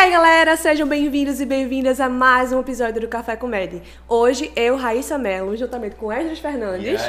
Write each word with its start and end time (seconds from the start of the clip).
aí, 0.00 0.10
galera, 0.10 0.56
sejam 0.56 0.88
bem-vindos 0.88 1.40
e 1.40 1.44
bem-vindas 1.46 2.00
a 2.00 2.08
mais 2.08 2.52
um 2.52 2.60
episódio 2.60 3.02
do 3.02 3.08
Café 3.08 3.36
com 3.36 3.46
Med. 3.46 3.82
Hoje, 4.08 4.50
eu, 4.56 4.76
Raíssa 4.76 5.18
Mello, 5.18 5.54
juntamente 5.56 5.96
com 5.96 6.10
Esdras 6.10 6.38
Fernandes? 6.38 7.00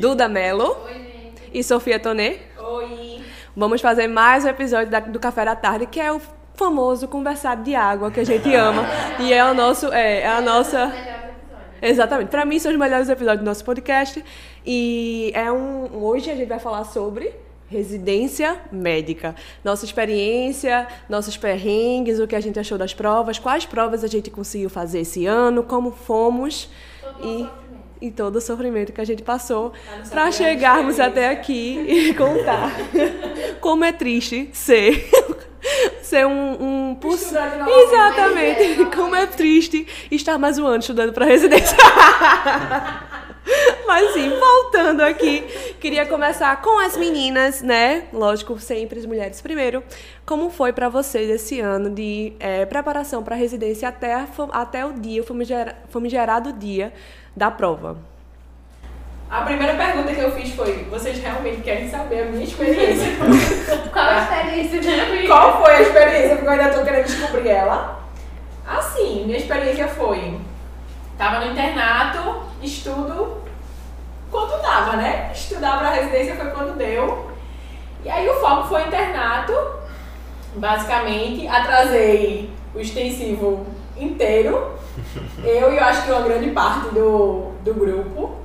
Duda 0.00 0.26
Oi, 0.26 0.92
gente. 0.92 1.42
e 1.54 1.62
Sofia 1.62 2.00
Tonê, 2.00 2.38
Oi. 2.58 3.20
vamos 3.56 3.80
fazer 3.80 4.08
mais 4.08 4.44
um 4.44 4.48
episódio 4.48 4.90
da- 4.90 4.98
do 5.00 5.20
Café 5.20 5.44
da 5.44 5.54
Tarde, 5.54 5.86
que 5.86 6.00
é 6.00 6.12
o 6.12 6.20
famoso 6.54 7.06
conversado 7.06 7.62
de 7.62 7.76
água 7.76 8.10
que 8.10 8.18
a 8.20 8.24
gente 8.24 8.52
ama. 8.54 8.86
e 9.20 9.32
é 9.32 9.44
o 9.44 9.54
nosso, 9.54 9.92
é, 9.92 10.22
é 10.22 10.26
a 10.28 10.40
nossa... 10.40 10.86
Melhor 10.86 11.04
episódio. 11.04 11.66
Exatamente. 11.80 12.28
Pra 12.28 12.44
mim, 12.44 12.58
são 12.58 12.72
os 12.72 12.78
melhores 12.78 13.08
episódios 13.08 13.40
do 13.44 13.46
nosso 13.46 13.64
podcast. 13.64 14.22
E 14.66 15.30
é 15.34 15.50
um. 15.50 15.88
Hoje 16.04 16.30
a 16.30 16.34
gente 16.34 16.48
vai 16.48 16.58
falar 16.60 16.84
sobre 16.84 17.32
residência 17.72 18.60
médica. 18.70 19.34
Nossa 19.64 19.84
experiência, 19.84 20.86
nossos 21.08 21.36
perrengues, 21.36 22.20
o 22.20 22.26
que 22.26 22.36
a 22.36 22.40
gente 22.40 22.60
achou 22.60 22.76
das 22.76 22.92
provas, 22.92 23.38
quais 23.38 23.64
provas 23.64 24.04
a 24.04 24.06
gente 24.06 24.30
conseguiu 24.30 24.68
fazer 24.68 25.00
esse 25.00 25.26
ano, 25.26 25.62
como 25.62 25.90
fomos 25.90 26.68
e, 27.24 27.48
e 28.00 28.10
todo 28.10 28.36
o 28.36 28.40
sofrimento 28.40 28.92
que 28.92 29.00
a 29.00 29.04
gente 29.04 29.22
passou 29.22 29.72
pra 30.10 30.24
grande 30.24 30.36
chegarmos 30.36 31.00
até 31.00 31.30
aqui 31.30 31.78
e 31.80 32.14
contar 32.14 32.70
como 33.60 33.84
é 33.84 33.92
triste 33.92 34.50
ser. 34.52 35.08
Ser 36.02 36.26
um, 36.26 36.90
um 36.90 36.94
poss-. 36.96 37.32
Exatamente. 37.32 38.84
Como 38.96 39.14
é 39.14 39.26
triste 39.26 39.86
estar 40.10 40.36
mais 40.36 40.58
um 40.58 40.66
ano 40.66 40.80
estudando 40.80 41.12
para 41.12 41.24
residência. 41.24 41.76
Mas 43.86 44.12
sim, 44.12 44.30
voltando 44.30 45.00
aqui, 45.02 45.40
queria 45.80 46.06
começar 46.06 46.60
com 46.62 46.78
as 46.78 46.96
meninas, 46.96 47.60
né? 47.60 48.04
Lógico, 48.12 48.58
sempre 48.58 48.98
as 48.98 49.06
mulheres 49.06 49.40
primeiro. 49.40 49.82
Como 50.24 50.48
foi 50.50 50.72
para 50.72 50.88
vocês 50.88 51.28
esse 51.28 51.60
ano 51.60 51.90
de 51.90 52.32
eh, 52.38 52.64
preparação 52.66 53.22
para 53.22 53.34
residência 53.34 53.88
até, 53.88 54.14
a 54.14 54.26
até 54.52 54.86
o 54.86 54.92
dia, 54.92 55.20
o 55.22 55.24
famigera- 55.24 55.76
famigerado 55.90 56.52
dia 56.52 56.92
da 57.36 57.50
prova? 57.50 57.96
A 59.28 59.40
primeira 59.42 59.74
pergunta 59.74 60.14
que 60.14 60.20
eu 60.20 60.30
fiz 60.32 60.54
foi: 60.54 60.84
vocês 60.90 61.18
realmente 61.18 61.62
querem 61.62 61.88
saber 61.88 62.22
a 62.22 62.24
minha 62.26 62.44
experiência? 62.44 63.08
Qual 63.92 64.04
a 64.06 64.18
experiência 64.22 64.80
da 64.96 65.04
vida? 65.06 65.26
Qual 65.26 65.62
foi 65.64 65.74
a 65.74 65.82
experiência? 65.82 66.36
Porque 66.36 66.46
eu 66.48 66.52
ainda 66.52 66.68
tô 66.70 66.84
querendo 66.84 67.04
descobrir 67.06 67.48
ela. 67.48 68.02
Assim, 68.66 69.24
minha 69.24 69.38
experiência 69.38 69.88
foi: 69.88 70.38
tava 71.16 71.44
no 71.44 71.52
internato, 71.52 72.42
estudo 72.66 73.42
quando 74.30 74.60
dava, 74.62 74.96
né? 74.96 75.30
Estudar 75.34 75.78
pra 75.78 75.90
residência 75.90 76.36
foi 76.36 76.50
quando 76.50 76.76
deu. 76.76 77.30
E 78.04 78.08
aí 78.10 78.28
o 78.28 78.34
foco 78.40 78.68
foi 78.68 78.82
internato. 78.86 79.52
Basicamente, 80.54 81.46
atrasei 81.46 82.50
o 82.74 82.80
extensivo 82.80 83.66
inteiro. 83.96 84.72
Eu 85.44 85.72
e 85.72 85.76
eu 85.78 85.84
acho 85.84 86.02
que 86.04 86.10
uma 86.12 86.20
grande 86.22 86.50
parte 86.50 86.88
do, 86.94 87.52
do 87.62 87.72
grupo. 87.74 88.36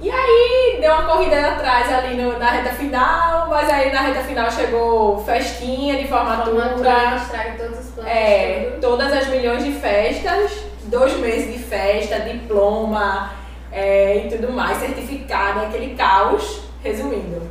E 0.00 0.10
aí 0.10 0.78
deu 0.80 0.92
uma 0.92 1.04
corrida 1.04 1.52
atrás 1.52 1.90
ali 1.92 2.20
no- 2.20 2.36
na 2.38 2.50
reta 2.50 2.70
final, 2.74 3.48
mas 3.48 3.70
aí 3.70 3.92
na 3.92 4.00
reta 4.00 4.20
final 4.20 4.50
chegou 4.50 5.22
festinha 5.24 5.96
de 5.96 6.08
Formatura, 6.08 6.70
formatura. 6.70 7.54
todos 7.56 7.78
os 7.78 7.90
planos. 7.92 8.10
É, 8.10 8.70
tudo. 8.72 8.80
todas 8.80 9.12
as 9.12 9.28
milhões 9.28 9.64
de 9.64 9.70
festas, 9.72 10.64
dois 10.94 11.12
meses 11.18 11.52
de 11.52 11.58
festa, 11.58 12.20
diploma 12.20 13.32
é, 13.72 14.26
e 14.26 14.28
tudo 14.30 14.52
mais, 14.52 14.78
certificado, 14.78 15.60
aquele 15.60 15.94
caos. 15.96 16.62
Resumindo, 16.82 17.50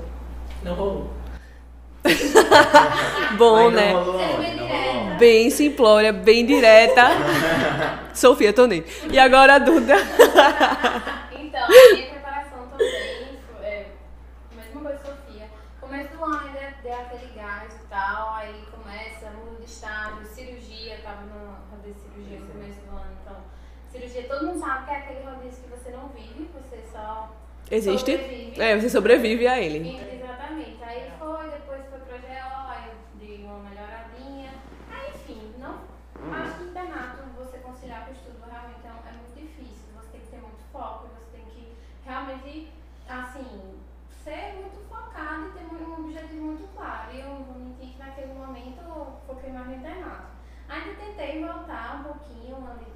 não 0.63 0.73
rolou. 0.75 1.09
Bom, 3.38 3.72
né? 3.72 3.91
rolou 3.94 4.17
bem 4.17 4.56
Não 4.56 4.67
direta. 4.67 4.90
rolou 4.90 5.06
onde? 5.06 5.17
Bem 5.17 5.50
simplória, 5.50 6.13
bem 6.13 6.45
direta. 6.45 7.03
Sofia 8.13 8.53
Tonei. 8.53 8.85
E 9.09 9.17
agora 9.17 9.56
a 9.56 9.59
Duda. 9.59 9.96
Então, 11.31 11.63
a 11.63 11.94
minha 11.94 12.07
preparação 12.09 12.67
também 12.72 13.40
foi 13.57 13.66
é, 13.66 13.85
a 14.51 14.56
mesma 14.56 14.81
coisa 14.81 15.00
que 15.00 15.07
a 15.07 15.12
Sofia. 15.12 15.50
Começo 15.81 16.16
do 16.16 16.23
ano 16.23 16.41
ainda 16.46 16.73
deu 16.84 16.94
aquele 16.94 17.31
gás 17.35 17.73
e 17.73 17.88
tal, 17.90 18.35
aí 18.35 18.53
começa, 18.72 19.31
muda 19.38 19.57
de 19.59 19.66
estágio, 19.66 20.25
cirurgia, 20.34 20.97
tava 21.03 21.22
no 21.23 21.56
rodízio 21.72 21.96
de 21.96 22.16
cirurgia 22.16 22.40
no 22.40 22.47
começo 22.47 22.79
do 22.81 22.96
ano, 22.96 23.12
então, 23.22 23.38
cirurgia, 23.91 24.28
todo 24.43 24.53
mundo 24.53 24.59
sabe 24.65 24.85
que 24.85 24.91
é 24.91 24.97
aquele 24.97 25.23
rodízio 25.25 25.63
que 25.63 25.69
você 25.69 25.89
não 25.91 26.07
vive, 26.09 26.49
você 26.53 26.83
só 26.91 27.29
Existe? 27.71 28.11
sobrevive. 28.11 28.61
É, 28.61 28.79
você 28.79 28.89
sobrevive 28.89 29.47
a 29.47 29.59
ele. 29.59 29.89
Exatamente. 29.89 30.83
Aí 30.83 31.11
foi, 31.17 31.49
depois 31.51 31.81
foi 31.89 31.99
pro 31.99 32.17
GO, 32.19 32.69
aí 32.69 32.89
eu 32.89 32.95
dei 33.19 33.43
uma 33.45 33.59
melhoradinha. 33.69 34.51
Aí, 34.91 35.11
enfim, 35.15 35.53
não. 35.57 35.79
Acho 36.33 36.57
que 36.57 36.63
internato 36.65 37.17
você 37.37 37.57
conciliar 37.59 38.05
com 38.05 38.11
o 38.11 38.13
estudo 38.13 38.37
realmente 38.49 38.85
é, 38.85 38.89
um- 38.91 39.09
é 39.09 39.11
muito 39.13 39.33
difícil. 39.35 39.87
Você 39.95 40.07
tem 40.11 40.21
que 40.21 40.27
ter 40.27 40.37
muito 40.37 40.61
foco, 40.71 41.07
você 41.17 41.37
tem 41.37 41.45
que 41.45 41.73
realmente, 42.05 42.71
assim, 43.09 43.75
ser 44.23 44.53
muito 44.61 44.87
focado 44.89 45.47
e 45.47 45.51
ter 45.51 45.65
um 45.75 45.83
um 45.93 46.05
objetivo 46.05 46.43
muito 46.45 46.67
claro. 46.75 47.11
E 47.13 47.19
eu 47.19 47.27
não 47.27 47.43
vou 47.43 47.55
mentir 47.59 47.89
que 47.93 47.99
naquele 47.99 48.33
momento 48.33 48.79
eu 48.81 49.07
foquei 49.27 49.51
mais 49.51 49.67
no 49.67 49.75
internato. 49.75 50.27
Ainda 50.69 50.93
tentei 50.95 51.41
voltar 51.43 51.99
um 51.99 52.03
pouquinho, 52.03 52.55
ali 52.69 52.85
de 52.85 52.92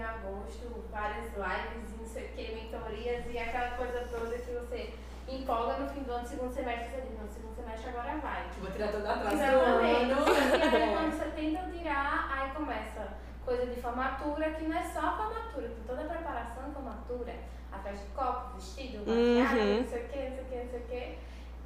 julho 0.00 0.02
e 0.02 0.02
agosto, 0.02 0.84
várias 0.90 1.26
lives, 1.26 1.98
não 1.98 2.06
sei 2.06 2.24
o 2.24 2.28
que, 2.28 2.54
mentorias 2.54 3.24
e 3.28 3.38
aquela 3.38 3.70
coisa 3.76 4.08
toda 4.10 4.36
que 4.38 4.50
você 4.52 4.94
empolga 5.28 5.78
no 5.78 5.88
fim 5.90 6.02
do 6.02 6.12
ano, 6.12 6.26
segundo 6.26 6.52
semestre, 6.52 6.88
você 6.90 7.00
diz, 7.02 7.20
no 7.20 7.28
segundo 7.28 7.54
semestre 7.54 7.90
agora 7.90 8.16
vai. 8.18 8.46
Vou 8.60 8.70
tirar 8.70 8.88
todo 8.90 9.06
atraso 9.06 9.36
do 9.36 9.42
Exatamente. 9.42 10.12
ano. 10.12 10.24
E 10.28 10.76
aí 10.76 10.94
quando 10.96 11.12
você 11.12 11.24
tenta 11.30 11.70
tirar, 11.70 12.28
aí 12.32 12.50
começa 12.52 13.08
coisa 13.44 13.66
de 13.66 13.80
formatura, 13.80 14.50
que 14.52 14.64
não 14.64 14.76
é 14.78 14.82
só 14.84 15.16
formatura, 15.16 15.68
tem 15.68 15.84
toda 15.86 16.02
a 16.02 16.04
preparação 16.04 16.64
de 16.68 16.74
formatura, 16.74 17.34
atrás 17.72 18.00
de 18.00 18.06
copo, 18.06 18.54
vestido, 18.56 18.98
maquiagem, 18.98 19.72
Uhum. 19.76 19.80
não 19.82 19.88
sei 19.88 20.02
o 20.04 20.08
que, 20.08 20.18
não 20.18 20.34
sei 20.36 20.42
o 20.42 20.46
que, 20.48 20.56
não 20.56 20.70
sei 20.70 20.80
o 20.80 20.84
que. 20.84 21.18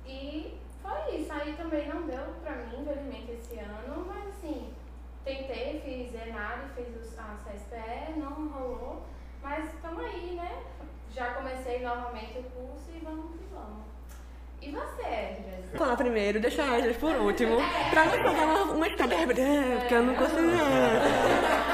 E 0.06 0.60
foi 0.82 1.16
isso. 1.16 1.32
Aí 1.32 1.54
também 1.54 1.88
não 1.88 2.02
deu 2.02 2.20
pra 2.42 2.56
mim, 2.56 2.82
infelizmente, 2.82 3.32
esse 3.32 3.58
ano, 3.58 4.04
mas 4.06 4.28
assim, 4.28 4.74
tentei, 5.24 5.80
fiz 5.80 6.14
ENAD, 6.14 6.68
fiz 6.74 7.18
a 7.18 7.36
CSPE, 7.44 8.18
não 8.18 8.48
rolou, 8.48 9.06
mas 9.42 9.72
estamos 9.74 10.04
aí, 10.04 10.34
né? 10.34 10.62
Já 11.10 11.34
comecei 11.34 11.80
novamente 11.82 12.38
o 12.38 12.42
curso 12.42 12.90
e 12.94 12.98
vamos 12.98 13.32
que 13.32 13.44
vamos. 13.52 13.93
E 14.62 14.70
você, 14.70 15.02
Edras? 15.02 15.76
Falar 15.76 15.96
primeiro, 15.96 16.40
deixar 16.40 16.70
a 16.70 16.78
Esdras 16.78 16.96
por 16.96 17.14
último. 17.16 17.56
Pra 17.90 18.04
não 18.04 18.12
fazer 18.12 18.44
uma, 18.44 18.62
uma 18.72 18.88
história. 18.88 19.14
É, 19.14 19.26
porque 19.78 19.94
eu 19.94 20.02
não 20.02 20.14
consigo. 20.14 20.40
é. 20.40 21.64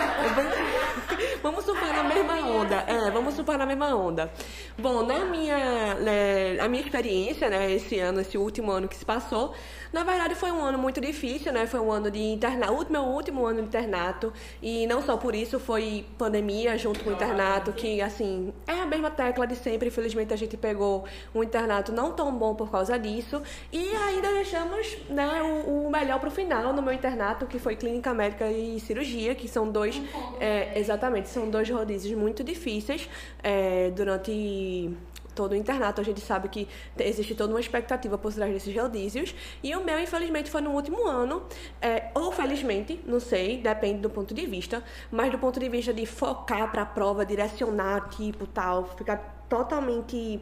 Vamos 1.43 1.65
surfar 1.65 1.95
na 1.95 2.03
mesma 2.05 2.35
onda. 2.47 2.77
É, 2.87 3.11
vamos 3.11 3.35
surfar 3.35 3.57
na 3.57 3.65
mesma 3.65 3.95
onda. 3.95 4.31
Bom, 4.79 5.05
na 5.05 5.25
minha, 5.25 5.95
né, 5.95 6.61
a 6.61 6.69
minha 6.69 6.83
experiência, 6.83 7.49
né, 7.49 7.73
esse 7.73 7.99
ano, 7.99 8.21
esse 8.21 8.37
último 8.37 8.71
ano 8.71 8.87
que 8.87 8.97
se 8.97 9.05
passou, 9.05 9.55
na 9.93 10.05
verdade 10.05 10.35
foi 10.35 10.53
um 10.53 10.63
ano 10.63 10.79
muito 10.79 11.01
difícil, 11.01 11.53
né? 11.53 11.67
Foi 11.67 11.81
um 11.81 11.91
ano 11.91 12.11
de 12.11 12.21
internato, 12.21 12.93
meu 12.93 13.03
último 13.03 13.45
ano 13.47 13.63
de 13.63 13.69
internato. 13.69 14.33
E 14.63 14.87
não 14.87 15.03
só 15.03 15.17
por 15.17 15.35
isso, 15.35 15.59
foi 15.59 16.07
pandemia 16.19 16.77
junto 16.79 17.03
com 17.03 17.11
o 17.11 17.13
internato, 17.13 17.73
que 17.73 18.01
assim, 18.01 18.53
é 18.67 18.73
a 18.73 18.87
mesma 18.87 19.11
tecla 19.11 19.47
de 19.47 19.57
sempre. 19.57 19.89
Infelizmente 19.89 20.33
a 20.35 20.37
gente 20.37 20.57
pegou 20.57 21.05
um 21.35 21.43
internato 21.43 21.91
não 21.91 22.13
tão 22.13 22.33
bom 22.37 22.55
por 22.55 22.70
causa 22.71 22.99
disso. 22.99 23.43
E 23.73 23.91
ainda 23.95 24.31
deixamos 24.33 24.97
né, 25.09 25.43
o, 25.43 25.87
o 25.87 25.91
melhor 25.91 26.19
pro 26.21 26.31
final 26.31 26.73
no 26.73 26.81
meu 26.83 26.93
internato, 26.93 27.47
que 27.47 27.59
foi 27.59 27.77
clínica 27.77 28.15
médica 28.15 28.51
e 28.51 28.79
cirurgia, 28.81 29.35
que 29.35 29.49
são 29.49 29.71
dois. 29.71 30.01
é, 30.41 30.79
exatamente, 30.79 31.29
são 31.29 31.51
dois 31.51 31.69
rodízios 31.69 32.17
muito 32.19 32.43
difíceis 32.45 33.09
é, 33.43 33.91
durante 33.91 34.91
todo 35.35 35.53
o 35.53 35.55
internato. 35.55 36.01
A 36.01 36.05
gente 36.05 36.21
sabe 36.21 36.49
que 36.49 36.67
te- 36.97 37.05
existe 37.05 37.35
toda 37.35 37.53
uma 37.55 37.61
expectativa 37.61 38.19
por 38.19 38.33
trás 38.35 38.53
desses 38.53 38.75
rodízios. 38.75 39.35
E 39.63 39.75
o 39.75 39.83
meu, 39.83 39.99
infelizmente, 39.99 40.51
foi 40.51 40.61
no 40.61 40.71
último 40.73 41.07
ano. 41.07 41.43
é, 41.81 42.11
ou 42.15 42.31
felizmente, 42.33 43.01
não 43.07 43.21
sei, 43.21 43.59
depende 43.59 44.01
do 44.01 44.11
ponto 44.11 44.35
de 44.35 44.45
vista. 44.45 44.83
Mas 45.11 45.31
do 45.31 45.39
ponto 45.39 45.59
de 45.61 45.69
vista 45.69 45.95
de 45.95 46.05
focar 46.05 46.71
pra 46.71 46.85
prova, 46.85 47.25
direcionar, 47.25 48.09
tipo, 48.11 48.47
tal, 48.47 48.85
ficar 48.97 49.45
totalmente. 49.49 50.41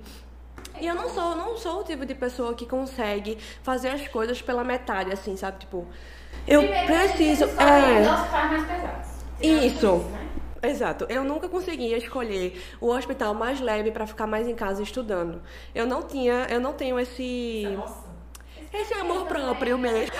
E 0.80 0.86
eu 0.86 0.94
não 0.94 1.08
sou, 1.08 1.34
não 1.34 1.56
sou 1.56 1.80
o 1.80 1.84
tipo 1.84 2.06
de 2.06 2.14
pessoa 2.14 2.54
que 2.54 2.66
consegue 2.66 3.38
fazer 3.62 3.88
as 3.88 4.06
coisas 4.08 4.40
pela 4.40 4.62
metade, 4.62 5.12
assim, 5.12 5.36
sabe? 5.36 5.60
Tipo, 5.60 5.86
eu 6.46 6.60
Primeiro, 6.60 6.86
preciso. 6.86 7.44
É. 7.44 7.48
é. 7.48 8.04
pesados. 8.64 9.08
Isso. 9.40 9.96
né? 10.10 10.28
Exato. 10.62 11.06
Eu 11.08 11.24
nunca 11.24 11.48
conseguia 11.48 11.96
escolher 11.96 12.60
o 12.80 12.88
hospital 12.88 13.34
mais 13.34 13.60
leve 13.60 13.90
para 13.90 14.06
ficar 14.06 14.26
mais 14.26 14.48
em 14.48 14.54
casa 14.54 14.82
estudando. 14.82 15.40
Eu 15.74 15.86
não 15.86 16.02
tinha, 16.02 16.46
eu 16.50 16.60
não 16.60 16.72
tenho 16.72 16.98
esse 16.98 17.68
Nossa. 17.76 18.04
esse 18.72 18.94
amor 18.94 19.26
próprio 19.26 19.78
mesmo. 19.78 20.14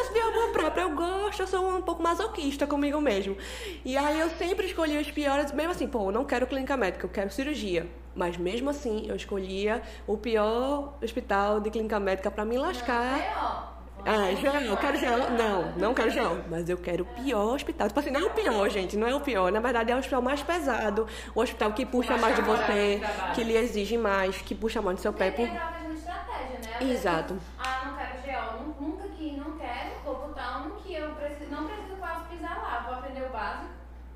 Esse 0.00 0.12
de 0.12 0.20
amor 0.20 0.52
próprio, 0.52 0.82
eu 0.82 0.94
gosto, 0.94 1.42
eu 1.42 1.46
sou 1.46 1.76
um 1.76 1.82
pouco 1.82 2.02
masoquista 2.02 2.66
comigo 2.66 3.00
mesmo. 3.00 3.36
E 3.84 3.96
aí 3.96 4.20
eu 4.20 4.30
sempre 4.30 4.66
escolhia 4.66 5.00
os 5.00 5.10
piores, 5.10 5.52
mesmo 5.52 5.72
assim, 5.72 5.86
pô, 5.86 6.06
eu 6.06 6.12
não 6.12 6.24
quero 6.24 6.46
clínica 6.46 6.76
médica, 6.76 7.06
eu 7.06 7.10
quero 7.10 7.30
cirurgia. 7.30 7.86
Mas 8.18 8.36
mesmo 8.36 8.68
assim, 8.68 9.06
eu 9.08 9.14
escolhia 9.14 9.80
o 10.06 10.16
pior 10.18 10.94
hospital 11.00 11.60
de 11.60 11.70
clínica 11.70 12.00
médica 12.00 12.30
para 12.32 12.44
me 12.44 12.58
lascar. 12.58 13.20
É, 13.20 13.32
ó. 13.36 13.68
É, 14.04 14.34
GO, 14.34 14.76
quero 14.76 14.98
GO. 14.98 15.30
Não, 15.36 15.72
não 15.76 15.94
quero 15.94 16.10
GO. 16.12 16.42
Mas 16.50 16.68
eu 16.68 16.76
quero 16.78 17.04
o 17.04 17.06
pior 17.06 17.54
hospital. 17.54 17.86
Tipo 17.86 18.00
assim, 18.00 18.10
não 18.10 18.20
é 18.20 18.24
o 18.24 18.30
pior, 18.30 18.68
gente. 18.70 18.96
Não 18.96 19.06
é 19.06 19.14
o 19.14 19.20
pior. 19.20 19.52
Na 19.52 19.60
verdade, 19.60 19.92
é 19.92 19.94
o 19.94 19.98
hospital 19.98 20.20
mais 20.20 20.42
pesado. 20.42 21.06
O 21.32 21.40
hospital 21.40 21.72
que 21.72 21.86
puxa 21.86 22.16
mais 22.16 22.34
de 22.34 22.42
você, 22.42 23.00
que 23.34 23.44
lhe 23.44 23.56
exige 23.56 23.96
mais, 23.96 24.36
que 24.42 24.54
puxa 24.54 24.82
mais 24.82 24.96
do 24.96 25.02
seu 25.02 25.12
pé. 25.12 25.30
Por... 25.30 25.46
né? 25.46 25.60
Exato. 26.80 27.36
Ah, 27.58 27.82
não 27.86 27.96
quero 27.96 28.16
GO, 28.24 28.64
nu- 28.64 28.88
nunca 28.88 29.08
que 29.10 29.32
não 29.36 29.52
quero, 29.58 29.90
vou 30.04 30.14
botar 30.28 30.58
um 30.66 30.70
que 30.80 30.94
eu 30.94 31.10
preciso, 31.10 31.50
não 31.50 31.66
preciso 31.66 31.96
quase 31.98 32.24
pisar 32.30 32.56
lá, 32.62 32.84
vou 32.86 32.94
aprender 32.98 33.26
o 33.26 33.30
básico. 33.30 33.68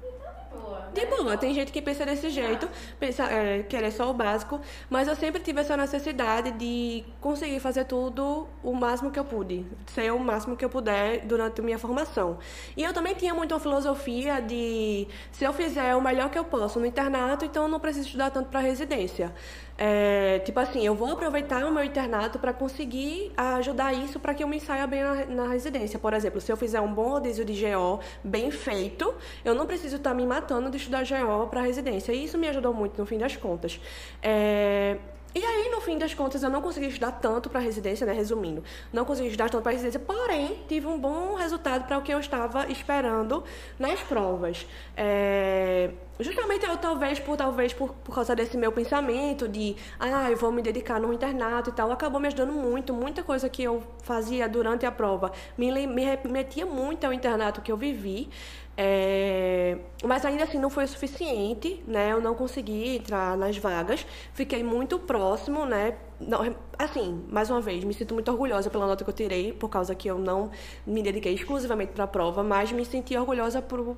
Então, 0.03 0.82
de 0.93 1.07
boa. 1.07 1.37
Tem 1.37 1.55
gente 1.55 1.73
que 1.73 1.81
pensa 1.81 2.05
desse 2.05 2.31
jeito, 2.31 2.69
pensa, 2.99 3.25
é, 3.25 3.63
querer 3.63 3.91
só 3.91 4.11
o 4.11 4.15
básico, 4.15 4.61
mas 4.89 5.09
eu 5.09 5.17
sempre 5.17 5.41
tive 5.41 5.61
essa 5.61 5.77
necessidade 5.77 6.53
de 6.53 7.05
conseguir 7.21 7.61
fazer 7.61 7.85
tudo 7.85 8.47
o 8.63 8.73
máximo 8.73 9.11
que 9.11 9.19
eu 9.19 9.25
pude, 9.25 9.67
ser 9.87 10.13
o 10.13 10.19
máximo 10.19 10.57
que 10.57 10.65
eu 10.65 10.71
puder 10.71 11.25
durante 11.27 11.61
a 11.61 11.65
minha 11.65 11.79
formação. 11.79 12.39
E 12.77 12.83
eu 12.83 12.93
também 12.93 13.15
tinha 13.15 13.35
muito 13.35 13.53
uma 13.53 13.61
filosofia 13.61 14.41
de 14.41 15.09
se 15.31 15.45
eu 15.45 15.53
fizer 15.53 15.95
o 15.97 16.01
melhor 16.01 16.31
que 16.31 16.39
eu 16.39 16.45
posso 16.45 16.79
no 16.79 16.87
internato, 16.87 17.45
então 17.45 17.65
eu 17.65 17.69
não 17.69 17.81
preciso 17.81 18.07
estudar 18.07 18.31
tanto 18.31 18.49
para 18.49 18.61
residência. 18.61 19.33
É, 19.79 20.41
tipo 20.41 20.59
assim, 20.61 20.85
eu 20.85 20.95
vou 20.95 21.13
aproveitar 21.13 21.65
o 21.65 21.73
meu 21.73 21.83
internato 21.83 22.39
para 22.39 22.53
conseguir 22.53 23.33
ajudar 23.37 23.93
isso 23.93 24.21
para 24.21 24.35
que 24.35 24.43
eu 24.43 24.49
me 24.49 24.61
saia 24.61 24.87
bem 24.87 25.03
na, 25.03 25.27
na 25.27 25.49
residência. 25.49 25.99
Por 25.99 26.13
exemplo, 26.13 26.41
se 26.41 26.53
eu 26.53 26.57
fizer 26.57 26.81
um 26.81 26.93
bom 26.93 27.09
rodízio 27.09 27.45
de 27.45 27.55
GO 27.55 28.01
bem 28.23 28.51
feito, 28.51 29.15
eu 29.45 29.55
não 29.55 29.67
preciso 29.67 29.97
estar 29.97 30.15
me 30.15 30.27
matando 30.27 30.71
de 30.71 30.77
estudar 30.77 31.05
GO 31.05 31.47
para 31.49 31.63
residência. 31.63 32.13
E 32.13 32.25
isso 32.25 32.39
me 32.39 32.49
ajudou 32.49 32.73
muito 32.73 32.99
no 32.99 33.07
fim 33.07 33.19
das 33.19 33.37
contas. 33.37 33.81
É, 34.23 34.99
e 35.35 35.45
aí, 35.45 35.71
no 35.71 35.81
fim 35.81 35.99
das 35.99 36.13
contas, 36.13 36.43
eu 36.43 36.51
não 36.51 36.61
consegui 36.61 36.89
estudar 36.89 37.13
tanto 37.13 37.49
para 37.49 37.61
residência, 37.61 38.07
né? 38.07 38.13
Resumindo, 38.13 38.63
não 38.93 39.05
consegui 39.05 39.29
estudar 39.29 39.49
tanto 39.49 39.63
para 39.63 39.73
residência, 39.73 39.99
porém, 39.99 40.59
tive 40.69 40.87
um 40.87 40.99
bom 40.99 41.35
resultado 41.35 41.87
para 41.87 41.99
o 41.99 42.03
que 42.03 42.13
eu 42.13 42.21
estava 42.21 42.71
esperando 42.71 43.43
nas 43.79 44.01
provas. 44.01 44.67
É, 44.97 45.91
Justamente 46.23 46.65
eu, 46.65 46.77
talvez, 46.77 47.19
por 47.19 47.37
talvez 47.37 47.73
por, 47.73 47.93
por 47.95 48.15
causa 48.15 48.37
desse 48.37 48.57
meu 48.57 48.71
pensamento 48.71 49.49
de, 49.49 49.75
ah, 49.99 50.31
eu 50.31 50.37
vou 50.37 50.53
me 50.53 50.63
dedicar 50.63 51.01
no 51.01 51.13
internato 51.13 51.71
e 51.71 51.73
tal, 51.73 51.91
acabou 51.91 52.21
me 52.21 52.29
ajudando 52.29 52.53
muito. 52.53 52.93
Muita 52.95 53.23
coisa 53.23 53.49
que 53.49 53.63
eu 53.63 53.83
fazia 54.03 54.49
durante 54.49 54.87
a 54.87 54.93
prova 54.93 55.33
me, 55.57 55.87
me 55.87 56.05
remetia 56.05 56.65
muito 56.65 57.05
ao 57.05 57.13
internato 57.13 57.61
que 57.61 57.73
eu 57.73 57.77
vivi. 57.77 58.29
É, 58.77 59.77
mas 60.03 60.25
ainda 60.25 60.45
assim 60.45 60.59
não 60.59 60.71
foi 60.71 60.85
o 60.85 60.89
suficiente, 60.89 61.83
né? 61.87 62.13
Eu 62.13 62.21
não 62.21 62.35
consegui 62.35 62.97
entrar 62.97 63.37
nas 63.37 63.57
vagas. 63.57 64.07
Fiquei 64.33 64.63
muito 64.63 64.99
próximo, 64.99 65.67
né? 65.67 65.97
Não, 66.19 66.41
assim, 66.79 67.25
mais 67.29 67.51
uma 67.51 67.61
vez, 67.61 67.85
me 67.85 67.93
sinto 67.93 68.15
muito 68.15 68.31
orgulhosa 68.31 68.71
pela 68.71 68.87
nota 68.87 69.05
que 69.05 69.11
eu 69.11 69.15
tirei, 69.15 69.53
por 69.53 69.69
causa 69.69 69.95
que 69.95 70.09
eu 70.09 70.19
não 70.19 70.51
me 70.87 71.03
dediquei 71.03 71.35
exclusivamente 71.35 71.93
para 71.93 72.05
a 72.05 72.07
prova, 72.07 72.43
mas 72.43 72.73
me 72.73 72.85
senti 72.85 73.17
orgulhosa 73.17 73.61
por, 73.61 73.81
o, 73.81 73.97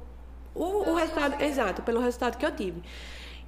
o 0.54 0.94
resultado, 0.94 1.42
exato, 1.42 1.82
pelo 1.82 2.00
resultado 2.00 2.36
que 2.38 2.46
eu 2.46 2.54
tive. 2.54 2.82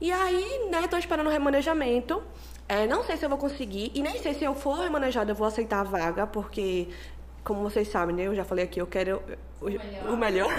E 0.00 0.12
aí, 0.12 0.68
né, 0.70 0.86
tô 0.88 0.96
esperando 0.98 1.26
o 1.26 1.30
remanejamento. 1.30 2.22
É, 2.68 2.86
não 2.86 3.04
sei 3.04 3.16
se 3.16 3.24
eu 3.24 3.28
vou 3.28 3.38
conseguir, 3.38 3.92
e 3.94 4.02
nem 4.02 4.18
sei 4.18 4.34
se 4.34 4.42
eu 4.44 4.54
for 4.54 4.74
remanejada, 4.80 5.30
eu 5.30 5.36
vou 5.36 5.46
aceitar 5.46 5.80
a 5.80 5.84
vaga, 5.84 6.26
porque, 6.26 6.88
como 7.46 7.62
vocês 7.62 7.86
sabem, 7.86 8.14
né, 8.16 8.26
eu 8.26 8.34
já 8.34 8.44
falei 8.44 8.64
aqui, 8.64 8.80
eu 8.80 8.88
quero 8.88 9.22
o, 9.60 9.66
melhor. 9.66 10.10
o 10.10 10.16
melhor. 10.16 10.50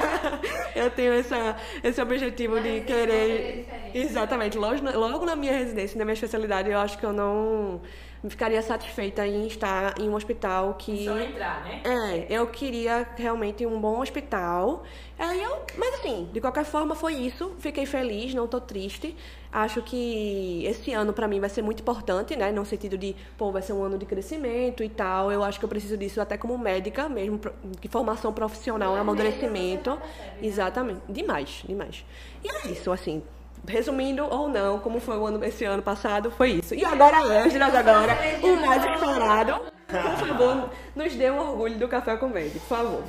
eu 0.74 0.90
tenho 0.90 1.12
essa, 1.12 1.56
esse 1.84 2.00
objetivo 2.00 2.54
Na 2.54 2.62
de 2.62 2.80
querer. 2.80 3.66
Exatamente, 3.94 4.56
logo 4.56 4.80
logo 4.98 5.26
na 5.26 5.36
minha 5.36 5.52
residência, 5.52 5.98
na 5.98 6.06
minha 6.06 6.14
especialidade, 6.14 6.70
eu 6.70 6.78
acho 6.78 6.96
que 6.96 7.04
eu 7.04 7.12
não 7.12 7.82
ficaria 8.28 8.62
satisfeita 8.62 9.26
em 9.26 9.46
estar 9.46 9.98
em 10.00 10.08
um 10.08 10.14
hospital 10.14 10.74
que. 10.74 11.04
Só 11.04 11.18
entrar, 11.18 11.64
né? 11.64 11.80
É, 11.84 12.26
eu 12.30 12.46
queria 12.46 13.06
realmente 13.16 13.66
um 13.66 13.80
bom 13.80 14.00
hospital. 14.00 14.82
Aí 15.18 15.42
eu, 15.42 15.58
mas 15.76 15.94
assim, 15.94 16.28
de 16.32 16.40
qualquer 16.40 16.64
forma 16.64 16.94
foi 16.94 17.14
isso. 17.14 17.52
Fiquei 17.58 17.86
feliz, 17.86 18.34
não 18.34 18.46
tô 18.46 18.60
triste. 18.60 19.16
Acho 19.52 19.82
que 19.82 20.64
esse 20.64 20.92
ano 20.92 21.12
pra 21.12 21.28
mim 21.28 21.38
vai 21.38 21.50
ser 21.50 21.60
muito 21.62 21.80
importante, 21.80 22.34
né? 22.34 22.50
No 22.50 22.64
sentido 22.64 22.96
de, 22.96 23.14
pô, 23.36 23.52
vai 23.52 23.60
ser 23.60 23.72
um 23.74 23.82
ano 23.82 23.98
de 23.98 24.06
crescimento 24.06 24.82
e 24.82 24.88
tal. 24.88 25.30
Eu 25.30 25.44
acho 25.44 25.58
que 25.58 25.64
eu 25.64 25.68
preciso 25.68 25.96
disso 25.96 26.20
até 26.20 26.38
como 26.38 26.56
médica 26.56 27.08
mesmo, 27.08 27.38
de 27.80 27.88
formação 27.88 28.32
profissional, 28.32 28.94
Na 28.94 29.00
amadurecimento. 29.02 29.90
percebe, 29.96 30.18
né? 30.18 30.38
Exatamente. 30.42 31.00
Demais, 31.08 31.62
demais. 31.66 32.04
E 32.42 32.48
é 32.48 32.72
isso, 32.72 32.90
assim. 32.90 33.22
Resumindo 33.66 34.24
ou 34.24 34.48
não, 34.48 34.78
como 34.80 35.00
foi 35.00 35.16
o 35.16 35.26
ano 35.26 35.44
esse 35.44 35.64
ano 35.64 35.82
passado, 35.82 36.30
foi 36.30 36.50
isso. 36.52 36.74
E 36.74 36.84
agora, 36.84 37.18
Ângela, 37.18 37.66
agora, 37.66 38.16
o 38.42 38.66
mais 38.66 38.84
esperado. 38.84 39.60
Por 39.86 40.26
favor, 40.26 40.70
nos 40.96 41.14
dê 41.14 41.30
um 41.30 41.38
orgulho 41.38 41.78
do 41.78 41.86
café 41.86 42.16
com 42.16 42.30
verde, 42.32 42.58
por 42.58 42.68
favor. 42.68 43.02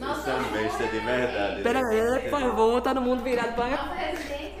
Nossa, 0.00 0.22
São 0.22 0.42
besta 0.52 0.84
de 0.88 0.98
verdade. 0.98 1.62
Pera 1.62 1.78
aí, 1.78 2.28
por 2.28 2.40
favor, 2.40 2.80
todo 2.82 3.00
mundo 3.00 3.22
virado 3.22 3.54
para. 3.54 3.70
nossa 3.70 3.94
residente. 3.94 4.54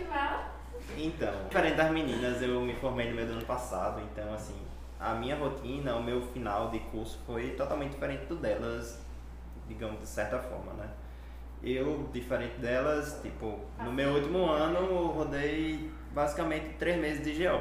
Então, 0.96 1.32
diferente 1.48 1.76
das 1.76 1.90
meninas, 1.90 2.40
eu 2.40 2.60
me 2.60 2.74
formei 2.76 3.08
no 3.10 3.16
meio 3.16 3.26
do 3.26 3.32
ano 3.34 3.44
passado, 3.44 4.00
então 4.00 4.32
assim, 4.32 4.54
a 4.98 5.12
minha 5.14 5.36
rotina, 5.36 5.96
o 5.96 6.02
meu 6.02 6.22
final 6.28 6.70
de 6.70 6.78
curso 6.78 7.18
foi 7.26 7.50
totalmente 7.50 7.90
diferente 7.90 8.26
do 8.26 8.36
delas, 8.36 9.00
digamos 9.66 10.00
de 10.00 10.06
certa 10.06 10.38
forma, 10.38 10.72
né? 10.74 10.88
Eu, 11.64 12.08
diferente 12.12 12.58
delas, 12.58 13.20
tipo, 13.22 13.58
no 13.82 13.92
meu 13.92 14.10
último 14.10 14.46
ano, 14.50 14.78
eu 14.78 15.06
rodei 15.06 15.90
basicamente 16.12 16.74
três 16.78 17.00
meses 17.00 17.24
de 17.24 17.42
GO. 17.44 17.60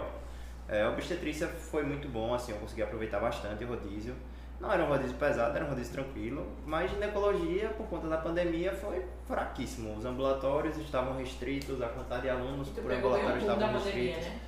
É, 0.67 0.85
obstetrícia 0.87 1.47
foi 1.47 1.83
muito 1.83 2.07
bom, 2.07 2.33
assim, 2.33 2.51
eu 2.51 2.57
consegui 2.57 2.83
aproveitar 2.83 3.19
bastante 3.19 3.63
o 3.63 3.67
rodízio. 3.67 4.15
Não 4.59 4.71
era 4.71 4.83
um 4.83 4.87
rodízio 4.87 5.15
pesado, 5.17 5.55
era 5.55 5.65
um 5.65 5.69
rodízio 5.69 5.93
tranquilo, 5.93 6.47
mas 6.65 6.89
ginecologia, 6.91 7.69
por 7.69 7.85
conta 7.87 8.07
da 8.07 8.17
pandemia, 8.17 8.73
foi 8.73 9.05
fraquíssimo. 9.27 9.97
Os 9.97 10.05
ambulatórios 10.05 10.77
estavam 10.77 11.17
restritos, 11.17 11.81
a 11.81 11.87
quantidade 11.87 12.23
de 12.23 12.29
alunos 12.29 12.69
Tu 12.69 12.81
por 12.81 12.91
ambulatório 12.91 13.37
estavam 13.39 13.73
restritos. 13.73 14.23
né? 14.23 14.39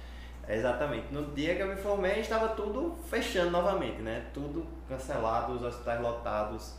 Exatamente. 0.48 1.08
No 1.12 1.34
dia 1.34 1.56
que 1.56 1.62
eu 1.62 1.68
me 1.68 1.76
formei, 1.76 2.20
estava 2.20 2.50
tudo 2.50 2.96
fechando 3.10 3.52
novamente, 3.52 4.02
né? 4.02 4.26
Tudo 4.34 4.66
cancelado, 4.88 5.54
os 5.54 5.64
hospitais 5.64 6.00
lotados, 6.00 6.76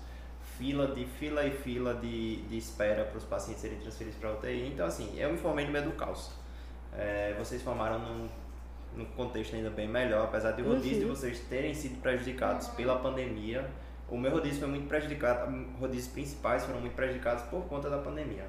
fila 0.57 0.89
de 0.89 1.05
fila 1.05 1.45
e 1.45 1.51
fila 1.51 1.95
de, 1.95 2.37
de 2.43 2.57
espera 2.57 3.05
para 3.05 3.19
os 3.19 3.25
pacientes 3.25 3.63
serem 3.63 3.79
transferidos 3.79 4.19
para 4.19 4.33
UTI. 4.33 4.71
Então, 4.73 4.87
assim, 4.87 5.19
eu 5.19 5.31
me 5.31 5.39
formei 5.39 5.67
no 5.67 5.73
meio 5.73 5.85
do 5.85 5.93
caos. 5.93 6.31
É, 6.93 7.35
vocês 7.39 7.63
formaram 7.63 7.99
num, 7.99 8.29
num 8.97 9.05
contexto 9.05 9.55
ainda 9.55 9.71
bem 9.71 9.89
melhor, 9.89 10.25
apesar 10.25 10.53
de 10.53 10.63
o 10.63 10.69
rodízio 10.69 11.01
de 11.01 11.05
vocês 11.05 11.41
terem 11.41 11.75
sido 11.75 12.01
prejudicados 12.01 12.69
pela 12.69 12.99
pandemia. 12.99 13.69
O 14.09 14.17
meu 14.17 14.31
rodízio 14.31 14.61
foi 14.61 14.69
muito 14.69 14.89
prejudicado, 14.89 15.53
rodízios 15.79 16.13
principais 16.13 16.65
foram 16.65 16.81
muito 16.81 16.95
prejudicados 16.95 17.43
por 17.45 17.63
conta 17.65 17.91
da 17.91 17.99
pandemia. 17.99 18.47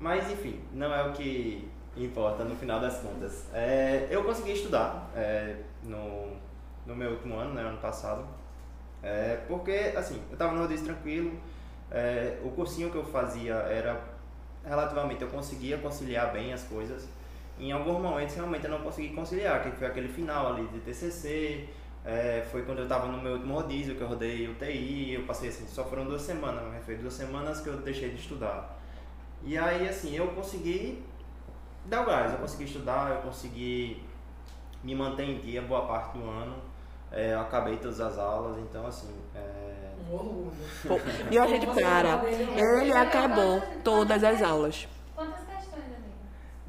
Mas 0.00 0.30
enfim, 0.30 0.60
não 0.72 0.92
é 0.92 1.06
o 1.06 1.12
que 1.12 1.68
importa 1.96 2.44
no 2.44 2.56
final 2.56 2.80
das 2.80 2.98
contas. 2.98 3.48
É, 3.52 4.08
eu 4.10 4.24
consegui 4.24 4.52
estudar 4.52 5.10
é, 5.14 5.56
no, 5.82 6.36
no 6.86 6.96
meu 6.96 7.12
último 7.12 7.36
ano, 7.36 7.54
né, 7.54 7.62
ano 7.62 7.78
passado, 7.78 8.26
é, 9.04 9.38
porque 9.46 9.92
assim, 9.94 10.20
eu 10.28 10.32
estava 10.32 10.52
no 10.54 10.62
rodízio 10.62 10.86
tranquilo, 10.86 11.38
é, 11.90 12.38
o 12.42 12.50
cursinho 12.50 12.90
que 12.90 12.96
eu 12.96 13.04
fazia 13.04 13.54
era 13.54 14.00
relativamente, 14.64 15.20
eu 15.20 15.28
conseguia 15.28 15.76
conciliar 15.78 16.32
bem 16.32 16.52
as 16.52 16.62
coisas. 16.64 17.06
Em 17.58 17.70
alguns 17.70 18.00
momentos 18.00 18.34
realmente 18.34 18.64
eu 18.64 18.70
não 18.70 18.80
consegui 18.80 19.14
conciliar, 19.14 19.62
que 19.62 19.70
foi 19.72 19.86
aquele 19.86 20.08
final 20.08 20.54
ali 20.54 20.66
de 20.68 20.80
TCC, 20.80 21.68
é, 22.04 22.44
foi 22.50 22.62
quando 22.62 22.78
eu 22.78 22.84
estava 22.84 23.06
no 23.06 23.20
meu 23.22 23.34
último 23.34 23.54
rodízio, 23.54 23.94
que 23.94 24.00
eu 24.00 24.08
rodei 24.08 24.48
UTI, 24.48 25.14
eu 25.14 25.22
passei 25.24 25.50
assim, 25.50 25.66
só 25.66 25.84
foram 25.84 26.06
duas 26.06 26.22
semanas, 26.22 26.64
mas 26.70 26.84
foi 26.84 26.96
duas 26.96 27.12
semanas 27.12 27.60
que 27.60 27.68
eu 27.68 27.76
deixei 27.76 28.10
de 28.10 28.20
estudar. 28.20 28.78
E 29.42 29.58
aí, 29.58 29.86
assim, 29.86 30.16
eu 30.16 30.28
consegui 30.28 31.04
dar 31.84 32.02
o 32.02 32.06
gás, 32.06 32.32
eu 32.32 32.38
consegui 32.38 32.64
estudar, 32.64 33.10
eu 33.10 33.22
consegui 33.22 34.02
me 34.82 34.94
manter 34.94 35.24
em 35.24 35.38
dia 35.38 35.60
boa 35.62 35.86
parte 35.86 36.16
do 36.16 36.24
ano, 36.28 36.56
é, 37.14 37.32
eu 37.32 37.40
acabei 37.40 37.76
todas 37.76 38.00
as 38.00 38.18
aulas, 38.18 38.58
então, 38.58 38.86
assim, 38.86 39.08
é, 39.34 39.74
Um. 40.12 40.50
Pô, 40.86 41.00
E 41.30 41.38
a 41.38 41.46
gente 41.46 41.66
para. 41.66 42.22
Ele 42.26 42.92
acabou 42.92 43.62
todas 43.82 44.22
as 44.22 44.42
aulas. 44.42 44.86
Quantas 45.14 45.40
questões? 45.46 45.84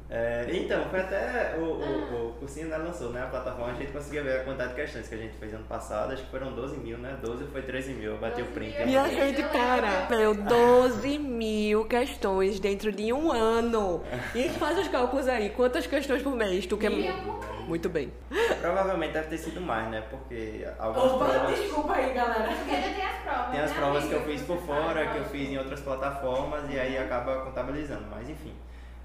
É, 0.08 0.46
então, 0.52 0.84
foi 0.88 1.00
até 1.00 1.56
o, 1.58 1.64
o, 1.64 2.28
o 2.28 2.32
cursinho 2.34 2.68
né, 2.68 2.76
lançou, 2.78 3.10
né? 3.10 3.24
A 3.24 3.26
plataforma, 3.26 3.72
a 3.72 3.74
gente 3.74 3.90
conseguia 3.92 4.22
ver 4.22 4.40
a 4.40 4.44
quantidade 4.44 4.70
de 4.70 4.76
questões 4.76 5.08
que 5.08 5.14
a 5.16 5.18
gente 5.18 5.36
fez 5.36 5.52
ano 5.52 5.64
passado, 5.64 6.12
acho 6.12 6.22
que 6.22 6.30
foram 6.30 6.52
12 6.52 6.76
mil, 6.76 6.96
né? 6.96 7.18
12 7.20 7.44
foi 7.46 7.62
13 7.62 7.92
mil, 7.94 8.12
eu 8.12 8.18
bati 8.18 8.40
o 8.40 8.44
12 8.44 8.54
print. 8.54 8.78
mil. 8.78 8.88
E 8.88 8.96
a 8.96 9.08
gente 9.08 9.42
para. 9.42 10.06
Meu, 10.08 10.32
12 10.34 11.18
mil 11.18 11.84
questões 11.86 12.60
dentro 12.60 12.92
de 12.92 13.12
um 13.12 13.32
ano. 13.32 14.02
E 14.34 14.48
faz 14.50 14.78
os 14.78 14.88
cálculos 14.88 15.28
aí. 15.28 15.50
Quantas 15.50 15.86
questões 15.86 16.22
por 16.22 16.34
mês? 16.36 16.66
Tu 16.66 16.76
quer. 16.76 16.90
Mil 16.90 17.12
por 17.12 17.40
mês. 17.40 17.55
Muito 17.66 17.88
bem. 17.88 18.12
Provavelmente 18.60 19.12
deve 19.12 19.28
ter 19.28 19.38
sido 19.38 19.60
mais, 19.60 19.88
né? 19.90 20.02
Porque 20.08 20.66
algumas 20.78 21.12
Opa, 21.12 21.24
provas. 21.24 21.58
desculpa 21.58 21.92
aí, 21.94 22.12
galera. 22.14 22.48
Porque 22.54 22.74
ainda 22.74 22.94
tem 22.94 23.04
as 23.04 23.22
provas. 23.22 23.50
Tem 23.50 23.60
as 23.60 23.70
né, 23.70 23.76
provas 23.76 24.04
que 24.04 24.12
eu 24.12 24.22
fiz 24.22 24.42
por 24.42 24.58
fora, 24.58 25.02
que 25.02 25.10
eu 25.10 25.22
lógico. 25.22 25.28
fiz 25.30 25.48
em 25.50 25.58
outras 25.58 25.80
plataformas 25.80 26.70
e 26.70 26.78
aí 26.78 26.96
acaba 26.96 27.40
contabilizando, 27.40 28.04
mas 28.10 28.28
enfim. 28.28 28.54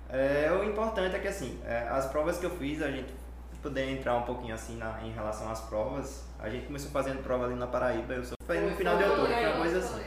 É, 0.10 0.52
o 0.52 0.64
importante 0.64 1.16
é 1.16 1.20
que 1.20 1.28
assim, 1.28 1.60
é, 1.66 1.88
as 1.90 2.06
provas 2.08 2.38
que 2.38 2.46
eu 2.46 2.52
fiz, 2.52 2.82
a 2.82 2.92
gente 2.92 3.14
poder 3.62 3.90
entrar 3.90 4.16
um 4.18 4.24
pouquinho 4.24 4.56
assim 4.56 4.76
na, 4.76 5.00
em 5.04 5.12
relação 5.12 5.50
às 5.52 5.62
provas, 5.62 6.26
a 6.40 6.50
gente 6.50 6.66
começou 6.66 6.90
fazendo 6.92 7.24
prova 7.24 7.46
ali 7.46 7.56
na 7.56 7.68
Paraíba, 7.68 8.14
eu 8.14 8.24
sou, 8.24 8.36
foi 8.46 8.60
no 8.60 8.76
final 8.76 8.98
de 8.98 9.04
outubro, 9.04 9.32
foi 9.32 9.46
uma 9.46 9.58
coisa 9.58 9.78
assim. 9.80 10.04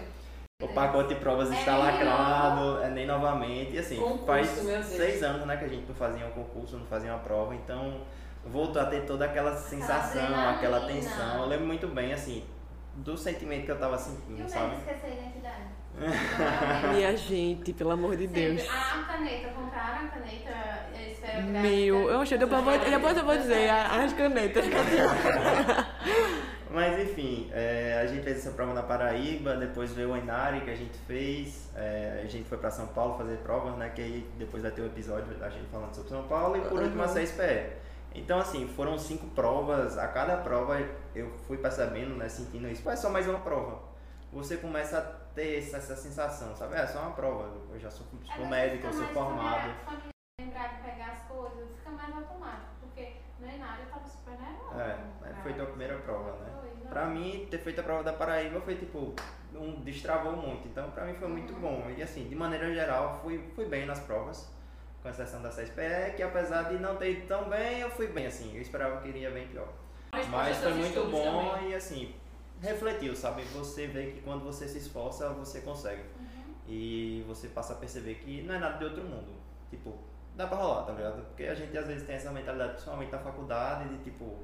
O 0.63 0.69
pacote 0.69 1.09
de 1.15 1.21
provas 1.21 1.51
É 1.51 1.55
está 1.55 1.77
lacrado, 1.77 2.83
é 2.83 2.89
nem 2.89 3.07
novamente. 3.07 3.75
E 3.75 3.79
assim, 3.79 3.97
Concurso, 3.97 4.25
faz 4.25 4.49
seis 4.87 5.23
anos 5.23 5.47
né, 5.47 5.57
que 5.57 5.65
a 5.65 5.69
gente 5.69 5.87
não 5.87 5.95
fazia 5.95 6.27
um 6.27 6.31
concurso, 6.31 6.77
não 6.77 6.87
fazia 6.87 7.11
uma 7.13 7.19
prova, 7.19 7.55
então 7.55 8.01
voltou 8.47 8.81
a 8.81 8.87
ter 8.87 9.05
toda 9.07 9.25
aquela 9.25 9.57
sensação, 9.57 10.23
aquela, 10.23 10.51
aquela 10.51 10.81
tensão. 10.87 11.43
Eu 11.43 11.47
lembro 11.47 11.67
muito 11.67 11.87
bem, 11.89 12.13
assim, 12.13 12.45
do 12.97 13.17
sentimento 13.17 13.65
que 13.65 13.73
eu 13.73 13.79
tava 13.79 13.99
sentindo, 13.99 14.43
eu 14.43 14.49
sabe? 14.49 14.77
esquecer 14.77 15.07
a 15.07 15.15
identidade. 15.15 15.75
Minha 16.93 17.17
gente, 17.17 17.73
pelo 17.73 17.93
amor 17.93 18.17
de 18.17 18.27
Deus. 18.27 18.67
Ah, 18.69 19.01
a 19.01 19.13
caneta, 19.13 19.49
compraram 19.51 20.07
a 20.07 20.09
caneta 20.09 20.53
esferográfica. 20.93 21.61
Meu, 21.61 22.11
eu 22.11 22.21
achei, 22.21 22.37
depois, 22.39 22.65
depois 22.65 23.17
eu 23.17 23.25
vou 23.25 23.37
dizer 23.37 23.71
as 23.71 24.13
canetas. 24.13 24.65
Mas 26.75 26.99
enfim, 26.99 27.49
é, 27.53 28.01
a 28.03 28.07
gente 28.07 28.25
fez 28.25 28.39
essa 28.39 28.51
prova 28.51 28.75
na 28.75 28.83
Paraíba, 28.83 29.55
depois 29.55 29.93
veio 29.93 30.13
o 30.13 30.17
Inari 30.17 30.63
que 30.63 30.71
a 30.71 30.75
gente 30.75 30.99
fez, 31.07 31.71
é, 31.77 32.23
a 32.25 32.27
gente 32.27 32.49
foi 32.49 32.59
para 32.59 32.69
São 32.73 32.89
Paulo 32.89 33.17
fazer 33.17 33.37
provas, 33.37 33.77
né? 33.77 33.91
Que 33.95 34.03
aí 34.03 34.27
depois 34.37 34.61
vai 34.61 34.73
ter 34.73 34.81
o 34.81 34.85
um 34.85 34.89
episódio 34.89 35.33
da 35.37 35.49
gente 35.49 35.69
falando 35.71 35.95
sobre 35.95 36.11
São 36.11 36.25
Paulo 36.25 36.57
e 36.57 36.61
por 36.63 36.73
uhum. 36.73 36.83
último 36.83 37.05
a 37.05 37.07
6PE. 37.07 37.84
Então 38.15 38.39
assim, 38.39 38.67
foram 38.69 38.97
cinco 38.99 39.27
provas, 39.29 39.99
a 39.99 40.07
cada 40.09 40.37
prova 40.39 40.79
eu 41.15 41.31
fui 41.47 41.59
percebendo, 41.59 42.15
né, 42.17 42.29
sentindo 42.29 42.69
isso, 42.69 42.89
é 42.89 42.97
só 42.97 43.11
mais 43.11 43.29
uma 43.29 43.41
prova. 43.41 43.83
Você 44.33 44.57
começa 44.57 44.99
a 44.99 45.03
ter 45.35 45.59
essa, 45.59 45.77
essa 45.77 45.95
sensação, 45.97 46.57
sabe? 46.57 46.75
É 46.75 46.87
só 46.87 47.01
uma 47.01 47.13
prova, 47.13 47.51
eu 47.73 47.79
já 47.79 47.91
sou, 47.91 48.07
É, 48.23 48.37
sou 48.37 48.47
médico, 48.47 48.87
eu 48.87 48.93
sou 48.93 49.07
formado. 49.09 49.61
familiar- 49.63 49.85
familiar, 49.85 50.09
Lembrar 50.41 50.67
de 50.69 50.83
pegar 50.83 51.07
as 51.13 51.23
coisas, 51.29 51.69
fica 51.79 51.91
mais 51.91 52.17
automático, 52.17 52.67
porque 52.81 53.13
no 53.39 53.47
Enário 53.49 53.85
eu 53.85 53.91
tava 53.91 54.09
super 54.09 54.33
nervosa. 54.33 54.83
É, 54.83 54.99
aí 55.29 55.35
foi 55.43 55.53
tua 55.55 55.67
primeira 55.67 55.97
prova, 55.99 56.33
né? 56.41 56.53
Foi. 56.61 56.89
Pra 56.89 57.07
mim, 57.07 57.47
ter 57.51 57.59
feito 57.59 57.81
a 57.81 57.85
prova 57.85 58.03
da 58.03 58.13
Paraíba 58.13 58.61
foi 58.61 58.75
tipo, 58.77 59.15
um, 59.55 59.81
destravou 59.83 60.33
muito. 60.37 60.67
Então, 60.67 60.91
pra 60.91 61.05
mim 61.05 61.15
foi 61.15 61.29
muito 61.29 61.53
bom. 61.55 61.89
E 61.97 62.03
assim, 62.03 62.29
de 62.29 62.35
maneira 62.35 62.73
geral, 62.75 63.21
fui, 63.23 63.39
fui 63.55 63.67
bem 63.67 63.87
nas 63.87 64.01
provas, 64.01 64.51
com 65.05 65.11
exceção 65.11 65.43
da 65.43 65.51
CSPE, 65.51 66.17
que 66.17 66.23
apesar 66.23 66.63
de 66.63 66.79
não 66.79 66.97
ter 66.97 67.11
ido 67.11 67.27
tão 67.27 67.47
bem, 67.47 67.81
eu 67.81 67.91
fui 67.91 68.07
bem 68.07 68.27
assim. 68.27 68.57
Eu 68.57 68.63
esperava 68.63 69.03
que 69.03 69.09
iria 69.09 69.31
bem 69.31 69.47
pior. 69.49 69.69
Mas, 70.31 70.57
foi 70.57 70.73
muito 70.73 71.11
bom 71.11 71.51
também. 71.53 71.73
e 71.73 71.75
assim, 71.75 72.15
refletiu, 72.63 73.15
sabe? 73.15 73.43
Você 73.43 73.87
vê 73.87 74.13
que 74.13 74.23
quando 74.23 74.43
você 74.43 74.67
se 74.67 74.79
esforça, 74.79 75.29
você 75.35 75.61
consegue. 75.61 76.01
Uhum. 76.01 76.55
E 76.67 77.23
você 77.29 77.49
passa 77.49 77.75
a 77.75 77.77
perceber 77.77 78.15
que 78.15 78.41
não 78.45 78.55
é 78.55 78.59
nada 78.59 78.79
de 78.79 78.85
outro 78.85 79.05
mundo. 79.05 79.35
Tipo, 79.69 79.95
dá 80.35 80.47
pra 80.47 80.57
rolar, 80.57 80.85
tá 80.85 80.93
ligado? 80.93 81.23
Porque 81.27 81.45
a 81.45 81.55
gente 81.55 81.77
às 81.77 81.87
vezes 81.87 82.07
tem 82.07 82.17
essa 82.17 82.31
mentalidade, 82.31 82.73
principalmente 82.73 83.13
na 83.13 83.19
faculdade, 83.19 83.91
de 83.91 84.05
tipo, 84.05 84.39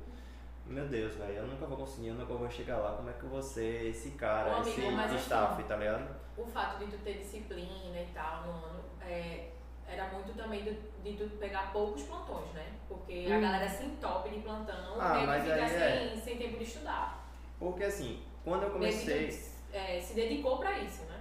meu 0.66 0.86
Deus, 0.88 1.14
velho, 1.14 1.36
eu 1.36 1.46
nunca 1.46 1.64
vou 1.64 1.78
conseguir, 1.78 2.08
eu 2.08 2.16
nunca 2.16 2.34
vou 2.34 2.50
chegar 2.50 2.76
lá, 2.76 2.98
como 2.98 3.08
é 3.08 3.14
que 3.14 3.42
ser 3.42 3.86
esse 3.86 4.10
cara, 4.10 4.60
esse 4.60 4.78
mas 4.90 5.10
assim, 5.10 5.16
staff, 5.16 5.62
tá 5.62 5.76
ligado? 5.76 6.14
O 6.36 6.44
fato 6.44 6.84
de 6.84 6.90
tu 6.90 6.98
ter 6.98 7.14
disciplina 7.14 7.98
e 7.98 8.08
tal 8.12 8.42
no 8.42 8.50
ano 8.66 8.84
é, 9.00 9.52
era 9.90 10.08
muito 10.08 10.32
também 10.36 10.62
de, 10.62 11.12
tu 11.16 11.28
pegar 11.38 11.72
poucos 11.72 12.02
plantões, 12.02 12.50
né? 12.52 12.66
Porque 12.88 13.26
a 13.30 13.36
Hum. 13.36 13.40
galera 13.40 13.68
se 13.68 13.84
entope 13.84 14.30
de 14.30 14.40
plantão 14.40 14.96
Ah, 15.00 15.14
meio 15.14 15.26
mas 15.26 15.42
que 15.44 15.50
fica 15.50 15.64
aí 15.64 15.70
sem, 15.70 15.78
é. 16.18 16.20
sem 16.22 16.38
tempo 16.38 16.58
de 16.58 16.64
estudar. 16.64 17.28
Porque 17.58 17.84
assim, 17.84 18.22
quando 18.44 18.62
eu 18.64 18.70
comecei, 18.70 19.28
tu, 19.28 19.76
é, 19.76 20.00
se 20.00 20.14
dedicou 20.14 20.58
pra 20.58 20.78
isso, 20.78 21.02
né? 21.04 21.16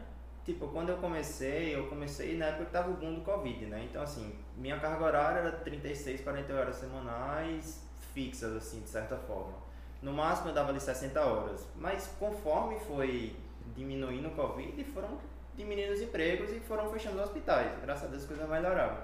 tipo, 0.45 0.67
quando 0.69 0.89
eu 0.89 0.97
comecei, 0.97 1.75
eu 1.75 1.85
comecei 1.87 2.35
na 2.35 2.47
época 2.47 2.65
que 2.65 2.71
tava 2.71 2.89
o 2.89 2.93
boom 2.95 3.15
do 3.15 3.21
Covid, 3.21 3.65
né? 3.67 3.85
Então 3.87 4.01
assim, 4.01 4.33
minha 4.57 4.79
carga 4.79 5.05
horária 5.05 5.39
era 5.39 5.51
36, 5.51 6.21
40 6.21 6.53
horas 6.53 6.75
semanais, 6.77 7.87
fixas, 8.13 8.55
assim, 8.55 8.81
de 8.81 8.89
certa 8.89 9.15
forma. 9.15 9.53
No 10.01 10.11
máximo 10.11 10.49
eu 10.49 10.53
dava 10.53 10.69
ali 10.69 10.79
60 10.79 11.21
horas. 11.23 11.67
Mas 11.75 12.07
conforme 12.19 12.79
foi 12.79 13.35
diminuindo 13.75 14.29
o 14.29 14.31
Covid, 14.31 14.83
foram 14.85 15.19
diminuindo 15.59 15.93
os 15.93 16.01
empregos 16.01 16.51
e 16.51 16.59
foram 16.61 16.89
fechando 16.89 17.17
os 17.17 17.23
hospitais. 17.25 17.69
Graças 17.81 18.05
a 18.05 18.07
Deus 18.07 18.21
as 18.23 18.27
coisas 18.27 18.49
melhoraram. 18.49 18.97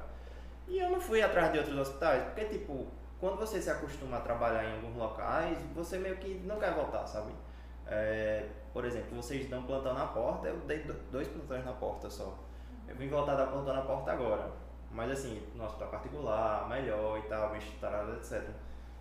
E 0.67 0.79
eu 0.79 0.89
não 0.89 0.99
fui 0.99 1.21
atrás 1.21 1.51
de 1.51 1.59
outros 1.59 1.77
hospitais, 1.77 2.23
porque 2.23 2.45
tipo, 2.45 2.87
quando 3.19 3.37
você 3.37 3.61
se 3.61 3.69
acostuma 3.69 4.17
a 4.17 4.21
trabalhar 4.21 4.63
em 4.63 4.75
alguns 4.75 4.95
locais, 4.95 5.57
você 5.75 5.97
meio 5.99 6.15
que 6.17 6.35
não 6.45 6.57
quer 6.57 6.73
voltar, 6.73 7.05
sabe? 7.05 7.31
É, 7.87 8.45
por 8.73 8.83
exemplo, 8.85 9.15
vocês 9.15 9.47
dão 9.49 9.63
plantão 9.63 9.93
na 9.93 10.07
porta, 10.07 10.47
eu 10.47 10.57
dei 10.61 10.79
do- 10.79 10.93
dois 11.11 11.27
plantões 11.27 11.63
na 11.63 11.73
porta 11.73 12.09
só. 12.09 12.33
Eu 12.87 12.95
vim 12.95 13.07
voltar 13.09 13.33
a 13.33 13.35
dar 13.35 13.47
plantão 13.47 13.75
na 13.75 13.81
porta 13.81 14.11
agora. 14.11 14.49
Mas 14.91 15.11
assim, 15.11 15.45
no 15.53 15.65
hospital 15.65 15.89
particular, 15.89 16.67
melhor 16.69 17.19
e 17.19 17.21
tal, 17.23 17.49
bem 17.49 17.59
estruturado, 17.59 18.13
etc. 18.13 18.41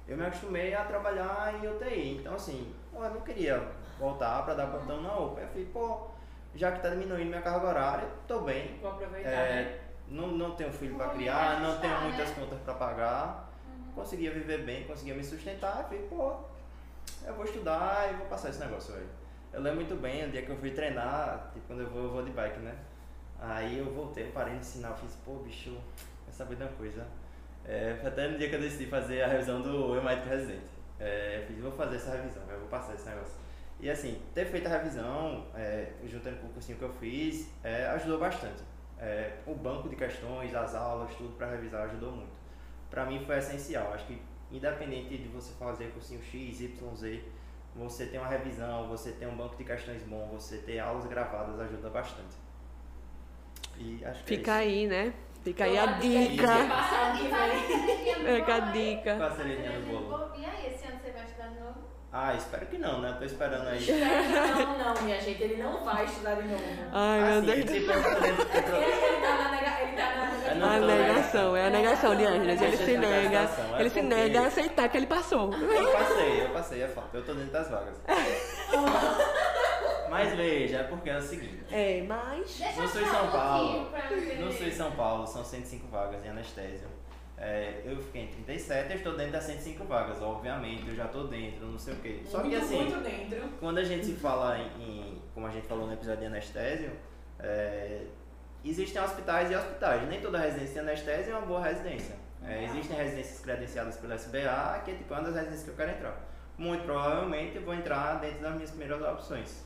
Eu 0.06 0.16
me 0.18 0.26
acostumei 0.26 0.74
a 0.74 0.84
trabalhar 0.84 1.54
em 1.54 1.66
UTI, 1.68 2.18
então 2.18 2.34
assim, 2.34 2.74
eu 2.92 3.00
não 3.00 3.20
queria 3.22 3.66
voltar 3.98 4.44
para 4.44 4.54
dar 4.54 4.66
plantão 4.66 5.00
na 5.00 5.16
UPA. 5.18 5.40
Eu 5.40 5.48
falei, 5.48 5.64
pô, 5.72 6.08
já 6.54 6.72
que 6.72 6.80
tá 6.80 6.90
diminuindo 6.90 7.28
minha 7.28 7.42
carga 7.42 7.66
horária, 7.66 8.08
tô 8.26 8.40
bem. 8.40 8.78
Vou 8.80 8.90
aproveitar, 8.90 9.28
É, 9.28 9.62
né? 9.62 9.80
não, 10.08 10.28
não 10.28 10.54
tenho 10.54 10.72
filho 10.72 10.96
para 10.96 11.08
criar, 11.10 11.60
não 11.60 11.78
tenho 11.78 12.00
muitas 12.02 12.28
né? 12.28 12.34
contas 12.38 12.58
para 12.60 12.74
pagar, 12.74 13.50
conseguia 13.94 14.30
viver 14.30 14.64
bem, 14.64 14.84
conseguia 14.84 15.14
me 15.14 15.24
sustentar. 15.24 15.78
Eu 15.78 15.84
falei, 15.84 16.06
pô, 16.08 16.36
eu 17.26 17.34
vou 17.34 17.44
estudar 17.44 18.10
e 18.12 18.16
vou 18.16 18.26
passar 18.26 18.50
esse 18.50 18.60
negócio 18.60 18.94
aí. 18.94 19.06
Eu 19.52 19.60
lembro 19.60 19.80
muito 19.80 19.94
bem 20.00 20.24
o 20.24 20.30
dia 20.30 20.42
que 20.42 20.50
eu 20.50 20.56
fui 20.56 20.70
treinar, 20.72 21.50
tipo, 21.52 21.66
quando 21.66 21.80
eu 21.80 21.90
vou, 21.90 22.02
eu 22.04 22.10
vou 22.10 22.24
de 22.24 22.30
bike, 22.30 22.58
né? 22.60 22.74
Aí 23.40 23.78
eu 23.78 23.92
voltei, 23.92 24.26
eu 24.26 24.32
parei 24.32 24.54
no 24.54 24.64
sinal, 24.64 24.96
fiz, 24.96 25.14
pô, 25.24 25.34
bicho, 25.34 25.76
quer 26.24 26.32
saber 26.32 26.56
de 26.56 26.62
uma 26.62 26.72
coisa? 26.72 27.06
É, 27.66 27.96
foi 28.00 28.08
até 28.08 28.28
no 28.28 28.38
dia 28.38 28.48
que 28.48 28.54
eu 28.56 28.60
decidi 28.60 28.86
fazer 28.86 29.22
a 29.22 29.28
revisão 29.28 29.60
do 29.62 29.94
Eu 29.94 30.02
Residente. 30.02 30.74
É, 30.98 31.40
eu 31.40 31.46
fiz, 31.46 31.62
vou 31.62 31.72
fazer 31.72 31.96
essa 31.96 32.12
revisão, 32.12 32.42
eu 32.48 32.58
vou 32.58 32.68
passar 32.68 32.94
esse 32.94 33.08
negócio. 33.08 33.43
E 33.84 33.90
assim, 33.90 34.18
ter 34.32 34.46
feito 34.46 34.66
a 34.66 34.70
revisão, 34.70 35.44
é, 35.54 35.92
juntando 36.06 36.38
com 36.38 36.46
o 36.46 36.50
cursinho 36.54 36.78
que 36.78 36.84
eu 36.84 36.92
fiz, 36.94 37.50
é, 37.62 37.84
ajudou 37.88 38.18
bastante. 38.18 38.62
É, 38.98 39.34
o 39.46 39.54
banco 39.54 39.90
de 39.90 39.94
questões, 39.94 40.54
as 40.54 40.74
aulas, 40.74 41.14
tudo 41.16 41.36
para 41.36 41.50
revisar 41.50 41.82
ajudou 41.82 42.12
muito. 42.12 42.32
Para 42.88 43.04
mim 43.04 43.22
foi 43.26 43.36
essencial. 43.36 43.92
Acho 43.92 44.06
que 44.06 44.22
independente 44.50 45.18
de 45.18 45.28
você 45.28 45.52
fazer 45.58 45.92
cursinho 45.92 46.22
X, 46.22 46.62
Y, 46.62 46.96
Z, 46.96 47.22
você 47.76 48.06
ter 48.06 48.16
uma 48.16 48.28
revisão, 48.28 48.88
você 48.88 49.12
ter 49.12 49.26
um 49.26 49.36
banco 49.36 49.54
de 49.54 49.64
questões 49.64 50.02
bom, 50.04 50.30
você 50.32 50.56
ter 50.56 50.78
aulas 50.78 51.04
gravadas 51.04 51.60
ajuda 51.60 51.90
bastante. 51.90 52.36
E 53.76 54.02
acho 54.02 54.24
que 54.24 54.36
Fica 54.36 54.52
é 54.52 54.58
aí, 54.60 54.86
né? 54.86 55.12
Fica 55.42 55.64
aí 55.64 55.76
a 55.76 55.86
dica 55.98 56.30
dica. 56.30 56.46
ser 56.46 57.36
cerejinha 57.36 58.18
no 58.18 58.36
Fica 58.36 58.54
a 58.54 58.60
dica. 58.60 59.26
a 59.26 60.00
bolo? 60.00 60.34
E 60.38 60.46
aí, 60.46 60.72
esse 60.72 60.86
ano 60.86 60.98
você 60.98 61.10
vai 61.10 61.24
estudar 61.26 61.48
de 61.48 61.60
novo? 61.60 61.93
Ah, 62.16 62.32
espero 62.32 62.64
que 62.66 62.78
não, 62.78 63.00
né? 63.00 63.12
Tô 63.18 63.24
esperando 63.24 63.66
aí. 63.66 63.84
Não, 63.90 64.78
não, 64.78 64.94
minha 65.02 65.20
gente, 65.20 65.42
ele 65.42 65.60
não 65.60 65.84
vai 65.84 66.04
estudar 66.04 66.36
de 66.36 66.46
novo. 66.46 66.62
Ai, 66.92 67.20
meu 67.20 67.38
assim, 67.38 67.46
Deus. 67.46 67.64
tipo, 67.72 67.90
Ele, 67.90 67.98
ele 68.84 69.16
tá 69.20 69.36
na 69.36 69.48
tá 69.96 70.14
na 70.14 70.30
Eu 70.48 70.54
não 70.54 70.68
A 70.68 70.78
negação, 70.78 71.56
é 71.56 71.66
a 71.66 71.70
negação 71.70 72.14
de 72.14 72.24
Ângeles. 72.24 72.62
Ele 72.62 72.76
se 72.76 72.96
nega, 72.96 73.20
negação, 73.22 73.76
é 73.76 73.80
ele 73.80 73.90
se 73.90 74.00
nega 74.02 74.42
a 74.42 74.46
aceitar 74.46 74.88
que 74.88 74.96
ele 74.96 75.08
passou. 75.08 75.52
Eu 75.52 75.92
passei, 75.92 76.44
eu 76.44 76.50
passei, 76.50 76.82
é 76.82 76.86
fato. 76.86 77.16
Eu 77.16 77.24
tô 77.24 77.34
dentro 77.34 77.50
das 77.50 77.68
vagas. 77.68 77.96
Mas 80.08 80.32
veja, 80.36 80.78
é 80.78 80.82
porque 80.84 81.10
é 81.10 81.18
o 81.18 81.22
seguinte. 81.22 81.64
É, 81.72 82.04
mas. 82.06 82.60
No 82.76 82.86
Sul 82.86 83.04
São 83.04 83.28
Paulo. 83.32 83.90
No 84.38 84.52
Sul 84.52 84.70
São 84.70 84.92
Paulo 84.92 85.26
são 85.26 85.42
105 85.42 85.88
vagas 85.88 86.24
em 86.24 86.28
anestésio. 86.28 86.86
É, 87.36 87.82
eu 87.84 87.96
fiquei 87.96 88.22
em 88.22 88.26
37, 88.28 88.90
eu 88.90 88.96
estou 88.96 89.16
dentro 89.16 89.32
das 89.32 89.44
105 89.44 89.84
vagas, 89.84 90.22
obviamente, 90.22 90.88
eu 90.88 90.94
já 90.94 91.06
estou 91.06 91.26
dentro, 91.26 91.66
não 91.66 91.78
sei 91.78 91.94
o 91.94 91.96
quê. 91.96 92.20
Só 92.24 92.40
que 92.40 92.48
muito, 92.48 92.64
assim, 92.64 92.76
muito 92.76 93.02
dentro. 93.02 93.48
quando 93.58 93.78
a 93.78 93.84
gente 93.84 94.06
se 94.06 94.12
fala 94.14 94.56
em, 94.58 95.20
como 95.34 95.46
a 95.46 95.50
gente 95.50 95.66
falou 95.66 95.86
no 95.86 95.92
episódio 95.92 96.20
de 96.20 96.26
anestésio, 96.26 96.92
é, 97.40 98.02
existem 98.64 99.02
hospitais 99.02 99.50
e 99.50 99.56
hospitais. 99.56 100.08
Nem 100.08 100.20
toda 100.20 100.38
residência 100.38 100.74
de 100.74 100.88
anestésio 100.88 101.32
é 101.32 101.36
uma 101.36 101.46
boa 101.46 101.62
residência. 101.62 102.16
É, 102.46 102.64
existem 102.64 102.96
residências 102.96 103.40
credenciadas 103.40 103.96
pela 103.96 104.14
SBA, 104.14 104.82
que 104.84 104.90
é 104.90 104.94
tipo 104.94 105.12
uma 105.12 105.22
das 105.22 105.34
residências 105.34 105.64
que 105.64 105.70
eu 105.70 105.76
quero 105.76 105.90
entrar. 105.90 106.20
Muito 106.56 106.84
provavelmente 106.84 107.58
vou 107.58 107.74
entrar 107.74 108.20
dentro 108.20 108.42
das 108.42 108.54
minhas 108.54 108.70
primeiras 108.70 109.02
opções. 109.02 109.64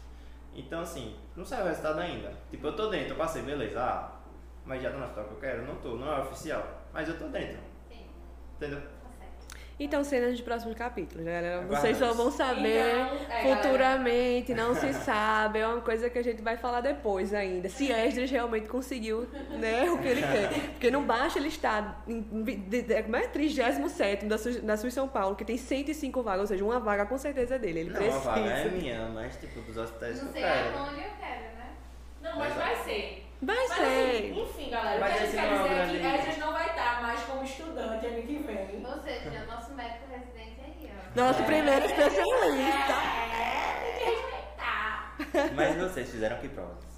Então 0.54 0.80
assim, 0.80 1.16
não 1.36 1.44
saiu 1.44 1.64
o 1.64 1.68
resultado 1.68 1.98
ainda. 2.00 2.32
Tipo, 2.50 2.68
eu 2.68 2.76
tô 2.76 2.88
dentro, 2.88 3.10
eu 3.10 3.16
passei, 3.16 3.42
beleza. 3.42 3.80
Ah, 3.80 4.12
mas 4.64 4.82
já 4.82 4.90
tá 4.90 4.96
no 4.96 5.04
hospital 5.04 5.24
que 5.24 5.32
eu 5.32 5.38
quero? 5.38 5.66
Não 5.66 5.74
tô, 5.76 5.96
não 5.96 6.12
é 6.12 6.20
oficial. 6.20 6.77
Mas 6.92 7.08
eu 7.08 7.18
tô 7.18 7.26
dentro. 7.28 7.58
Sim, 7.90 8.06
Entendeu? 8.56 8.80
tá 8.80 9.08
certo. 9.18 9.58
Então, 9.80 10.02
cenas 10.02 10.36
de 10.36 10.42
próximos 10.42 10.74
capítulos, 10.76 11.24
galera. 11.24 11.64
Vocês 11.68 11.96
só 11.96 12.12
vão 12.12 12.32
saber 12.32 12.82
Então, 12.96 13.16
é, 13.30 13.42
futuramente, 13.42 14.52
não 14.54 14.74
se 14.74 14.92
sabe. 14.92 15.60
É 15.60 15.68
uma 15.68 15.80
coisa 15.80 16.10
que 16.10 16.18
a 16.18 16.22
gente 16.24 16.42
vai 16.42 16.56
falar 16.56 16.80
depois 16.80 17.32
ainda. 17.32 17.68
Se 17.68 17.92
Esdras 17.92 18.28
realmente 18.30 18.66
conseguiu 18.68 19.28
né, 19.60 19.88
o 19.88 19.98
que 19.98 20.08
ele 20.08 20.22
quer. 20.22 20.70
Porque 20.70 20.90
não 20.90 21.04
basta 21.04 21.38
ele 21.38 21.46
estar 21.48 22.02
em 22.08 22.22
como 23.04 23.16
é? 23.16 23.28
37 23.28 24.26
da, 24.26 24.36
Su- 24.36 24.60
da 24.62 24.76
Sul 24.76 24.90
São 24.90 25.06
Paulo, 25.06 25.36
que 25.36 25.44
tem 25.44 25.56
105 25.56 26.22
vagas, 26.24 26.40
ou 26.40 26.46
seja, 26.48 26.64
uma 26.64 26.80
vaga 26.80 27.06
com 27.06 27.16
certeza 27.16 27.54
é 27.54 27.58
dele. 27.60 27.80
Ele 27.80 27.90
não, 27.90 27.96
precisa. 27.96 28.18
vaga 28.20 28.40
é 28.50 28.68
minha, 28.70 29.08
mas 29.10 29.36
tipo, 29.36 29.60
dos 29.60 29.76
hospitais 29.76 30.20
Não 30.22 30.32
sei 30.32 30.42
aonde 30.44 31.00
eu 31.02 31.10
quero, 31.20 31.42
né? 31.56 31.70
Não, 32.20 32.36
mas 32.36 32.52
vai 32.54 32.74
ser. 32.82 33.27
Vai 33.40 33.56
Mas 33.56 33.68
ser. 33.72 33.82
assim, 33.84 34.42
enfim, 34.42 34.70
galera, 34.70 34.96
o 34.96 35.00
Mas 35.00 35.12
que 35.12 35.18
a 35.18 35.26
gente 35.26 35.36
quer 35.36 35.46
não 35.50 35.56
é 35.56 35.60
o 35.60 35.62
dizer 35.62 35.74
é 35.80 35.86
que 35.86 35.98
grande- 35.98 36.18
Esdras 36.18 36.38
não 36.38 36.52
vai 36.52 36.66
estar 36.66 37.02
mais 37.02 37.20
como 37.20 37.44
estudante 37.44 38.06
ano 38.06 38.22
que 38.22 38.38
vem. 38.38 38.86
Ou 38.86 39.02
seja, 39.02 39.44
nosso 39.46 39.72
médico 39.74 40.04
Nosso 41.14 41.42
primeiro 41.44 41.86
especialista. 41.86 42.92
É, 42.92 43.80
tem 43.80 43.98
que 43.98 44.10
respeitar. 44.10 45.16
Mas 45.54 45.76
vocês 45.76 46.10
fizeram 46.10 46.36
que 46.38 46.48
provas? 46.48 46.88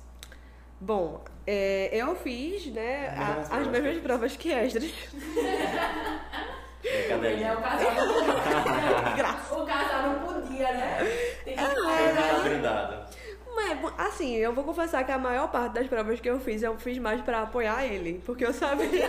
Bom, 0.81 1.23
é, 1.47 1.91
eu 1.93 2.17
fiz, 2.17 2.67
né, 2.73 3.09
As 3.09 3.19
a- 3.19 3.25
mesmas 3.27 3.39
as 3.45 3.51
provas 3.51 3.83
mesmas 3.83 4.03
provas 4.03 4.37
que 4.37 4.51
Esdras. 4.51 4.93
Ele 6.83 7.45
é 7.45 7.53
o 7.53 7.61
casal 7.61 7.95
não 7.95 9.13
Graças. 9.17 9.53
O 9.59 9.67
casal 9.67 10.03
não 10.05 10.19
podia, 10.21 10.73
né? 10.73 10.99
Tem 11.45 11.55
que 11.55 11.61
Ah, 11.63 11.67
Foi 12.43 12.51
é, 12.53 13.30
bom, 13.81 13.91
assim, 13.97 14.37
eu 14.37 14.53
vou 14.53 14.65
confessar 14.65 15.05
que 15.05 15.13
a 15.13 15.19
maior 15.19 15.49
parte 15.51 15.75
das 15.75 15.87
provas 15.87 16.21
que 16.21 16.29
eu 16.29 16.41
fiz, 16.41 16.63
eu 16.63 16.77
fiz 16.79 16.99
mais 16.99 17.21
pra 17.23 17.43
apoiar 17.43 17.85
ele. 17.85 18.23
Porque 18.25 18.45
eu 18.45 18.53
sabia. 18.53 18.87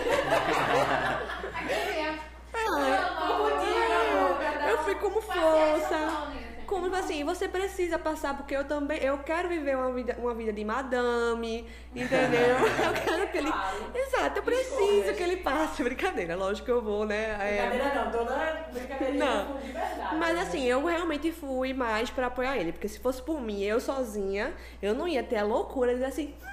Aquele 1.54 2.00
é. 2.00 2.18
Como 2.52 3.50
dia, 3.60 4.70
Eu 4.70 4.78
fui 4.78 4.94
como 4.96 5.20
força. 5.20 6.41
Como 6.72 6.94
assim, 6.96 7.22
você 7.22 7.46
precisa 7.48 7.98
passar, 7.98 8.34
porque 8.34 8.56
eu 8.56 8.64
também, 8.64 8.98
eu 9.02 9.18
quero 9.18 9.46
viver 9.46 9.76
uma 9.76 9.92
vida, 9.92 10.16
uma 10.18 10.32
vida 10.34 10.54
de 10.54 10.64
madame, 10.64 11.68
entendeu? 11.94 12.56
Eu 12.82 12.92
quero 12.94 13.28
que 13.30 13.36
ele. 13.36 13.52
Claro. 13.52 13.76
Exato, 13.94 14.38
eu 14.38 14.42
preciso 14.42 14.80
Escolhas. 14.82 15.16
que 15.16 15.22
ele 15.22 15.36
passe. 15.36 15.82
Brincadeira, 15.84 16.34
lógico 16.34 16.64
que 16.64 16.72
eu 16.72 16.80
vou, 16.80 17.04
né? 17.04 17.36
é, 17.38 17.68
Brincadeira 17.68 17.94
não, 18.04 18.10
toda 18.10 18.66
brincadeirinha 18.72 19.24
Não. 19.24 19.56
de 19.58 19.72
verdade. 19.72 20.16
Mas 20.16 20.34
né? 20.34 20.40
assim, 20.40 20.64
eu 20.66 20.82
realmente 20.86 21.30
fui 21.30 21.74
mais 21.74 22.08
pra 22.08 22.28
apoiar 22.28 22.56
ele, 22.56 22.72
porque 22.72 22.88
se 22.88 22.98
fosse 22.98 23.20
por 23.20 23.38
mim, 23.40 23.62
eu 23.62 23.78
sozinha, 23.78 24.54
eu 24.80 24.94
não 24.94 25.06
ia 25.06 25.22
ter 25.22 25.36
a 25.36 25.44
loucura 25.44 25.88
de 25.90 25.96
dizer 25.96 26.06
assim, 26.06 26.34
"Hum, 26.42 26.46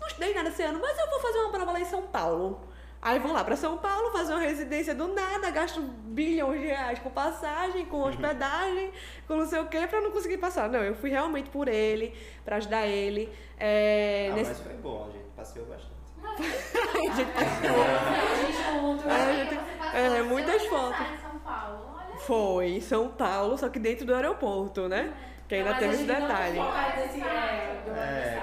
não 0.00 0.06
estudei 0.06 0.32
nada 0.32 0.48
esse 0.48 0.62
ano, 0.62 0.78
mas 0.80 0.96
eu 0.96 1.10
vou 1.10 1.18
fazer 1.20 1.38
uma 1.38 1.50
prova 1.50 1.72
lá 1.72 1.80
em 1.80 1.84
São 1.84 2.02
Paulo. 2.02 2.60
Aí 3.06 3.20
vou 3.20 3.32
lá 3.32 3.44
pra 3.44 3.54
São 3.54 3.78
Paulo, 3.78 4.10
fazer 4.10 4.32
uma 4.32 4.40
residência 4.42 4.92
do 4.92 5.06
nada, 5.14 5.48
gasto 5.52 5.80
bilhões 5.80 6.60
de 6.60 6.66
reais 6.66 6.98
com 6.98 7.08
passagem, 7.08 7.86
com 7.86 8.02
hospedagem, 8.02 8.90
com 9.28 9.36
não 9.36 9.46
sei 9.46 9.60
o 9.60 9.66
que, 9.66 9.86
pra 9.86 10.00
não 10.00 10.10
conseguir 10.10 10.38
passar. 10.38 10.68
Não, 10.68 10.82
eu 10.82 10.92
fui 10.96 11.10
realmente 11.10 11.48
por 11.48 11.68
ele, 11.68 12.12
pra 12.44 12.56
ajudar 12.56 12.84
ele. 12.88 13.32
É, 13.60 14.30
Ah, 14.32 14.34
nesse- 14.34 14.50
mas 14.50 14.60
foi 14.60 14.72
bom, 14.74 15.06
a 15.08 15.12
gente 15.12 15.28
passeou 15.36 15.66
bastante. 15.66 15.94
Ai, 16.24 17.14
gente, 17.14 17.30
passou. 17.30 18.80
junto. 18.80 19.08
É, 19.08 19.44
gente, 19.44 19.60
é, 20.18 20.22
muitas 20.22 20.66
fotos. 20.66 21.00
em 21.00 21.18
São 21.18 21.38
Paulo. 21.38 21.78
Olha 22.08 22.18
Foi 22.18 22.66
em 22.70 22.80
São 22.80 23.08
Paulo, 23.10 23.56
só 23.56 23.68
que 23.68 23.78
dentro 23.78 24.04
do 24.04 24.16
aeroporto, 24.16 24.88
né? 24.88 25.14
Que 25.48 25.54
ainda 25.56 25.74
teve 25.74 25.90
a 25.90 25.94
esse 25.94 26.04
detalhe. 26.04 26.58
é, 26.58 27.06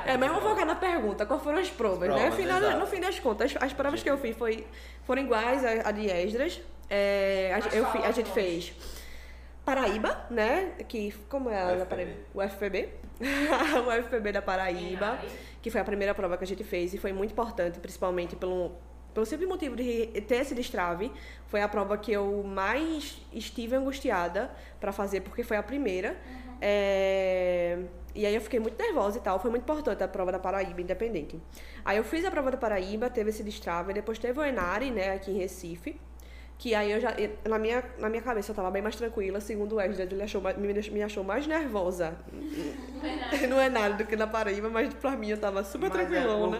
É. 0.06 0.14
É, 0.14 0.18
mas 0.18 0.30
vamos 0.30 0.44
focar 0.44 0.66
na 0.66 0.76
pergunta, 0.76 1.26
qual 1.26 1.40
foram 1.40 1.58
as 1.60 1.70
provas, 1.70 2.10
As 2.10 2.16
né? 2.16 2.22
provas, 2.22 2.40
Final, 2.40 2.60
exato. 2.60 2.80
no 2.80 2.88
fim 2.88 3.00
das 3.00 3.20
contas, 3.20 3.56
as, 3.56 3.64
as 3.64 3.74
provas 3.74 4.02
que 4.02 4.10
eu 4.10 4.18
fiz 4.18 4.36
foi, 4.38 4.66
foram 5.04 5.22
iguais 5.22 5.64
à, 5.66 5.90
à 5.90 5.92
de 5.92 6.10
Esdras. 6.10 6.62
É, 6.90 7.54
a, 7.54 7.76
eu, 7.76 7.86
a 7.88 8.12
gente 8.12 8.30
fez 8.32 8.74
Paraíba, 9.66 10.26
né? 10.30 10.72
Que, 10.88 11.14
como 11.30 11.50
é 11.50 11.62
a 11.62 11.66
da 11.68 11.84
UFPB. 11.84 11.86
Paraíba? 11.86 12.14
O 12.34 12.42
FPB. 12.42 12.90
o 13.88 13.92
FPB 14.04 14.32
da 14.32 14.42
Paraíba, 14.42 15.20
que 15.62 15.70
foi 15.70 15.80
a 15.80 15.84
primeira 15.86 16.14
prova 16.14 16.38
que 16.38 16.44
a 16.44 16.48
gente 16.48 16.64
fez 16.64 16.94
e 16.94 16.98
foi 16.98 17.14
muito 17.14 17.32
importante, 17.32 17.80
principalmente 17.80 18.36
pelo, 18.36 18.74
pelo 19.14 19.26
simples 19.26 19.48
motivo 19.48 19.76
de 19.76 20.08
ter 20.28 20.36
esse 20.42 20.54
destrave. 20.54 21.10
Foi 21.48 21.62
a 21.62 21.68
prova 21.70 21.98
que 21.98 22.12
eu 22.12 22.44
mais 22.44 23.22
estive 23.32 23.76
angustiada 23.76 24.52
pra 24.82 24.92
fazer, 24.92 25.22
porque 25.22 25.44
foi 25.44 25.56
a 25.56 25.64
primeira. 25.64 26.18
É, 26.65 27.77
E 28.15 28.25
aí 28.25 28.34
eu 28.34 28.39
fiquei 28.41 28.60
muito 28.60 28.82
nervosa 28.82 29.17
e 29.17 29.22
tal. 29.22 29.38
Foi 29.39 29.51
muito 29.51 29.63
importante 29.63 30.01
a 30.01 30.08
prova 30.08 30.32
da 30.32 30.39
Paraíba, 30.39 30.79
independente. 30.82 31.38
Aí 31.84 31.98
eu 31.98 32.03
fiz 32.03 32.24
a 32.24 32.32
prova 32.32 32.51
da 32.51 32.58
Paraíba, 32.58 33.10
teve 33.10 33.32
esse 33.32 33.43
destrave, 33.43 33.91
e 33.91 33.93
depois 33.93 34.17
teve 34.17 34.39
o 34.39 34.43
Enari, 34.43 34.89
né, 34.91 35.13
aqui 35.15 35.32
em 35.32 35.38
Recife. 35.38 36.00
Que 36.58 36.74
aí 36.75 36.91
eu 36.91 37.02
já. 37.02 37.13
Na 37.49 37.60
minha, 37.60 37.84
na 37.97 38.08
minha 38.10 38.21
cabeça 38.21 38.52
eu 38.52 38.56
tava 38.56 38.71
bem 38.71 38.82
mais 38.82 38.95
tranquila, 38.95 39.41
segundo 39.41 39.76
o 39.76 39.82
Esdras, 39.82 40.12
ele 40.12 40.21
achou, 40.23 40.41
me, 40.41 40.73
me 40.73 41.04
achou 41.04 41.23
mais 41.23 41.45
nervosa 41.45 42.15
no 43.49 43.60
Enari 43.60 43.95
do 43.95 44.06
que 44.06 44.15
na 44.15 44.28
Paraíba, 44.28 44.69
mas 44.69 44.93
pra 44.93 45.12
mim 45.17 45.30
eu 45.32 45.38
tava 45.38 45.63
super 45.63 45.89
Mas 45.89 46.08
tranquilão, 46.08 46.56
é 46.56 46.60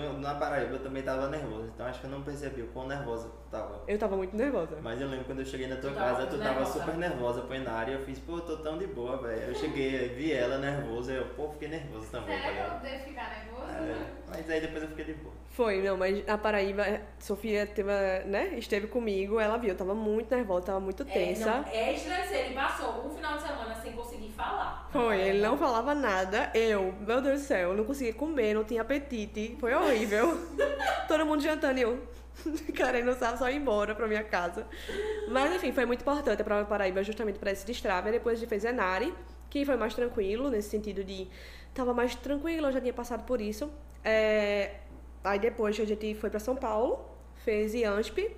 No- 0.00 0.18
na 0.20 0.34
Paraíba 0.34 0.74
eu 0.74 0.82
também 0.82 1.02
tava 1.02 1.28
nervoso, 1.28 1.70
então 1.74 1.86
acho 1.86 2.00
que 2.00 2.06
eu 2.06 2.10
não 2.10 2.22
percebi 2.22 2.62
o 2.62 2.68
quão 2.68 2.86
nervosa 2.88 3.26
eu 3.26 3.32
tava. 3.50 3.82
Eu 3.86 3.98
tava 3.98 4.16
muito 4.16 4.36
nervosa. 4.36 4.78
Mas 4.82 5.00
eu 5.00 5.08
lembro 5.08 5.24
quando 5.26 5.40
eu 5.40 5.46
cheguei 5.46 5.66
na 5.66 5.76
tua 5.76 5.90
Tu 5.90 5.96
tava 5.96 6.14
casa, 6.16 6.26
tu 6.26 6.38
tava 6.38 6.54
nervosa. 6.60 6.72
super 6.80 6.94
nervosa 6.96 7.40
pro 7.42 7.54
Enari, 7.54 7.92
eu 7.92 8.00
fiz, 8.04 8.18
pô, 8.18 8.36
eu 8.36 8.40
tô 8.42 8.56
tão 8.58 8.78
de 8.78 8.86
boa, 8.86 9.16
velho. 9.18 9.42
Eu 9.48 9.54
cheguei, 9.54 10.08
vi 10.08 10.32
ela 10.32 10.58
nervosa, 10.58 11.12
eu, 11.12 11.26
pô, 11.36 11.48
fiquei 11.50 11.68
nervoso 11.68 12.10
também, 12.10 12.38
tá 12.40 12.46
eu 12.48 12.52
ligado? 12.52 12.82
devo 12.82 13.04
ficar 13.04 13.30
nervoso? 13.30 13.70
É, 13.72 14.06
mas 14.28 14.50
aí 14.50 14.60
depois 14.60 14.82
eu 14.82 14.88
fiquei 14.90 15.04
de 15.06 15.14
boa. 15.14 15.34
Foi, 15.50 15.82
não, 15.82 15.96
mas 15.96 16.24
na 16.24 16.38
Paraíba, 16.38 16.84
Sofia 17.18 17.66
teve, 17.66 17.90
né, 18.26 18.54
esteve 18.56 18.86
comigo, 18.86 19.40
ela 19.40 19.56
viu, 19.56 19.70
eu 19.70 19.76
tava 19.76 19.94
muito 19.94 20.32
nervosa, 20.34 20.66
tava 20.66 20.80
muito 20.80 21.02
É, 21.02 21.06
tensa. 21.06 21.44
não, 21.50 21.72
Esdras, 21.72 22.30
ele 22.30 22.54
passou 22.54 23.06
um 23.06 23.10
final 23.10 23.36
de 23.36 23.42
semana 23.42 23.74
sem 23.74 23.92
conseguir 23.92 24.30
falar. 24.30 24.88
Foi, 24.92 25.20
ele 25.20 25.40
não 25.40 25.58
falava 25.58 25.92
nada. 25.94 26.50
Eu, 26.54 26.92
meu 27.00 27.20
Deus 27.20 27.40
do 27.42 27.46
céu, 27.46 27.70
eu 27.70 27.76
não 27.76 27.84
conseguia 27.84 28.14
comer, 28.14 28.54
não 28.54 28.62
tinha 28.64 28.80
apetite. 28.82 29.56
Foi 29.58 29.74
horrível. 29.74 30.38
Todo 31.08 31.26
mundo 31.26 31.42
jantando 31.42 31.78
e 31.78 31.82
eu 31.82 31.98
querendo 32.74 33.12
sabe, 33.18 33.36
só 33.38 33.50
ir 33.50 33.56
embora 33.56 33.92
pra 33.94 34.06
minha 34.06 34.22
casa. 34.24 34.66
Mas 35.28 35.52
enfim, 35.52 35.72
foi 35.72 35.84
muito 35.84 36.00
importante 36.02 36.40
a 36.40 36.44
prova 36.44 36.64
Paraíba 36.64 37.02
justamente 37.02 37.38
pra 37.40 37.50
esse 37.50 37.66
destrave. 37.66 38.12
Depois 38.12 38.38
a 38.38 38.40
gente 38.40 38.48
fez 38.48 38.64
Enari, 38.64 39.12
que 39.50 39.64
foi 39.66 39.76
mais 39.76 39.94
tranquilo, 39.94 40.48
nesse 40.48 40.70
sentido 40.70 41.02
de. 41.02 41.28
Tava 41.74 41.92
mais 41.92 42.14
tranquilo, 42.14 42.68
eu 42.68 42.72
já 42.72 42.80
tinha 42.80 42.92
passado 42.94 43.24
por 43.24 43.40
isso. 43.40 43.70
É, 44.04 44.76
Aí 45.24 45.38
depois 45.38 45.78
a 45.78 45.84
gente 45.84 46.14
foi 46.14 46.30
pra 46.30 46.40
São 46.40 46.56
Paulo, 46.56 46.98
fez 47.44 47.74
IANSP. 47.74 48.30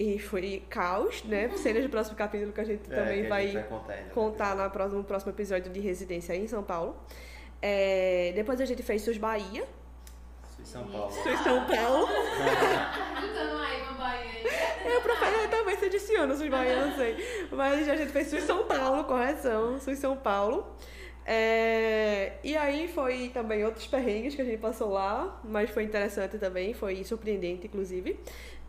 E 0.00 0.16
foi 0.16 0.62
caos, 0.70 1.24
né? 1.24 1.48
Cenas 1.56 1.82
do 1.82 1.88
próximo 1.90 2.16
capítulo 2.16 2.52
que 2.52 2.60
a 2.60 2.64
gente 2.64 2.82
É, 2.88 2.94
também 2.94 3.26
a 3.26 3.28
vai 3.28 3.46
gente 3.48 3.54
vai 3.54 3.64
contar 3.64 3.92
ainda. 3.94 4.10
contar 4.10 4.54
na 4.54 4.70
próxima, 4.70 4.98
no 4.98 5.04
próximo 5.04 5.32
episódio 5.32 5.72
de 5.72 5.80
residência 5.80 6.32
aí 6.34 6.44
em 6.44 6.46
São 6.46 6.62
Paulo. 6.62 6.94
É, 7.60 8.30
depois 8.36 8.60
a 8.60 8.64
gente 8.64 8.80
fez 8.84 9.02
Sus 9.02 9.18
Bahia. 9.18 9.66
Sul 10.56 10.64
São 10.64 10.86
Paulo. 10.86 11.10
Sus 11.10 11.40
São 11.40 11.66
Paulo. 11.66 12.06
Então 13.18 13.58
aí, 13.58 13.82
uma 13.82 13.92
Bahia 13.94 14.30
aí. 14.84 14.92
Eu 14.94 15.00
professor 15.00 15.48
também 15.48 15.76
se 15.76 15.86
adiciona 15.86 16.36
Sus 16.36 16.48
Bahia, 16.48 16.86
não 16.86 16.94
sei. 16.96 17.48
Mas 17.50 17.88
a 17.88 17.96
gente 17.96 18.12
fez 18.12 18.28
Sus 18.28 18.44
São 18.44 18.66
Paulo, 18.66 19.02
correção. 19.02 19.80
Sus 19.80 19.98
São 19.98 20.16
Paulo. 20.16 20.64
É, 21.30 22.32
e 22.42 22.56
aí 22.56 22.88
foi 22.88 23.28
também 23.34 23.62
outros 23.62 23.86
perrengues 23.86 24.34
que 24.34 24.40
a 24.40 24.44
gente 24.46 24.56
passou 24.58 24.88
lá, 24.90 25.38
mas 25.44 25.68
foi 25.68 25.82
interessante 25.82 26.38
também, 26.38 26.72
foi 26.72 27.04
surpreendente, 27.04 27.66
inclusive. 27.66 28.18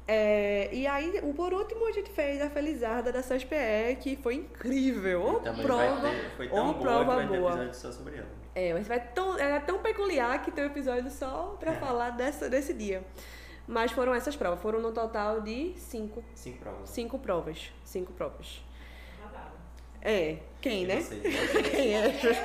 É, 0.05 0.67
e 0.73 0.85
aí, 0.85 1.21
o- 1.23 1.33
por 1.33 1.53
último, 1.53 1.87
a 1.87 1.91
gente 1.93 2.09
fez 2.09 2.41
a 2.41 2.49
Felizarda 2.49 3.13
da 3.13 3.21
CSPE, 3.23 3.95
que 4.01 4.17
foi 4.17 4.35
incrível. 4.35 5.39
Também 5.41 5.63
prova, 5.65 6.01
vai 6.01 6.11
ter, 6.15 6.29
foi 6.35 6.47
tão 6.49 6.57
boa 6.63 6.73
que 6.73 6.79
prova 6.81 7.15
vai 7.15 7.27
ter 7.29 7.37
boa. 7.39 7.49
episódio 7.51 7.73
só 7.75 7.91
sobre 7.93 8.17
ela. 8.17 8.27
É, 8.53 8.73
mas 8.73 8.87
vai 8.87 8.99
tão, 8.99 9.37
era 9.39 9.61
tão 9.61 9.79
peculiar 9.79 10.41
que 10.43 10.51
tem 10.51 10.65
um 10.65 10.67
episódio 10.67 11.09
só 11.09 11.55
pra 11.59 11.73
falar 11.73 12.09
dessa, 12.09 12.49
desse 12.49 12.73
dia. 12.73 13.03
Mas 13.67 13.91
foram 13.91 14.13
essas 14.13 14.35
provas, 14.35 14.59
foram 14.61 14.81
no 14.81 14.91
total 14.91 15.39
de 15.41 15.73
cinco, 15.77 16.21
Cinco 16.35 16.57
provas. 16.57 16.89
cinco 16.89 17.19
provas. 17.19 17.71
Cinco 17.85 18.11
provas. 18.13 18.61
É, 20.01 20.38
quem, 20.62 20.85
né? 20.85 20.95
Quem 21.71 21.95
é? 21.95 22.07
Eu, 22.07 22.12
eu 22.12 22.35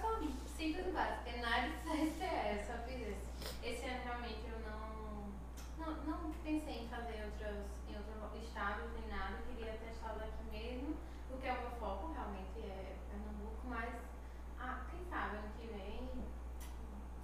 sou 0.00 0.18
simples 0.56 0.86
e 0.86 0.90
básica, 0.90 1.30
nada 1.42 1.68
de 1.68 1.76
CSE, 1.84 2.24
eu 2.24 2.64
só 2.64 2.74
fiz 2.86 3.00
esse. 3.00 3.24
Esse 3.62 3.86
ano 3.86 4.00
realmente 4.04 4.40
eu 4.48 4.58
não, 4.64 5.28
não, 5.78 5.94
não 6.04 6.32
pensei 6.42 6.84
em 6.84 6.88
fazer 6.88 7.24
outros, 7.24 7.64
em 7.88 7.96
outros 7.96 8.42
estados 8.42 8.84
nem 8.98 9.08
nada, 9.10 9.36
queria 9.54 9.72
testar 9.74 10.14
daqui 10.16 10.44
mesmo, 10.50 10.96
porque 11.28 11.46
é 11.46 11.52
o 11.52 11.60
meu 11.60 11.70
foco 11.78 12.12
realmente 12.12 12.60
é 12.64 12.96
Pernambuco, 13.10 13.66
mas 13.68 13.90
ah, 14.60 14.80
quem 14.90 15.00
sabe 15.10 15.36
ano 15.36 15.48
que 15.60 15.66
vem, 15.66 16.08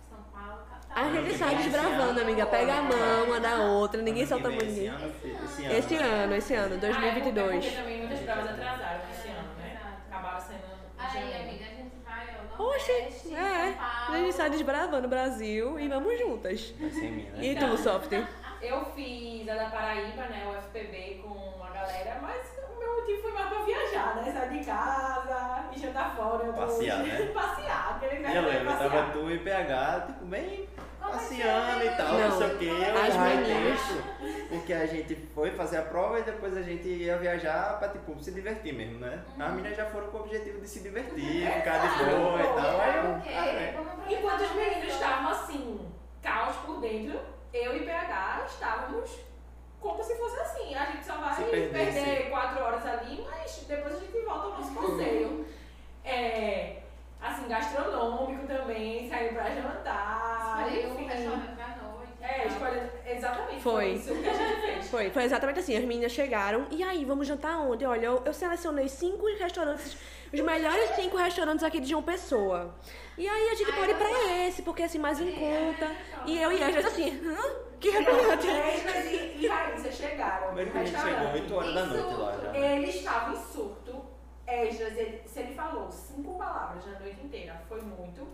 São 0.09 0.23
Paulo, 0.33 0.63
tá, 0.69 0.81
A 0.95 1.11
gente 1.11 1.31
que 1.31 1.39
sai 1.39 1.57
desbravando, 1.57 2.21
amiga. 2.21 2.47
Pega 2.47 2.75
a 2.75 2.83
mão, 2.83 3.25
uma 3.27 3.41
da 3.41 3.57
outra, 3.63 4.03
ninguém 4.03 4.25
que 4.25 4.29
solta 4.29 4.49
a 4.49 4.51
mão 4.51 4.61
ninguém. 4.61 4.87
Esse 4.87 4.89
ano, 4.89 5.07
esse 5.07 5.65
ano. 5.65 5.73
Esse 5.73 5.95
ano, 5.97 6.35
esse 6.35 6.55
ano, 6.55 6.75
Ah, 6.75 7.07
é 7.07 7.13
porque 7.13 7.33
2022. 7.33 7.75
também 7.75 7.99
muitas 8.01 8.21
provas 8.21 8.51
atrasaram 8.51 8.99
né? 8.99 9.71
Exato. 9.71 9.97
Acabaram 10.11 10.41
saindo 10.41 10.65
em 10.65 11.00
Aí, 11.13 11.35
amiga, 11.43 11.65
a 11.65 11.69
gente 11.69 11.97
vai 12.05 12.27
ao 12.59 12.67
Oxe, 12.67 12.93
Nordeste, 12.93 13.35
é. 13.35 13.75
A 13.79 14.17
gente 14.17 14.33
sai 14.35 14.51
desbravando 14.51 15.07
o 15.07 15.11
Brasil 15.11 15.79
e 15.79 15.89
vamos 15.89 16.19
juntas. 16.19 16.75
Vai 16.79 16.91
ser 16.91 17.11
mim, 17.11 17.25
né? 17.31 17.45
E 17.45 17.57
tu, 17.57 17.77
Soft? 17.79 18.13
Eu 18.63 18.85
fiz 18.95 19.49
a 19.49 19.55
da 19.55 19.71
Paraíba, 19.71 20.23
né, 20.25 20.47
o 20.47 20.55
FPB 20.69 21.23
com 21.25 21.65
a 21.65 21.71
galera, 21.71 22.19
mas 22.21 22.47
o 22.75 22.79
meu 22.79 22.97
motivo 23.01 23.23
foi 23.23 23.33
mais 23.33 23.49
pra 23.49 23.63
viajar, 23.65 24.17
né? 24.17 24.33
Sair 24.33 24.59
de 24.59 24.65
casa 24.67 25.65
e 25.75 25.79
jantar 25.81 26.15
fora. 26.15 26.45
eu 26.45 26.53
tô- 26.53 26.61
Passear, 26.61 26.99
né? 26.99 27.27
passear, 27.33 27.97
aquele 27.97 28.17
negócio 28.21 28.37
eu 28.37 28.43
lembro, 28.49 28.73
passear. 28.73 28.91
tava 28.91 29.13
tu 29.13 29.31
e 29.31 29.39
PH, 29.39 30.01
tipo, 30.09 30.25
bem 30.27 30.69
passeando 31.01 31.85
e 31.85 31.91
tal, 31.91 32.13
Não, 32.15 32.29
não, 32.29 32.39
sei 32.39 32.47
o 32.47 32.59
que. 32.59 32.71
as 32.71 33.17
meninas. 33.17 33.81
Porque 34.49 34.73
a 34.73 34.87
gente 34.87 35.15
foi 35.35 35.51
fazer 35.53 35.79
a 35.79 35.83
prova 35.83 36.19
e 36.19 36.23
depois 36.23 36.57
a 36.57 36.63
gente 36.63 36.89
ia 36.89 37.17
viajar 37.17 37.79
pra, 37.79 37.89
tipo, 37.89 38.19
se 38.23 38.33
divertir 38.33 38.75
mesmo, 38.75 38.99
né? 38.99 39.23
Uhum. 39.37 39.45
As 39.45 39.53
meninas 39.53 39.77
já 39.77 39.87
foram 39.87 40.09
com 40.09 40.19
o 40.19 40.21
objetivo 40.23 40.61
de 40.61 40.69
se 40.69 40.81
divertir, 40.81 41.51
ficar 41.51 41.79
de 41.79 42.05
boa 42.05 42.41
e 42.41 42.45
tal. 42.45 42.81
Aí 42.81 42.97
eu, 42.97 43.11
Ok, 43.13 43.35
ah, 43.35 43.47
é. 43.47 43.81
Enquanto 44.09 44.41
os 44.43 44.55
meninos 44.55 44.93
estavam 44.93 45.31
assim, 45.31 45.93
caos 46.23 46.57
por 46.67 46.81
dentro, 46.81 47.21
eu 47.53 47.77
e 47.77 47.81
PH 47.85 48.45
estávamos 48.47 49.21
como 49.81 50.03
se 50.03 50.15
fosse 50.17 50.39
assim. 50.41 50.75
A 50.75 50.87
gente 50.87 51.07
só 51.07 51.17
vai 51.17 51.43
perder 51.45 52.29
quatro 52.31 52.63
horas 52.63 52.85
ali, 52.87 53.25
mas 53.31 53.65
depois 53.69 53.95
a 53.95 53.99
gente 53.99 54.21
volta 54.21 54.47
ao 54.47 54.51
nosso 54.59 54.73
passeio. 54.75 55.47
É, 56.05 56.83
assim, 57.41 57.49
gastronômico 57.49 58.47
também, 58.47 59.09
saiu 59.09 59.33
pra 59.33 59.51
jantar. 59.51 60.67
Um 60.67 61.07
restaurante 61.07 61.55
pra 61.57 61.77
noite. 61.83 62.11
É, 62.23 62.47
escolhendo. 62.47 62.91
Exatamente. 63.07 63.63
Foi. 63.63 63.89
isso 63.93 64.15
que 64.15 64.29
a 64.29 64.33
gente 64.33 64.61
fez. 64.61 64.91
Foi, 64.91 65.11
foi 65.11 65.25
exatamente 65.25 65.59
assim. 65.61 65.77
As 65.77 65.85
meninas 65.85 66.13
chegaram. 66.13 66.67
E 66.71 66.83
aí, 66.83 67.05
vamos 67.05 67.27
jantar 67.27 67.59
onde? 67.61 67.85
Olha, 67.85 68.07
eu, 68.07 68.23
eu 68.25 68.33
selecionei 68.35 68.89
cinco 68.89 69.27
restaurantes, 69.39 69.97
os 70.33 70.41
melhores 70.41 70.91
cinco 70.91 71.17
restaurantes 71.17 71.65
aqui 71.65 71.81
de 71.81 71.89
João 71.89 72.03
Pessoa. 72.03 72.75
E 73.17 73.27
aí 73.29 73.49
a 73.51 73.55
gente 73.55 73.71
Ai, 73.71 73.79
pode 73.79 73.91
ir 73.93 73.97
pra 73.97 74.47
esse, 74.47 74.63
porque 74.63 74.83
é 74.83 74.85
assim 74.87 74.99
mais 74.99 75.21
em 75.21 75.29
É, 75.29 75.33
conta. 75.33 75.85
é, 75.87 75.97
E 76.27 76.43
eu 76.43 76.53
e 76.53 76.63
Angela 76.63 76.87
assim, 76.89 77.21
hã? 77.25 77.71
Que 77.81 77.91
restaurante? 77.91 78.47
é 78.47 78.75
esse? 78.77 79.09
E, 79.17 79.45
e 79.45 79.47
Raíssa 79.49 79.91
chegaram. 79.91 80.47
Primeiro 80.49 80.71
no 80.71 80.73
que 80.73 80.79
a 80.79 80.85
gente 80.85 80.97
chegou 81.01 81.11
restaurante. 81.33 81.43
8 81.43 81.55
horas 81.55 81.75
da 81.75 81.87
noite 81.87 82.15
lá 82.21 82.33
já. 82.53 82.59
Ele 82.59 82.87
estava 82.87 83.33
em 83.33 83.37
surto. 83.37 83.80
Esdras, 84.53 84.97
ele, 84.97 85.23
se 85.27 85.41
ele 85.41 85.55
falou 85.55 85.91
cinco 85.91 86.37
palavras 86.39 86.85
na 86.87 86.99
noite 87.01 87.25
inteira, 87.25 87.61
foi 87.69 87.81
muito. 87.83 88.27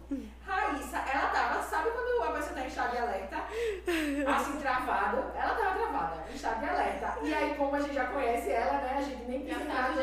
Raíssa, 0.45 0.99
ela 0.99 1.29
tava, 1.29 1.63
sabe 1.63 1.91
quando 1.91 2.23
a 2.23 2.33
pessoa 2.33 2.55
tá 2.55 2.65
em 2.65 2.67
estado 2.69 2.91
de 2.93 2.99
alerta? 2.99 3.37
Assim, 3.37 4.61
travado. 4.61 5.33
Ela 5.35 5.55
tava 5.55 5.79
travada, 5.79 6.25
em 6.31 6.35
estado 6.35 6.61
de 6.61 6.69
alerta. 6.69 7.19
E 7.23 7.35
aí, 7.35 7.55
como 7.57 7.75
a 7.77 7.81
gente 7.81 7.95
já 7.95 8.07
conhece 8.07 8.51
ela, 8.51 8.73
né? 8.81 8.95
A 8.99 9.03
gente 9.03 9.25
nem 9.25 9.45
do 9.45 9.65
nada. 9.65 10.03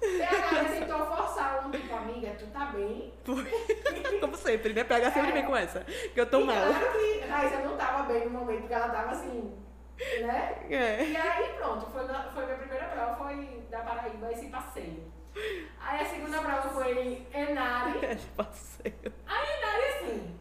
PH 0.00 0.64
tentou 0.78 1.06
forçar 1.06 1.66
um 1.66 1.70
tipo, 1.70 1.94
amiga, 1.94 2.30
tu 2.38 2.46
tá 2.46 2.66
bem? 2.66 3.12
Como 4.20 4.36
sempre, 4.36 4.72
né? 4.72 4.84
PH 4.84 5.10
sempre 5.12 5.32
vem 5.32 5.44
com 5.44 5.56
essa. 5.56 5.80
Que 6.14 6.20
eu 6.20 6.26
tô 6.26 6.40
e 6.40 6.44
mal. 6.44 6.56
claro 6.56 6.92
que 6.98 7.20
Raíssa 7.28 7.58
não 7.60 7.76
tava 7.76 8.02
bem 8.04 8.24
no 8.24 8.30
momento, 8.40 8.60
porque 8.60 8.74
ela 8.74 8.88
tava 8.88 9.10
assim, 9.12 9.54
né? 10.22 10.58
É. 10.70 11.04
E 11.04 11.16
aí 11.16 11.52
pronto, 11.58 11.86
foi, 11.90 12.04
na- 12.06 12.30
foi 12.32 12.44
minha 12.46 12.56
primeira 12.58 12.86
prova, 12.86 13.14
foi 13.16 13.62
da 13.70 13.80
Paraíba, 13.80 14.32
esse 14.32 14.46
passeio. 14.46 15.09
Aí 15.80 16.00
a 16.00 16.04
segunda 16.04 16.40
prova 16.40 16.68
foi 16.68 17.26
Enari. 17.32 18.00
Passeio. 18.36 19.12
A 19.26 19.34
Enari, 19.34 19.84
assim, 19.88 20.38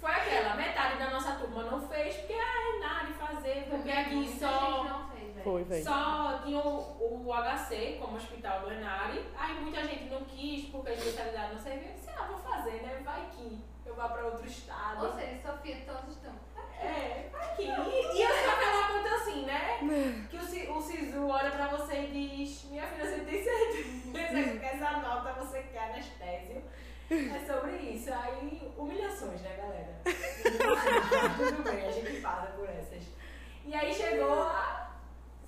foi 0.00 0.10
aquela, 0.10 0.54
metade 0.54 0.98
da 0.98 1.10
nossa 1.10 1.32
turma 1.32 1.64
não 1.64 1.80
fez, 1.88 2.16
porque 2.16 2.32
a 2.32 2.76
Enari 2.76 3.12
fazer, 3.14 3.66
porque 3.68 3.90
aqui 3.90 4.28
só, 4.38 4.84
não 4.84 5.08
fez, 5.10 5.34
velho. 5.34 5.44
Foi, 5.44 5.64
velho. 5.64 5.84
só 5.84 6.40
tinha 6.44 6.58
o, 6.58 7.26
o 7.26 7.32
HC 7.32 7.98
como 8.00 8.16
hospital 8.16 8.60
do 8.60 8.72
Enari. 8.72 9.24
Aí 9.36 9.60
muita 9.60 9.84
gente 9.86 10.04
não 10.04 10.24
quis, 10.24 10.66
porque 10.66 10.90
a 10.90 10.94
especialidade 10.94 11.54
não 11.54 11.60
servia. 11.60 11.88
Eu 11.88 11.94
disse, 11.94 12.10
ah, 12.10 12.26
vou 12.28 12.38
fazer, 12.38 12.82
né? 12.82 13.00
Vai 13.04 13.28
que 13.32 13.60
eu 13.86 13.94
vá 13.94 14.08
pra 14.08 14.26
outro 14.26 14.46
estado. 14.46 15.06
Ou 15.06 15.12
seja, 15.12 15.40
Sofia, 15.42 15.82
todos 15.86 16.16
estão. 16.16 16.47
É, 16.82 17.28
aqui. 17.34 17.62
E, 17.64 18.16
e 18.16 18.22
eu 18.22 18.28
sou 18.36 18.50
aquela 18.52 18.88
puta 18.88 19.14
assim, 19.16 19.44
né? 19.46 19.78
Que 20.30 20.36
o, 20.36 20.76
o 20.76 20.80
Sisu 20.82 21.26
olha 21.28 21.50
pra 21.50 21.68
você 21.68 21.94
e 22.02 22.06
diz: 22.36 22.64
Minha 22.70 22.86
filha, 22.86 23.10
você 23.10 23.20
tem 23.20 23.42
certeza 23.42 24.58
que 24.58 24.64
essa 24.66 24.90
nota 24.98 25.32
você 25.34 25.62
quer 25.64 25.90
anestésio? 25.92 26.62
É 27.10 27.46
sobre 27.46 27.72
isso. 27.76 28.10
Aí, 28.12 28.70
humilhações, 28.76 29.40
né, 29.40 29.56
galera? 29.56 29.98
Tudo 31.36 31.62
bem, 31.62 31.86
a 31.86 31.90
gente 31.90 32.20
passa 32.20 32.46
por 32.48 32.68
essas. 32.68 33.02
E 33.64 33.74
aí 33.74 33.92
chegou 33.92 34.42
a. 34.42 34.90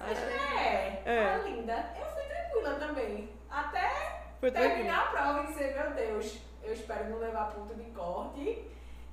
É, 0.01 1.03
É. 1.05 1.35
a 1.35 1.37
linda. 1.39 1.95
Eu 1.99 2.07
fui 2.07 2.23
tranquila 2.25 2.75
também. 2.77 3.31
Até 3.51 3.91
terminar 4.41 4.99
a 5.01 5.11
prova 5.11 5.43
e 5.45 5.47
dizer: 5.49 5.75
Meu 5.77 5.91
Deus, 5.93 6.39
eu 6.63 6.73
espero 6.73 7.11
não 7.11 7.19
levar 7.19 7.53
ponto 7.53 7.75
de 7.75 7.91
corte. 7.91 8.65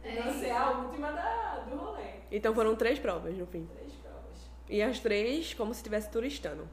É 0.04 0.20
não 0.20 0.32
isso. 0.32 0.40
ser 0.40 0.52
a 0.52 0.70
última 0.72 1.12
da, 1.12 1.66
do 1.70 1.78
rolê. 1.78 2.04
Então 2.32 2.54
foram 2.54 2.76
três 2.76 3.00
provas 3.00 3.38
no 3.38 3.46
fim. 3.46 3.66
Três 3.66 3.94
provas. 3.94 4.50
E 4.70 4.82
as 4.82 5.00
três 5.00 5.54
como 5.54 5.74
se 5.74 5.80
estivesse 5.80 6.10
turistando. 6.10 6.68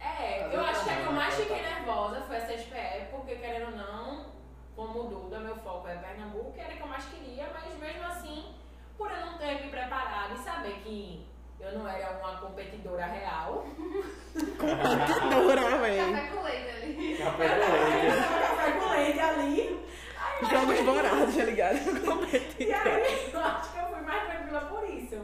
É, 0.00 0.54
eu 0.54 0.60
acho 0.60 0.84
que 0.84 0.90
a 0.90 0.96
que 0.96 1.06
eu 1.06 1.12
mais 1.12 1.34
fiquei 1.34 1.62
nervosa 1.62 2.22
foi 2.22 2.36
a 2.36 2.40
CSPE, 2.40 3.06
porque 3.10 3.36
querendo 3.36 3.66
ou 3.66 3.76
não, 3.76 4.26
como 4.74 5.04
Duda, 5.04 5.38
meu 5.38 5.56
foco 5.56 5.86
é 5.86 5.96
Pernambuco, 5.96 6.54
era 6.56 6.72
a 6.72 6.76
que 6.76 6.82
eu 6.82 6.86
mais 6.88 7.04
queria, 7.04 7.48
mas 7.52 7.78
mesmo 7.78 8.04
assim, 8.06 8.54
por 8.98 9.10
eu 9.10 9.24
não 9.26 9.38
ter 9.38 9.62
me 9.62 9.70
preparado 9.70 10.34
e 10.34 10.38
saber 10.38 10.80
que 10.82 11.26
eu 11.60 11.78
não 11.78 11.88
era 11.88 12.18
uma 12.18 12.38
competidora 12.40 13.06
real, 13.06 13.64
Dura, 15.30 15.78
velho. 15.78 16.12
Café 16.12 16.26
com 16.34 16.42
leite 16.42 16.70
ali. 16.70 17.16
Café 17.18 17.48
com 17.48 17.72
leite. 17.72 18.16
tomando 18.22 18.40
café 18.40 18.72
com 18.72 18.88
leite 18.90 19.20
ali. 19.20 19.86
Aí, 20.16 20.31
Jogos 20.50 20.80
vorados, 20.80 21.36
tá 21.36 21.44
ligado? 21.44 21.76
E 22.58 22.72
aí, 22.72 23.30
eu 23.32 23.40
acho 23.40 23.72
que 23.72 23.78
eu 23.78 23.86
fui 23.86 24.00
mais 24.00 24.26
tranquila 24.26 24.60
por 24.62 24.84
isso. 24.88 25.20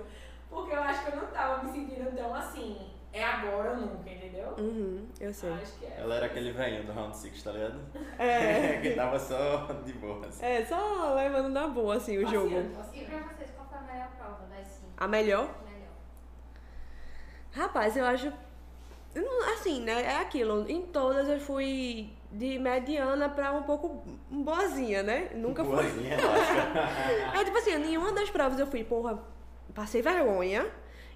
Porque 0.51 0.75
eu 0.75 0.83
acho 0.83 1.05
que 1.05 1.13
eu 1.13 1.17
não 1.21 1.27
tava 1.29 1.63
me 1.63 1.73
sentindo 1.73 2.15
tão 2.17 2.35
assim, 2.35 2.91
é 3.13 3.25
agora 3.25 3.71
ou 3.71 3.77
nunca, 3.79 4.11
entendeu? 4.11 4.55
Uhum, 4.59 5.07
eu 5.21 5.33
sei. 5.33 5.53
Acho 5.53 5.73
que 5.79 5.87
é. 5.87 5.97
Ela 5.99 6.17
era 6.17 6.27
aquele 6.27 6.53
velhinho 6.53 6.85
do 6.85 6.93
Round 6.93 7.17
6, 7.17 7.43
tá 7.43 7.53
ligado? 7.53 7.81
É. 8.19 8.81
que 8.83 8.91
tava 8.91 9.19
só 9.19 9.67
de 9.85 9.93
boa. 9.95 10.27
assim. 10.27 10.45
É, 10.45 10.65
só 10.65 11.15
levando 11.15 11.49
na 11.49 11.69
boa, 11.69 11.97
assim, 11.97 12.19
o 12.19 12.29
jogo. 12.29 12.51
Passeando, 12.51 12.95
E 12.95 13.05
pra 13.05 13.19
vocês, 13.19 13.51
qual 13.57 13.69
foi 13.69 13.79
a 13.79 13.93
melhor 13.93 14.09
prova 14.19 14.47
das 14.55 14.67
cinco? 14.67 14.93
A 14.97 15.09
melhor? 15.09 15.49
Melhor. 15.65 15.89
Rapaz, 17.53 17.97
eu 17.97 18.05
acho. 18.05 18.33
Assim, 19.55 19.81
né? 19.83 20.03
É 20.03 20.17
aquilo. 20.19 20.69
Em 20.69 20.83
todas 20.87 21.29
eu 21.29 21.41
fui 21.41 22.11
de 22.31 22.59
mediana 22.59 23.29
pra 23.29 23.53
um 23.53 23.63
pouco 23.63 24.03
boazinha, 24.31 25.03
né? 25.03 25.31
Nunca 25.35 25.65
fui. 25.65 25.75
Boazinha, 25.77 26.17
relaxa. 26.17 27.33
É 27.41 27.45
tipo 27.45 27.57
assim, 27.59 27.77
nenhuma 27.79 28.13
das 28.13 28.31
provas 28.31 28.59
eu 28.59 28.67
fui, 28.67 28.85
porra, 28.85 29.23
passei 29.75 30.03
vergonha. 30.03 30.67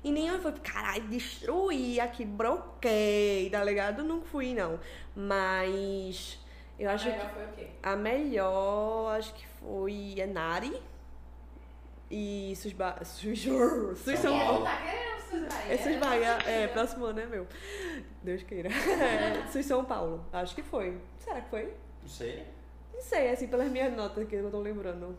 E 0.05 0.11
nenhuma 0.11 0.38
foi, 0.38 0.53
caralho, 0.53 1.05
destruí 1.05 2.01
aqui, 2.01 2.25
broquei, 2.25 3.48
tá 3.51 3.62
ligado? 3.62 4.03
Não 4.03 4.20
fui, 4.20 4.53
não. 4.53 4.81
Mas 5.14 6.38
eu 6.79 6.90
acho 6.90 7.09
Melhor 7.09 7.29
que 7.29 7.35
foi 7.35 7.44
o 7.44 7.48
quê? 7.53 7.66
a 7.83 7.96
melhor, 7.96 9.16
acho 9.16 9.35
que 9.35 9.46
foi 9.61 10.14
Enari. 10.18 10.83
E 12.11 12.53
Susba... 12.57 12.96
Sus... 13.05 13.40
Sus 13.40 14.18
São 14.18 14.35
Ele 14.35 15.12
Paulo. 15.33 15.49
tá 15.49 15.62
querendo 15.66 15.83
sujar. 16.05 16.49
É 16.49 16.62
é, 16.62 16.68
próximo 16.68 17.05
ano 17.07 17.21
é 17.21 17.27
meu. 17.27 17.47
Deus 18.23 18.42
queira. 18.42 18.68
É, 19.53 19.62
São 19.62 19.85
Paulo, 19.85 20.25
acho 20.33 20.55
que 20.55 20.62
foi. 20.62 21.01
Será 21.18 21.40
que 21.40 21.51
foi? 21.51 21.75
Não 22.03 22.09
sei. 22.09 22.47
Não 22.92 23.01
sei, 23.01 23.31
assim, 23.31 23.49
pelas 23.49 23.68
minhas 23.71 23.92
notas 23.95 24.27
que 24.29 24.35
eu 24.37 24.51
tô 24.51 24.61
lembrando. 24.61 25.16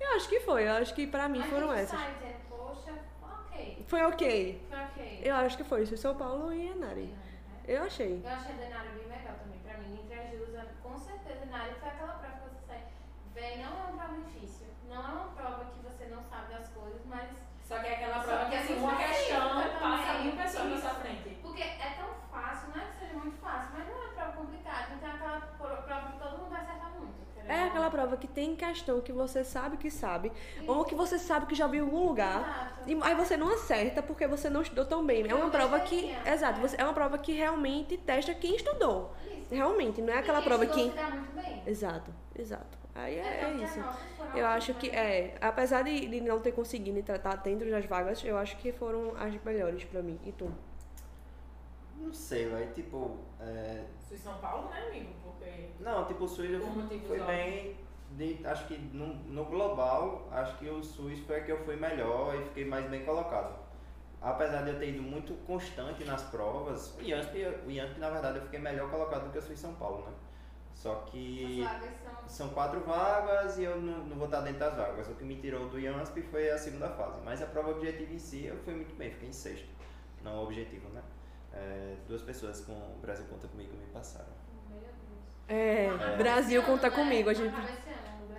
Eu 0.00 0.10
acho 0.16 0.28
que 0.28 0.40
foi, 0.40 0.66
eu 0.66 0.72
acho 0.72 0.94
que 0.94 1.06
pra 1.06 1.28
mim 1.28 1.38
Mas 1.38 1.50
foram 1.50 1.70
a 1.70 1.78
essas. 1.78 1.98
sai 1.98 2.12
dizendo, 2.14 2.40
poxa, 2.48 2.92
ok. 3.22 3.84
Foi 3.86 4.02
ok. 4.02 4.66
Foi 4.68 4.78
ok. 4.80 5.20
Eu 5.24 5.34
acho 5.36 5.56
que 5.56 5.64
foi 5.64 5.86
Sus 5.86 6.00
São 6.00 6.14
Paulo 6.16 6.52
e 6.52 6.68
Enari. 6.68 7.14
Eu 7.66 7.82
achei. 7.84 8.20
Eu 8.24 8.30
achei 8.30 8.52
a 8.54 8.56
Denari 8.58 8.88
bem 8.96 9.06
legal 9.06 9.34
também. 9.42 9.60
Pra 9.60 9.78
mim, 9.78 10.00
entre 10.02 10.14
as 10.18 10.30
duas, 10.30 10.68
com 10.82 10.98
certeza, 10.98 11.40
Denari 11.46 11.74
foi 11.78 11.88
aquela 11.88 12.14
prova 12.14 12.34
que 12.34 12.48
você 12.50 12.66
sai. 12.66 12.82
Véi, 13.34 13.58
não 13.58 13.64
é 13.64 13.68
uma 13.90 13.96
prova 14.04 14.20
difícil. 14.22 14.66
Não 14.88 14.96
é 14.96 14.98
uma 15.08 15.28
prova 15.32 15.64
que 15.66 15.78
você 15.80 16.04
não 16.06 16.22
sabe 16.24 16.52
das 16.54 16.68
coisas, 16.68 17.00
mas. 17.06 17.30
Só 17.62 17.78
que 17.78 17.86
é 17.86 17.94
aquela 17.94 18.18
Só 18.18 18.28
prova 18.28 18.44
que 18.46 18.50
que 18.50 18.56
é 18.56 18.58
assim, 18.58 18.74
muito 18.74 18.84
uma 18.84 18.96
difícil 18.96 19.24
questão 19.26 19.48
também. 19.48 19.78
passa 19.80 20.18
mil 20.18 20.32
pessoas 20.36 20.64
na 20.64 20.70
Isso. 20.74 20.80
sua 20.82 20.94
frente. 20.96 21.28
Porque 21.40 21.62
é 21.62 21.94
tão 21.96 22.08
fácil, 22.30 22.68
não 22.74 22.82
é 22.82 22.86
que 22.86 22.94
seja 22.98 23.14
muito 23.14 23.36
fácil, 23.38 23.70
mas 23.78 23.86
não 23.88 23.94
é 23.94 24.00
uma 24.04 24.12
prova 24.12 24.32
complicada. 24.32 24.86
Então 24.94 25.08
é 25.08 25.12
aquela 25.14 25.40
pro- 25.40 25.82
prova 25.86 26.12
que 26.12 26.18
todo 26.18 26.38
mundo 26.38 26.50
vai 26.50 26.60
acertar 26.60 26.90
muito. 26.98 27.14
querendo 27.32 27.50
É 27.50 27.60
ou 27.62 27.68
aquela 27.68 27.84
não. 27.84 27.90
Prova 28.12 28.16
que 28.16 28.26
tem 28.28 28.54
questão 28.54 29.00
que 29.00 29.12
você 29.12 29.42
sabe 29.44 29.76
que 29.76 29.90
sabe, 29.90 30.30
ou 30.66 30.84
que 30.84 30.94
você 30.94 31.18
sabe 31.18 31.46
que 31.46 31.54
já 31.54 31.66
viu 31.66 31.84
em 31.84 31.88
algum 31.88 32.06
lugar, 32.08 32.40
Exato. 32.86 32.90
e 32.90 32.98
aí 33.02 33.14
você 33.14 33.36
não 33.36 33.48
acerta 33.52 34.02
porque 34.02 34.26
você 34.26 34.48
não 34.50 34.62
estudou 34.62 34.84
tão 34.84 35.04
bem. 35.04 35.28
É 35.28 35.34
uma 35.34 35.50
prova 35.50 35.80
que. 35.80 35.96
experiência, 35.96 36.32
Exato, 36.32 36.58
é. 36.58 36.62
você- 36.62 36.76
é 36.80 36.84
uma 36.84 36.92
prova 36.94 37.18
que 37.18 37.32
realmente 37.32 37.96
testa 37.96 38.34
quem 38.34 38.54
estudou. 38.56 39.12
Isso. 39.26 39.54
Realmente, 39.54 40.00
não 40.02 40.12
é 40.12 40.18
aquela 40.18 40.40
E 40.40 40.44
prova 40.44 40.66
que. 40.66 40.82
muito 40.84 41.34
bem. 41.34 41.62
Exato, 41.66 42.12
exato. 42.38 42.78
Aí 42.94 43.16
é, 43.16 43.44
é 43.44 43.64
isso. 43.64 43.82
Eu 44.34 44.46
acho 44.46 44.74
que, 44.74 44.88
é, 44.90 45.34
apesar 45.40 45.82
de, 45.82 46.06
de 46.06 46.20
não 46.20 46.40
ter 46.40 46.52
conseguido 46.52 47.02
tratar 47.02 47.36
dentro 47.36 47.70
das 47.70 47.84
vagas, 47.86 48.22
eu 48.24 48.36
acho 48.36 48.56
que 48.58 48.70
foram 48.72 49.14
as 49.18 49.34
melhores 49.42 49.84
pra 49.84 50.02
mim. 50.02 50.18
E 50.24 50.32
tu? 50.32 50.50
Não 51.96 52.12
sei, 52.12 52.48
vai, 52.48 52.66
tipo. 52.68 53.16
É... 53.40 53.84
Sul 54.08 54.18
São 54.18 54.34
Paulo, 54.38 54.68
né, 54.68 54.86
amigo? 54.88 55.10
Porque. 55.22 55.68
Não, 55.80 56.04
tipo, 56.04 56.24
o 56.24 56.28
motivos 56.76 57.06
foi 57.08 57.20
bem. 57.20 57.76
De- 58.16 58.46
acho 58.46 58.66
que 58.66 58.76
no, 58.78 59.06
no 59.14 59.44
global, 59.44 60.28
acho 60.32 60.56
que 60.58 60.68
o 60.68 60.82
SUS 60.82 61.20
foi 61.20 61.36
a 61.38 61.44
que 61.44 61.52
eu 61.52 61.64
fui 61.64 61.76
melhor 61.76 62.34
e 62.34 62.44
fiquei 62.44 62.64
mais 62.64 62.86
bem 62.88 63.04
colocado. 63.04 63.60
Apesar 64.20 64.62
de 64.62 64.70
eu 64.70 64.78
ter 64.78 64.90
ido 64.90 65.02
muito 65.02 65.34
constante 65.46 66.04
nas 66.04 66.22
provas, 66.22 66.96
o 66.98 67.02
IANSP, 67.02 67.44
o 67.66 67.70
IANSP 67.70 67.98
na 67.98 68.10
verdade 68.10 68.38
eu 68.38 68.42
fiquei 68.44 68.60
melhor 68.60 68.88
colocado 68.90 69.24
do 69.24 69.30
que 69.30 69.38
o 69.38 69.42
SUS 69.42 69.58
São 69.58 69.74
Paulo, 69.74 70.04
né? 70.06 70.12
Só 70.74 70.94
que. 71.06 71.62
São. 71.62 72.46
São 72.46 72.48
quatro 72.50 72.80
vagas 72.80 73.58
e 73.58 73.64
eu 73.64 73.80
não, 73.80 74.04
não 74.04 74.16
vou 74.16 74.24
estar 74.26 74.40
dentro 74.40 74.60
das 74.60 74.74
vagas. 74.76 75.08
O 75.08 75.14
que 75.14 75.24
me 75.24 75.36
tirou 75.36 75.68
do 75.68 75.78
IANSP 75.78 76.22
foi 76.22 76.50
a 76.50 76.56
segunda 76.56 76.88
fase. 76.88 77.20
Mas 77.24 77.42
a 77.42 77.46
prova 77.46 77.70
objetiva 77.72 78.12
em 78.12 78.18
si 78.18 78.46
eu 78.46 78.56
fui 78.58 78.74
muito 78.74 78.94
bem, 78.96 79.10
fiquei 79.10 79.28
em 79.28 79.32
sexto. 79.32 79.68
Não 80.22 80.42
objetivo, 80.44 80.88
né? 80.90 81.02
É, 81.52 81.96
duas 82.08 82.22
pessoas 82.22 82.60
com 82.64 82.72
o 82.72 82.98
Brasil 83.02 83.26
Conta 83.28 83.46
Comigo 83.48 83.72
me 83.76 83.86
passaram. 83.92 84.28
Meu 84.70 84.80
Deus. 84.80 84.92
É, 85.48 85.90
Acaba 85.90 86.16
Brasil 86.16 86.62
conta 86.62 86.90
comigo. 86.90 87.28
A 87.28 87.34
gente. 87.34 87.54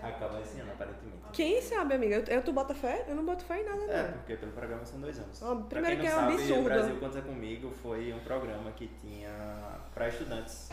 Acaba 0.04 0.26
esse 0.26 0.36
ano, 0.36 0.42
esse 0.44 0.60
ano, 0.62 0.72
aparentemente. 0.74 1.18
Quem 1.32 1.62
sabe, 1.62 1.94
amiga? 1.96 2.16
Eu, 2.16 2.24
eu 2.36 2.42
tu 2.44 2.52
bota 2.54 2.74
fé? 2.76 3.06
Eu 3.08 3.16
não 3.16 3.26
boto 3.26 3.44
fé 3.46 3.62
em 3.62 3.66
nada, 3.66 3.82
É, 3.92 4.04
não. 4.04 4.14
porque 4.20 4.36
pelo 4.36 4.52
programa 4.52 4.86
são 4.86 5.00
dois 5.00 5.18
anos. 5.18 5.40
Pra 5.40 5.56
primeiro 5.82 5.98
quem 6.02 6.06
que 6.10 6.16
não 6.16 6.22
é 6.22 6.26
um 6.26 6.30
sabe, 6.32 6.34
absurdo. 6.44 6.60
O 6.60 6.64
Brasil 6.64 6.96
Conta 6.98 7.22
Comigo 7.22 7.72
foi 7.82 8.14
um 8.14 8.20
programa 8.20 8.72
que 8.72 8.88
tinha 9.02 9.32
para 9.94 10.08
estudantes 10.10 10.70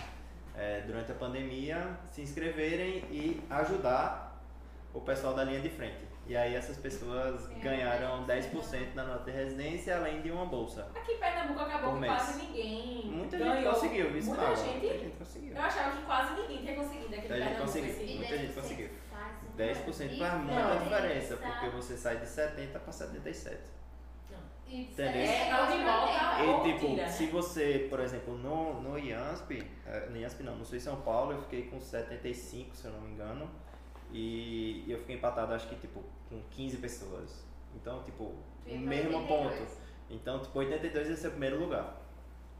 é, 0.57 0.81
durante 0.83 1.13
a 1.13 1.15
pandemia 1.15 1.97
se 2.11 2.21
inscreverem 2.23 3.05
e 3.11 3.41
ajudar 3.49 4.43
o 4.93 5.01
pessoal 5.01 5.35
da 5.35 5.45
linha 5.45 5.61
de 5.61 5.69
frente. 5.71 6.11
E 6.27 6.37
aí 6.37 6.55
essas 6.55 6.77
pessoas 6.77 7.41
Sim, 7.43 7.59
ganharam 7.61 8.25
10%. 8.25 8.51
10% 8.53 8.95
na 8.95 9.05
nota 9.05 9.25
de 9.25 9.37
residência, 9.37 9.97
além 9.97 10.21
de 10.21 10.31
uma 10.31 10.47
bolsa. 10.47 10.87
Aqui 10.95 11.13
em 11.13 11.19
Pernambuco 11.19 11.61
acabou 11.61 11.95
que 11.95 12.01
mês. 12.01 12.13
quase 12.13 12.43
ninguém. 12.47 13.07
Muita 13.07 13.37
ganhou. 13.39 13.55
gente 13.57 13.69
conseguiu, 13.69 14.11
viu? 14.13 14.23
Muita 14.25 14.43
Mauro? 14.43 14.57
gente. 14.57 14.79
Muita 14.79 14.99
gente 14.99 15.17
conseguiu. 15.17 15.55
Eu 15.57 15.63
achava 15.63 15.97
que 15.97 16.03
quase 16.05 16.35
ninguém 16.41 16.59
tinha 16.59 16.75
conseguido 16.77 17.15
aqui 17.15 17.25
em 17.25 17.29
Pernambuco. 17.29 17.61
conseguiu. 17.63 18.17
Muita 18.19 18.39
gente 18.39 18.53
conseguiu. 18.53 18.89
Faz 19.67 19.79
uma 19.79 19.93
10% 19.95 20.19
faz 20.19 20.35
muita 20.43 20.75
Não. 20.75 20.79
diferença, 20.83 21.37
porque 21.37 21.69
você 21.71 21.97
sai 21.97 22.19
de 22.19 22.27
70 22.27 22.79
para 22.79 22.93
77. 22.93 23.59
E 24.67 24.83
Entendeu? 24.83 25.23
É, 25.23 25.51
é 25.51 26.45
E 26.45 26.63
tipo, 26.63 26.87
tira, 26.87 27.03
né? 27.03 27.09
se 27.09 27.27
você, 27.27 27.89
por 27.91 27.99
exemplo, 27.99 28.39
no, 28.39 28.81
no 28.81 28.97
IANSP, 28.97 29.67
eh, 29.85 30.07
no 30.09 30.17
IANSP 30.17 30.45
não, 30.45 30.55
no 30.55 30.65
Sul 30.65 30.77
e 30.77 30.81
São 30.81 31.01
Paulo, 31.01 31.33
eu 31.33 31.43
fiquei 31.43 31.63
com 31.67 31.81
75, 31.81 32.77
se 32.77 32.85
eu 32.85 32.93
não 32.93 33.01
me 33.01 33.11
engano. 33.11 33.51
E 34.13 34.85
eu 34.89 34.99
fiquei 34.99 35.17
empatado, 35.17 35.53
acho 35.55 35.69
que 35.69 35.75
tipo, 35.75 36.05
com 36.29 36.41
15 36.51 36.77
pessoas. 36.77 37.45
Então, 37.75 38.03
tipo, 38.05 38.25
o 38.25 38.79
mesmo 38.79 39.19
82. 39.19 39.27
ponto. 39.59 39.77
Então, 40.09 40.39
tipo, 40.39 40.57
82 40.59 41.09
ia 41.09 41.17
ser 41.17 41.29
o 41.29 41.31
primeiro 41.33 41.59
lugar. 41.59 42.01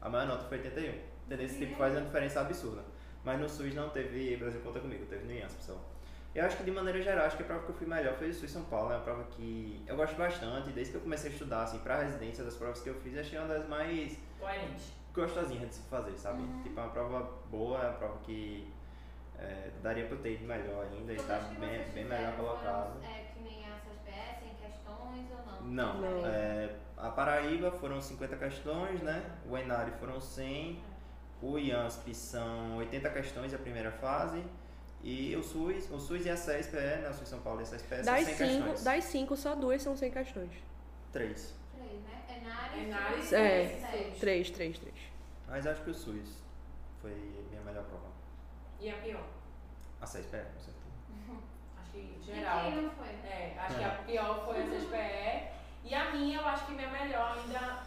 A 0.01 0.09
maior 0.09 0.27
nota 0.27 0.43
foi 0.45 0.57
81. 0.57 0.93
Entendeu? 1.25 1.45
Esse 1.45 1.59
tipo 1.59 1.75
faz 1.77 1.93
uma 1.93 2.01
diferença 2.01 2.41
absurda. 2.41 2.83
Mas 3.23 3.39
no 3.39 3.47
SUS 3.47 3.73
não 3.73 3.89
teve 3.89 4.35
Brasil 4.35 4.59
Conta 4.61 4.81
Comigo, 4.81 5.05
teve 5.05 5.23
no 5.25 5.31
IANSP 5.31 5.63
só. 5.63 5.90
Eu 6.33 6.45
acho 6.45 6.55
que 6.57 6.63
de 6.63 6.71
maneira 6.71 7.01
geral, 7.01 7.25
acho 7.25 7.35
que 7.35 7.43
a 7.43 7.45
prova 7.45 7.63
que 7.63 7.69
eu 7.71 7.75
fui 7.75 7.85
melhor 7.87 8.13
foi 8.15 8.29
o 8.29 8.33
SUS 8.33 8.51
São 8.51 8.63
Paulo. 8.63 8.91
É 8.91 8.95
uma 8.95 9.03
prova 9.03 9.23
que 9.31 9.83
eu 9.85 9.95
gosto 9.97 10.15
bastante. 10.15 10.69
Desde 10.71 10.91
que 10.91 10.97
eu 10.97 11.01
comecei 11.01 11.29
a 11.29 11.33
estudar, 11.33 11.63
assim, 11.63 11.79
pra 11.79 12.01
residência 12.01 12.43
das 12.43 12.55
provas 12.55 12.79
que 12.81 12.89
eu 12.89 12.95
fiz, 13.01 13.17
achei 13.17 13.37
uma 13.37 13.49
das 13.49 13.67
mais 13.67 14.17
Coerente. 14.39 14.93
gostosinha 15.13 15.67
de 15.67 15.75
se 15.75 15.81
fazer, 15.89 16.17
sabe? 16.17 16.41
Uhum. 16.43 16.63
Tipo, 16.63 16.79
é 16.79 16.83
uma 16.83 16.89
prova 16.91 17.31
boa, 17.49 17.79
é 17.79 17.87
uma 17.89 17.97
prova 17.97 18.17
que 18.23 18.71
é, 19.37 19.71
daria 19.83 20.05
pra 20.05 20.15
eu 20.15 20.21
ter 20.21 20.35
ido 20.35 20.45
melhor 20.45 20.85
ainda 20.89 21.11
e 21.11 21.17
tá 21.17 21.37
bem, 21.59 21.83
bem 21.93 22.05
melhor 22.05 22.33
colocado. 22.37 22.93
foram, 22.93 23.05
É, 23.13 23.23
que 23.33 23.39
nem 23.41 23.65
a 23.65 23.75
CSPS, 23.75 24.43
em 24.45 24.55
questões 24.55 25.25
ou 25.31 25.45
não? 25.45 25.61
Não, 25.63 26.01
Não. 26.01 26.25
é, 26.27 26.75
a 26.97 27.09
Paraíba 27.09 27.71
foram 27.71 27.99
50 27.99 28.37
questões, 28.37 29.01
né? 29.01 29.21
O 29.49 29.57
Enari 29.57 29.91
foram 29.99 30.21
100, 30.21 30.81
o 31.41 31.57
IANSP 31.57 32.13
são 32.15 32.77
80 32.77 33.09
questões 33.09 33.53
a 33.53 33.57
primeira 33.57 33.91
fase 33.91 34.41
e 35.03 35.35
o 35.35 35.43
SUS, 35.43 35.89
o 35.91 35.99
SUS 35.99 36.25
e 36.25 36.29
a 36.29 36.35
CSPE, 36.35 36.75
né? 37.01 37.09
O 37.09 37.13
SUS 37.13 37.27
São 37.29 37.39
Paulo 37.39 37.59
e 37.61 37.63
a 37.63 37.65
CSPE 37.67 38.03
são 38.03 38.05
Das 38.13 38.25
100 38.25 38.35
cinco, 38.35 38.63
questões. 38.63 38.83
das 38.83 39.03
cinco, 39.05 39.35
só 39.37 39.55
duas 39.55 39.81
são 39.81 39.95
100 39.95 40.11
questões. 40.11 40.51
Três. 41.11 41.53
Três, 41.75 42.01
né? 42.03 42.23
Enares, 42.41 42.87
Enares, 42.87 43.23
SUS, 43.25 43.33
é. 43.33 44.07
SUS. 44.09 44.19
Três, 44.19 44.49
três, 44.51 44.79
três. 44.79 44.95
Mas 45.47 45.67
acho 45.67 45.81
que 45.83 45.89
o 45.89 45.93
SUS 45.93 46.43
foi 47.01 47.11
minha 47.49 47.61
melhor 47.61 47.83
prova. 47.85 48.07
E 48.79 48.89
a 48.89 48.95
pior? 48.97 49.23
A 50.01 50.05
CSPE, 50.05 50.21
com 50.53 50.59
certeza. 50.59 50.81
Acho 51.81 51.91
que 51.91 51.97
E 51.99 52.23
geral. 52.23 52.61
quem 52.71 52.81
não 52.83 52.91
foi? 52.91 53.07
É, 53.07 53.55
acho 53.57 53.77
que 53.77 53.83
a 53.83 53.89
pior 54.05 54.45
foi 54.45 54.61
a 54.61 54.65
CSPE. 54.67 55.61
E 55.83 55.93
a 55.95 56.11
minha, 56.11 56.37
eu 56.39 56.45
acho 56.47 56.65
que 56.67 56.73
minha 56.73 56.89
melhor 56.89 57.37
ainda, 57.37 57.83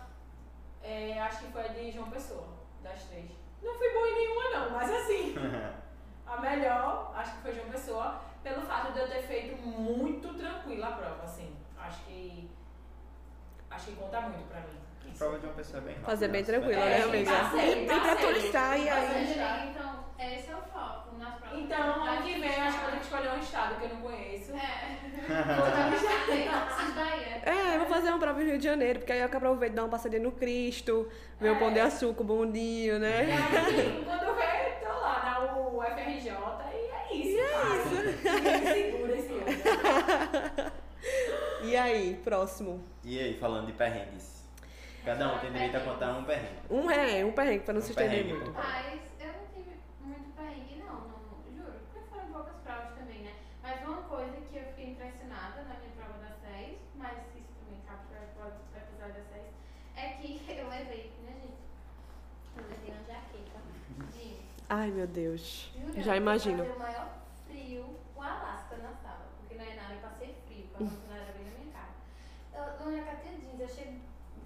é, 0.82 1.18
acho 1.20 1.44
que 1.46 1.52
foi 1.52 1.62
a 1.62 1.68
de 1.68 1.90
João 1.92 2.10
Pessoa, 2.10 2.48
das 2.82 3.04
três. 3.04 3.30
Não 3.62 3.78
fui 3.78 3.92
boa 3.92 4.08
em 4.08 4.14
nenhuma 4.14 4.50
não, 4.50 4.70
mas 4.72 4.90
assim, 4.90 5.34
a 6.26 6.40
melhor, 6.40 7.12
acho 7.16 7.32
que 7.36 7.42
foi 7.42 7.52
João 7.54 7.68
Pessoa, 7.68 8.20
pelo 8.42 8.62
fato 8.62 8.92
de 8.92 8.98
eu 9.00 9.08
ter 9.08 9.22
feito 9.22 9.56
muito 9.60 10.32
tranquila 10.34 10.88
a 10.88 10.92
prova, 10.92 11.22
assim. 11.24 11.54
Acho 11.78 12.00
que, 12.04 12.48
acho 13.70 13.86
que 13.86 13.96
conta 13.96 14.20
muito 14.22 14.48
pra 14.48 14.60
mim. 14.60 14.78
Isso. 15.06 15.18
prova 15.18 15.38
de 15.38 15.46
uma 15.46 15.54
pessoa 15.54 15.78
é 15.78 15.80
bem 15.82 15.94
rápida. 15.94 16.10
Fazer 16.10 16.28
bem 16.28 16.44
tranquila, 16.44 16.80
É, 16.80 16.98
né, 16.98 17.04
amiga? 17.04 17.30
passei, 17.30 17.74
E, 17.74 17.84
e 17.84 18.00
pra 18.00 18.16
turistar, 18.16 18.80
e 18.80 18.88
aí? 18.88 19.68
Então, 19.70 20.04
esse 20.18 20.50
é 20.50 20.56
o 20.56 20.62
foco 20.62 21.16
nas 21.18 21.34
provas. 21.34 21.58
Então, 21.58 22.04
ano 22.04 22.22
que 22.22 22.40
vem, 22.40 22.54
eu 22.54 22.62
acho 22.62 22.78
que 22.78 22.84
eu 22.84 22.88
tenho 22.88 23.00
que 23.00 23.04
escolher 23.06 23.30
um 23.32 23.38
estado 23.38 23.74
que 23.76 23.84
eu 23.84 23.88
não 23.90 24.00
conheço. 24.00 24.52
É. 24.56 24.94
É, 27.46 27.74
eu 27.76 27.80
vou 27.80 27.88
fazer 27.88 28.08
uma 28.08 28.18
prova 28.18 28.40
no 28.40 28.46
Rio 28.46 28.58
de 28.58 28.64
Janeiro, 28.64 29.00
porque 29.00 29.12
aí 29.12 29.18
eu 29.20 29.26
aproveito 29.26 29.72
de 29.72 29.76
dar 29.76 29.82
uma 29.82 29.90
passadinha 29.90 30.22
no 30.22 30.32
Cristo, 30.32 31.08
ver 31.38 31.50
o 31.50 31.56
É. 31.56 31.58
Pão 31.58 31.72
de 31.72 31.80
Açúcar, 31.80 32.22
o 32.22 32.24
bondinho, 32.24 32.96
E 32.96 32.98
né? 32.98 33.18
aí, 33.20 34.02
quando 34.04 34.22
eu 34.22 34.34
na 35.84 35.94
UFRJ 35.94 36.30
e 36.30 36.90
é 36.90 37.14
isso. 37.14 37.28
E 37.28 37.40
é 37.40 37.52
isso. 37.76 37.96
Segura 38.72 39.16
esse. 39.16 39.34
E 41.64 41.76
aí, 41.76 42.20
próximo. 42.24 42.82
E 43.02 43.18
aí, 43.18 43.34
falando 43.38 43.66
de 43.66 43.72
perrengues? 43.72 44.44
Cada 45.04 45.34
um 45.34 45.38
tem 45.38 45.52
direito 45.52 45.76
a 45.76 45.80
contar 45.80 46.12
um 46.16 46.24
perrengue. 46.24 46.60
Um 46.70 46.90
é, 46.90 47.24
um 47.24 47.32
perrengue, 47.32 47.64
pra 47.64 47.74
não 47.74 47.80
se 47.82 47.88
Um 47.88 47.90
estender 47.90 48.24
perrengue, 48.24 48.32
muito. 48.32 48.52
Mas 48.52 49.00
eu 49.20 49.26
não 49.26 49.46
tive 49.52 49.76
muito 50.00 50.30
perrengue, 50.34 50.76
não, 50.78 50.94
não, 50.94 51.44
juro. 51.54 51.74
Porque 51.92 52.08
foram 52.08 52.26
poucas 52.32 52.56
provas 52.64 52.94
também, 52.98 53.18
né? 53.18 53.34
Mas 53.62 53.82
uma 53.82 54.02
coisa 54.02 54.32
que 54.50 54.56
eu 54.56 54.64
fiquei 54.72 54.90
impressionada 54.92 55.62
na 55.62 55.74
minha 55.76 55.92
prova 55.96 56.16
da 56.24 56.32
SES, 56.40 56.78
mas 56.96 57.18
isso 57.36 57.52
também 57.60 57.80
cabe 57.86 58.00
para 58.08 58.20
o 58.20 58.80
episódio 58.80 59.14
da 59.14 59.24
SES, 59.28 59.52
é 59.96 60.08
que 60.20 60.40
eu 60.56 60.68
levei, 60.68 61.12
né, 61.20 61.32
gente? 61.36 61.60
Eu 62.56 62.64
levei 62.64 62.94
uma 62.94 63.04
jaqueta. 63.04 63.53
Ai, 64.76 64.90
meu 64.90 65.06
Deus. 65.06 65.70
Juro, 65.76 66.02
Já 66.02 66.16
imagino. 66.16 66.58
Fazer 66.64 66.72
o 66.76 66.78
maior 66.80 67.08
frio, 67.46 67.84
o 68.16 68.20
Alasca 68.22 68.76
na 68.82 68.92
sala. 69.02 69.26
Porque 69.38 69.54
na 69.54 69.64
Enara 69.70 69.94
eu 69.94 70.00
passei 70.00 70.34
frio, 70.48 70.64
com 70.72 70.84
a 70.84 70.88
funcionária 70.88 71.32
bem 71.36 71.44
na 71.46 71.58
minha 71.58 71.72
cara. 71.72 71.92
Eu, 72.52 72.86
uma 72.86 72.96
jaqueta 72.96 73.28
jeans, 73.40 73.60
eu 73.60 73.68
cheguei 73.68 74.00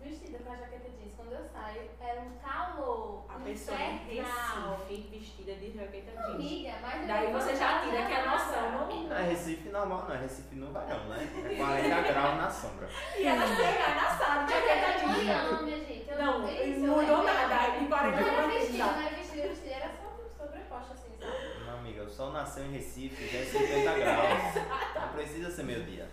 vestida 0.04 0.38
com 0.44 0.52
a 0.52 0.56
jaqueta 0.56 0.88
jeans. 0.98 1.12
Quando 1.16 1.32
eu 1.32 1.44
saio, 1.50 1.82
era 2.00 2.20
um 2.20 2.32
calor. 2.44 3.24
A 3.30 3.36
um 3.36 3.40
pessoa 3.40 3.78
em 3.80 3.94
infernal. 3.96 4.78
Recife 4.86 5.08
vestida 5.18 5.54
de 5.54 5.70
jaqueta 5.78 6.10
jeans. 6.10 6.34
Amiga, 6.34 6.74
mas 6.82 7.06
Daí 7.08 7.32
não 7.32 7.40
você 7.40 7.56
já 7.56 7.80
tira 7.80 8.06
que 8.06 8.12
a 8.12 8.26
nada. 8.26 8.30
noção 8.44 8.72
não- 8.72 9.08
Não 9.08 9.16
é 9.16 9.22
Recife 9.22 9.68
normal, 9.70 10.04
não. 10.08 10.14
É 10.14 10.18
Recife 10.18 10.54
no 10.56 10.72
verão, 10.72 11.04
né? 11.08 11.18
É 11.52 11.56
40 11.56 12.00
graus 12.02 12.36
na 12.36 12.50
sombra. 12.50 12.88
E 13.16 13.26
ela 13.26 13.46
chega 13.46 13.94
na 13.94 14.18
sala 14.18 14.42
de 14.44 14.52
jaqueta 14.52 14.98
jeans. 14.98 15.16
manhã, 15.16 15.62
minha 15.62 15.78
gente. 15.78 16.10
Eu, 16.10 16.18
Não, 16.18 16.48
isso, 16.48 16.80
não 16.80 17.02
eu 17.02 17.16
mudou 17.16 17.24
nada. 17.24 17.78
Em 17.78 17.86
40 17.88 18.20
Não 18.20 18.28
era 18.28 18.36
graus. 18.42 18.52
vestido, 18.52 18.78
não 18.78 19.00
era 19.00 19.16
vestido, 19.16 19.48
vestido. 19.48 19.68
Era 19.72 19.88
só 19.88 20.44
sobreposta 20.44 20.94
assim, 20.94 21.10
sabe? 21.20 21.64
Não, 21.66 21.78
amiga, 21.78 22.02
o 22.04 22.07
sol 22.18 22.32
nasceu 22.32 22.64
em 22.64 22.72
Recife, 22.72 23.28
já 23.28 23.38
é 23.38 23.44
50 23.44 23.98
graus. 24.00 24.54
Não 24.96 25.08
precisa 25.10 25.50
ser 25.52 25.62
meio-dia. 25.62 26.10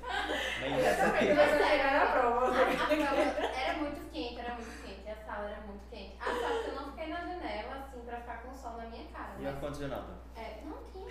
É 0.61 0.67
Eu 0.67 0.97
também, 0.97 1.21
70. 1.21 1.35
mas 1.35 1.61
aí 1.63 1.79
era 1.79 2.03
a 2.03 2.11
prova. 2.11 2.45
A, 2.45 2.51
a 2.51 3.59
era 3.59 3.77
muito 3.79 4.11
quente, 4.11 4.39
era 4.39 4.53
muito 4.53 4.83
quente. 4.85 5.09
A 5.09 5.15
sala 5.25 5.49
era 5.49 5.61
muito 5.61 5.81
quente. 5.89 6.15
A 6.21 6.25
sorte 6.25 6.63
que 6.63 6.69
eu 6.69 6.75
não 6.75 6.91
fiquei 6.91 7.07
na 7.07 7.21
janela, 7.21 7.75
assim, 7.77 8.01
pra 8.05 8.17
ficar 8.17 8.43
com 8.43 8.51
o 8.51 8.55
sol 8.55 8.73
na 8.77 8.85
minha 8.85 9.05
cara. 9.05 9.31
E 9.39 9.41
o 9.41 9.45
Mas, 9.45 9.55
ar-condicionado? 9.55 10.13
é, 10.35 10.61
não 10.63 10.77
tinha. 10.83 11.05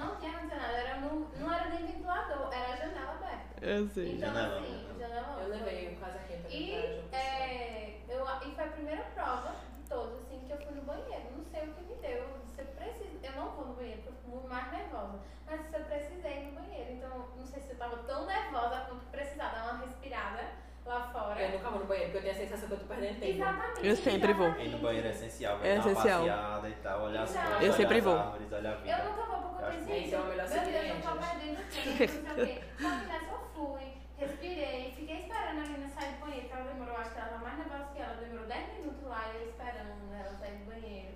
Não 0.00 0.16
tinha 0.16 0.30
ar-condicionado. 0.32 0.74
Era 0.74 1.00
no, 1.00 1.28
não 1.38 1.52
era 1.52 1.68
nem 1.68 1.86
ventilador, 1.86 2.50
era 2.50 2.72
a 2.72 2.76
janela 2.76 3.12
aberta. 3.12 3.44
Eu 3.60 3.86
sei. 3.88 4.12
Então, 4.16 4.32
Janela, 4.32 4.58
assim, 4.58 4.98
janela 4.98 5.42
Eu 5.42 5.48
levei 5.50 5.88
o 5.92 5.96
casaquinho 6.00 6.40
pra 6.40 6.50
E, 6.50 7.04
é, 7.12 8.00
eu, 8.08 8.24
e 8.24 8.54
foi 8.54 8.64
a 8.64 8.68
primeira 8.68 9.02
prova 9.14 9.54
todas, 9.92 10.14
assim, 10.24 10.40
que 10.46 10.52
eu 10.52 10.58
fui 10.58 10.74
no 10.74 10.82
banheiro. 10.82 11.24
Não 11.36 11.44
sei 11.44 11.62
o 11.68 11.72
que 11.74 11.82
me 11.84 11.94
deu. 12.00 12.24
Se 12.54 12.60
eu 12.62 12.66
preciso, 12.66 13.18
eu 13.22 13.32
não 13.32 13.50
vou 13.52 13.66
no 13.68 13.74
banheiro, 13.74 14.00
porque 14.02 14.08
eu 14.08 14.16
fico 14.16 14.30
muito 14.30 14.48
mais 14.48 14.72
nervosa. 14.72 15.18
Mas 15.46 15.60
se 15.68 15.76
eu 15.76 15.84
precisei 15.84 16.32
ir 16.38 16.44
no 16.46 16.52
banheiro. 16.60 16.92
Então, 16.92 17.28
não 17.36 17.46
sei 17.46 17.60
se 17.60 17.70
eu 17.70 17.76
tava 17.76 17.96
tão 17.98 18.26
nervosa 18.26 18.76
a 18.76 18.80
ponto 18.86 19.00
de 19.00 19.06
precisar 19.06 19.48
dar 19.50 19.62
uma 19.74 19.84
respirada 19.84 20.42
lá 20.86 21.10
fora. 21.12 21.40
Eu 21.40 21.50
nunca 21.52 21.70
vou 21.70 21.80
no 21.80 21.86
banheiro, 21.86 22.10
porque 22.10 22.28
eu 22.28 22.32
tenho 22.34 22.44
a 22.44 22.48
sensação 22.48 22.68
que 22.68 22.74
eu 22.74 22.78
tô 22.80 22.86
perdendo 22.86 23.20
tempo. 23.20 23.32
Exatamente. 23.32 23.86
Eu 23.86 23.96
sempre 23.96 24.32
vou. 24.32 24.48
Ir 24.58 24.68
no 24.70 24.78
banheiro 24.78 25.06
é 25.08 25.10
essencial, 25.10 25.58
vai 25.58 25.68
É 25.70 25.74
dar 25.76 25.80
uma 25.82 25.92
essencial. 25.92 26.18
passeada 26.20 26.68
e 26.68 26.72
tal, 26.82 27.02
olhar 27.02 27.22
as 27.22 27.32
coisas, 27.36 27.62
Eu 27.62 27.72
sempre 27.72 28.00
vou. 28.00 28.16
árvores, 28.18 28.52
olhar 28.52 28.72
a 28.72 28.76
vida. 28.76 28.90
Eu 28.98 29.04
nunca 29.10 29.22
vou 29.26 29.36
porque 29.42 29.62
eu 29.62 29.68
Acho 29.68 29.76
penso 29.78 29.86
que 29.86 29.92
isso. 29.96 30.06
esse 30.06 30.14
é 30.14 30.18
o 30.20 30.24
melhor 30.24 30.48
Meu 30.48 30.60
Deus, 30.64 30.88
eu 30.88 31.02
tô 31.02 31.18
perdendo 31.18 31.56
tempo, 31.70 32.28
não 32.28 32.34
sei 32.34 32.42
o 32.42 32.46
quê. 32.46 32.62
Só 32.82 32.88
que 32.90 33.06
nessa 33.06 33.32
eu 33.32 33.40
fui, 33.54 34.01
respirei, 34.26 34.92
fiquei 34.96 35.16
esperando 35.18 35.58
a 35.58 35.62
menina 35.62 35.88
sair 35.88 36.12
do 36.14 36.20
banheiro, 36.20 36.46
que 36.48 36.52
ela 36.54 36.64
demorou, 36.72 36.96
acho 36.96 37.10
que 37.12 37.18
ela 37.18 37.28
tava 37.30 37.42
mais 37.44 37.58
nervosa 37.58 37.84
que 37.94 38.00
ela, 38.00 38.14
demorou 38.14 38.46
10 38.46 38.72
minutos 38.78 39.02
lá 39.04 39.32
e 39.32 39.36
eu 39.42 39.48
esperando 39.50 40.14
ela 40.14 40.34
sair 40.38 40.56
do 40.58 40.64
banheiro. 40.70 41.12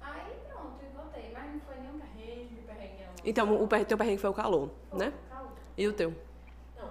Aí 0.00 0.32
pronto, 0.48 0.76
e 0.82 0.96
voltei, 0.96 1.30
mas 1.32 1.52
não 1.52 1.60
foi 1.60 1.76
nenhum 1.76 1.98
perrengue, 1.98 2.62
perrengue 2.66 3.02
não. 3.04 3.12
Então, 3.24 3.62
o 3.62 3.68
per- 3.68 3.84
teu 3.84 3.98
perrengue 3.98 4.20
foi 4.20 4.30
o 4.30 4.34
calor, 4.34 4.70
né? 4.92 5.12
Calma. 5.28 5.52
E 5.76 5.86
o 5.86 5.92
teu? 5.92 6.14
Não. 6.76 6.90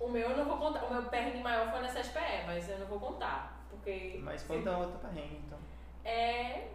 O 0.00 0.08
meu 0.10 0.30
eu 0.30 0.36
não 0.36 0.44
vou 0.44 0.56
contar. 0.58 0.84
O 0.84 0.92
meu 0.92 1.02
perrengue 1.04 1.42
maior 1.42 1.70
foi 1.70 1.80
nessa 1.80 2.02
SPE, 2.02 2.44
mas 2.46 2.68
eu 2.68 2.78
não 2.78 2.86
vou 2.86 2.98
contar. 3.00 3.64
Porque. 3.70 4.18
Mas 4.22 4.42
conta 4.44 4.76
outra 4.76 5.08
perrengue, 5.08 5.40
então. 5.46 5.58
É. 6.04 6.68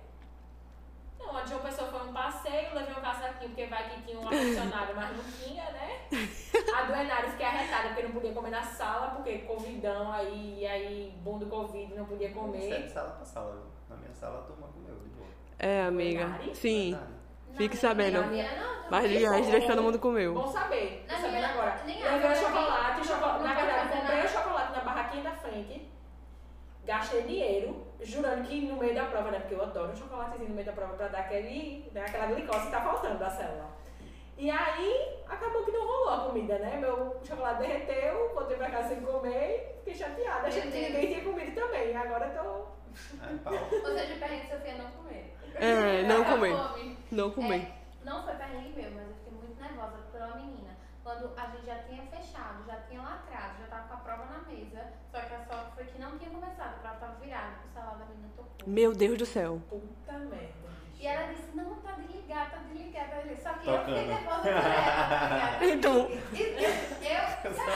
Não, 1.20 1.38
a 1.38 1.42
de 1.42 1.54
uma 1.54 1.60
pessoa 1.62 1.88
foi 1.92 2.08
um 2.08 2.14
passeio, 2.14 2.74
levei 2.74 2.94
um 2.96 3.02
casaquinho, 3.02 3.50
porque 3.50 3.66
vai 3.68 3.90
que 3.90 4.02
tinha 4.02 4.20
um 4.20 4.24
ar-condicionado, 4.28 4.94
mas 4.96 5.18
não 5.18 5.24
tinha, 5.24 5.64
né? 5.72 6.00
A 6.76 6.82
do 6.84 6.94
Enário 6.94 7.30
fiquei 7.32 7.46
arretada, 7.46 7.90
porque 7.90 8.04
não 8.04 8.12
podia 8.12 8.32
comer 8.34 8.50
na 8.52 8.62
sala, 8.64 9.08
porque 9.12 9.40
covidão 9.40 10.12
aí, 10.12 10.60
e 10.62 10.66
aí, 10.66 11.14
bom 11.24 11.38
do 11.38 11.46
Covid, 11.48 11.94
não 11.96 12.06
podia 12.06 12.32
comer. 12.32 12.84
de 12.84 12.90
sala 12.92 13.12
pra 13.12 13.26
sala, 13.26 13.52
viu? 13.54 13.66
Na 13.90 13.96
minha 13.98 14.14
sala 14.14 14.40
a 14.40 14.42
turma 14.44 14.68
comeu, 14.68 14.96
de 14.96 15.10
boa. 15.10 15.28
É, 15.60 15.84
amiga. 15.84 16.26
Verdade? 16.28 16.58
Sim. 16.58 16.92
Verdade. 16.92 17.14
Fique 17.58 17.76
Na 17.76 17.82
sabendo. 17.82 18.14
não, 18.22 18.24
também. 18.24 18.46
Mas 18.90 19.06
aliás, 19.06 19.48
deixou 19.48 19.70
todo 19.70 19.84
mundo 19.84 20.00
comeu. 20.00 20.34
Bom 20.34 20.48
saber, 20.48 21.06
tô 21.08 21.16
sabendo 21.16 21.32
minha- 21.34 21.50
agora. 21.50 21.82
Levei 21.86 22.32
o 22.32 22.36
chocolate, 22.36 23.08
chocolate. 23.08 23.40
não 23.40 23.48
Na 23.48 23.54
verdade, 23.56 23.90
comprei 23.90 24.24
o 24.24 24.28
chocolate 24.30 24.72
na 24.72 24.80
barraquinha 24.82 25.24
da 25.24 25.32
frente, 25.32 25.89
gastei 26.90 27.22
dinheiro, 27.22 27.86
jurando 28.02 28.48
que 28.48 28.62
no 28.62 28.76
meio 28.78 28.96
da 28.96 29.06
prova, 29.06 29.30
né? 29.30 29.40
Porque 29.40 29.54
eu 29.54 29.62
adoro 29.62 29.92
um 29.92 29.96
chocolatezinho 29.96 30.50
no 30.50 30.56
meio 30.56 30.66
da 30.66 30.74
prova 30.74 30.94
pra 30.94 31.08
dar 31.08 31.20
aquele, 31.20 31.88
né, 31.94 32.02
aquela 32.02 32.26
glicose 32.26 32.66
que 32.66 32.72
tá 32.72 32.82
faltando 32.82 33.20
da 33.20 33.30
célula. 33.30 33.70
E 34.36 34.50
aí, 34.50 35.20
acabou 35.28 35.64
que 35.64 35.72
não 35.72 35.86
rolou 35.86 36.10
a 36.10 36.26
comida, 36.26 36.58
né? 36.58 36.78
Meu 36.78 37.20
chocolate 37.24 37.62
derreteu, 37.62 38.34
voltei 38.34 38.58
pra 38.58 38.72
casa 38.72 38.90
sem 38.90 39.02
comer, 39.02 39.80
fiquei 39.84 39.94
chateada. 39.94 40.48
Achei 40.48 40.64
que 40.64 40.70
ninguém 40.70 41.08
tinha 41.08 41.24
comido 41.24 41.54
também. 41.54 41.96
Agora 41.96 42.26
eu 42.26 42.44
tô. 42.44 42.66
Ai, 43.22 43.38
pau. 43.44 43.54
Ou 43.54 43.98
seja, 43.98 44.16
perrengue 44.16 44.48
Sofia 44.48 44.78
não 44.78 44.92
comer. 44.92 45.36
É, 45.56 46.04
não 46.04 46.24
comer. 46.24 46.56
come. 46.56 46.98
Não 47.12 47.32
comer. 47.32 47.62
É, 47.62 48.06
não 48.06 48.24
foi 48.24 48.34
perrengue 48.34 48.82
meu, 48.82 48.92
mas 48.92 49.10
eu 49.10 49.14
fiquei 49.16 49.34
muito 49.38 49.62
nervosa 49.62 49.98
pela 50.12 50.36
menina. 50.38 50.59
Quando 51.10 51.32
a 51.36 51.46
gente 51.48 51.66
já 51.66 51.76
tinha 51.80 52.04
fechado, 52.04 52.64
já 52.68 52.76
tinha 52.88 53.02
lacrado, 53.02 53.56
já 53.60 53.66
tava 53.68 53.88
com 53.88 53.94
a 53.96 53.98
prova 53.98 54.26
na 54.26 54.38
mesa. 54.48 54.94
Só 55.12 55.20
que 55.20 55.34
a 55.34 55.44
sorte 55.44 55.72
foi 55.74 55.86
que 55.86 56.00
não 56.00 56.16
tinha 56.20 56.30
começado, 56.30 56.76
a 56.76 56.80
prova 56.82 56.96
tava 56.98 57.16
virada, 57.16 57.54
o 57.66 57.74
celular 57.74 57.98
da 57.98 58.06
menina 58.06 58.30
tocou. 58.38 58.54
Meu 58.68 58.94
Deus 58.94 59.18
do 59.18 59.26
céu. 59.26 59.60
Puta 59.68 60.14
merda. 60.20 60.70
E 61.00 61.08
ela 61.08 61.34
disse, 61.34 61.50
não, 61.56 61.74
tá 61.78 61.94
desligado, 61.94 62.52
tá 62.52 62.58
desligado, 62.58 63.10
tá 63.10 63.22
desligado. 63.22 63.42
Só 63.42 63.54
que 63.54 63.68
eu 63.70 63.80
fiquei 63.80 63.96
Tocando. 63.96 64.08
nervosa 64.08 64.42
por 64.42 64.50
ela, 64.50 64.62
tá 65.18 65.30
ligado? 65.34 65.64
Então, 65.74 66.10
E 66.32 66.42
eu, 66.42 66.60
eu, 67.10 67.54
sabe 67.58 67.72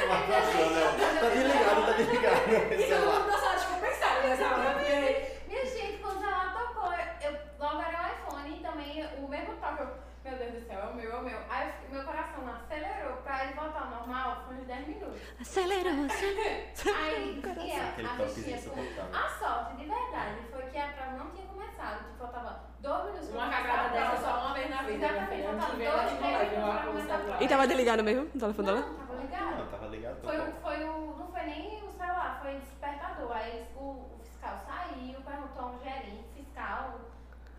jeito? 0.54 1.20
Tá 1.20 1.30
desligado, 1.30 1.86
tá 1.88 1.92
desligado. 1.98 2.52
E 2.78 2.88
todo 2.88 3.06
mundo 3.14 3.32
da 3.32 3.38
sala 3.40 3.56
descompensado 3.56 4.28
nessa 4.28 4.46
hora, 4.46 4.74
porque. 4.74 5.42
Minha 5.48 5.66
gente, 5.66 5.98
quando 6.04 6.24
ela 6.24 6.54
tocou, 6.54 6.94
eu, 6.94 7.38
logo 7.58 7.82
era 7.82 7.98
o 7.98 8.30
iPhone 8.30 8.58
e 8.58 8.62
também 8.62 9.06
o 9.18 9.28
mesmo 9.28 9.56
toque. 9.56 10.13
Eu, 10.26 10.32
meu 10.32 10.40
Deus 10.40 10.54
do 10.64 10.68
céu, 10.68 10.80
é 10.80 10.86
o 10.86 10.96
meu, 10.96 11.12
é 11.12 11.16
o 11.20 11.22
meu. 11.24 11.40
Aí 11.50 11.68
eu 11.68 11.74
fiquei- 11.74 11.90
meu 11.98 12.06
coração 12.06 12.48
acelerou 12.48 13.18
pra 13.24 13.44
ele 13.44 13.54
voltar 13.54 13.82
ao 13.82 13.90
normal, 13.90 14.44
foi 14.48 14.56
uns 14.56 14.68
10 14.68 14.88
minutos. 14.88 15.22
acelerou, 15.42 16.06
acelerou. 16.06 16.44
Aí, 17.04 17.42
e 17.44 17.76
a 18.06 18.18
toquezinho 18.18 18.58
bichinha, 18.72 19.10
a 19.14 19.30
sorte 19.30 19.76
de 19.78 19.86
verdade 19.86 20.38
foi 20.52 20.64
que 20.64 20.78
a 20.78 20.88
prova 20.88 21.12
não 21.18 21.30
tinha 21.32 21.48
começado, 21.48 21.98
tipo, 22.06 22.18
faltava 22.20 22.64
dois 22.80 23.04
minutos 23.06 23.30
pra 23.30 23.38
Uma 23.40 23.50
cagada 23.50 23.82
a 23.82 23.88
dessa 23.90 24.18
só 24.24 24.40
uma 24.46 24.54
vez 24.54 24.70
na 24.70 24.82
vida. 24.84 25.06
Exatamente. 25.06 25.44
Ano 25.46 25.60
faltava 25.62 25.78
dois, 25.78 26.20
três 26.20 26.52
minutos 26.52 26.74
pra 26.74 26.86
começar 26.88 27.16
a 27.16 27.20
prova. 27.20 27.44
E 27.44 27.48
tava 27.48 27.68
desligado 27.68 28.04
mesmo 28.04 28.24
o 28.24 28.40
telefone 28.40 28.66
dela? 28.68 28.80
Não, 28.82 28.96
tava 29.08 29.22
ligado. 29.22 29.58
Não, 29.58 29.68
tava 29.68 29.88
ligado. 29.88 30.22
Foi, 30.24 30.38
tocou. 30.38 30.50
o- 30.54 30.62
foi 30.62 30.84
o. 30.86 31.16
Não 31.20 31.28
foi 31.32 31.42
nem 31.44 31.84
o 31.84 31.92
celular, 31.92 32.40
foi 32.42 32.56
o 32.56 32.60
despertador. 32.60 33.32
Aí 33.34 33.66
o, 33.76 33.80
o 33.82 34.20
fiscal 34.24 34.58
saiu, 34.66 35.22
perguntou 35.22 35.64
a 35.64 35.68
um 35.68 35.80
gerente 35.84 36.24
fiscal 36.36 37.00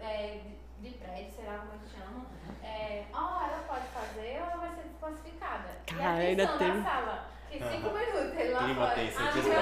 é, 0.01 0.41
de, 0.85 0.91
prédio, 0.99 1.33
sei 1.35 1.45
lá 1.47 1.59
como 1.59 1.73
é 1.75 1.79
que 1.79 1.89
chama. 1.97 2.27
É, 2.63 3.05
ó, 3.13 3.43
ela 3.47 3.59
pode 3.67 3.87
fazer 3.89 4.41
ou 4.41 4.47
ela 4.51 4.57
vai 4.57 4.71
ser 4.75 4.83
desclassificada? 4.89 5.69
Cara, 5.87 6.25
e 6.25 6.41
a 6.41 6.59
teve- 6.59 6.81
da 6.83 6.91
sala. 6.91 7.17
Que 7.51 7.59
cinco 7.59 7.91
minutos 7.91 8.35
ele 8.37 8.53
lá 8.53 8.59
Clima 8.65 8.83
fora. 8.83 8.95
tenso 8.97 9.19
Ah, 9.21 9.23
brothers. 9.31 9.45
Deus. 9.45 9.57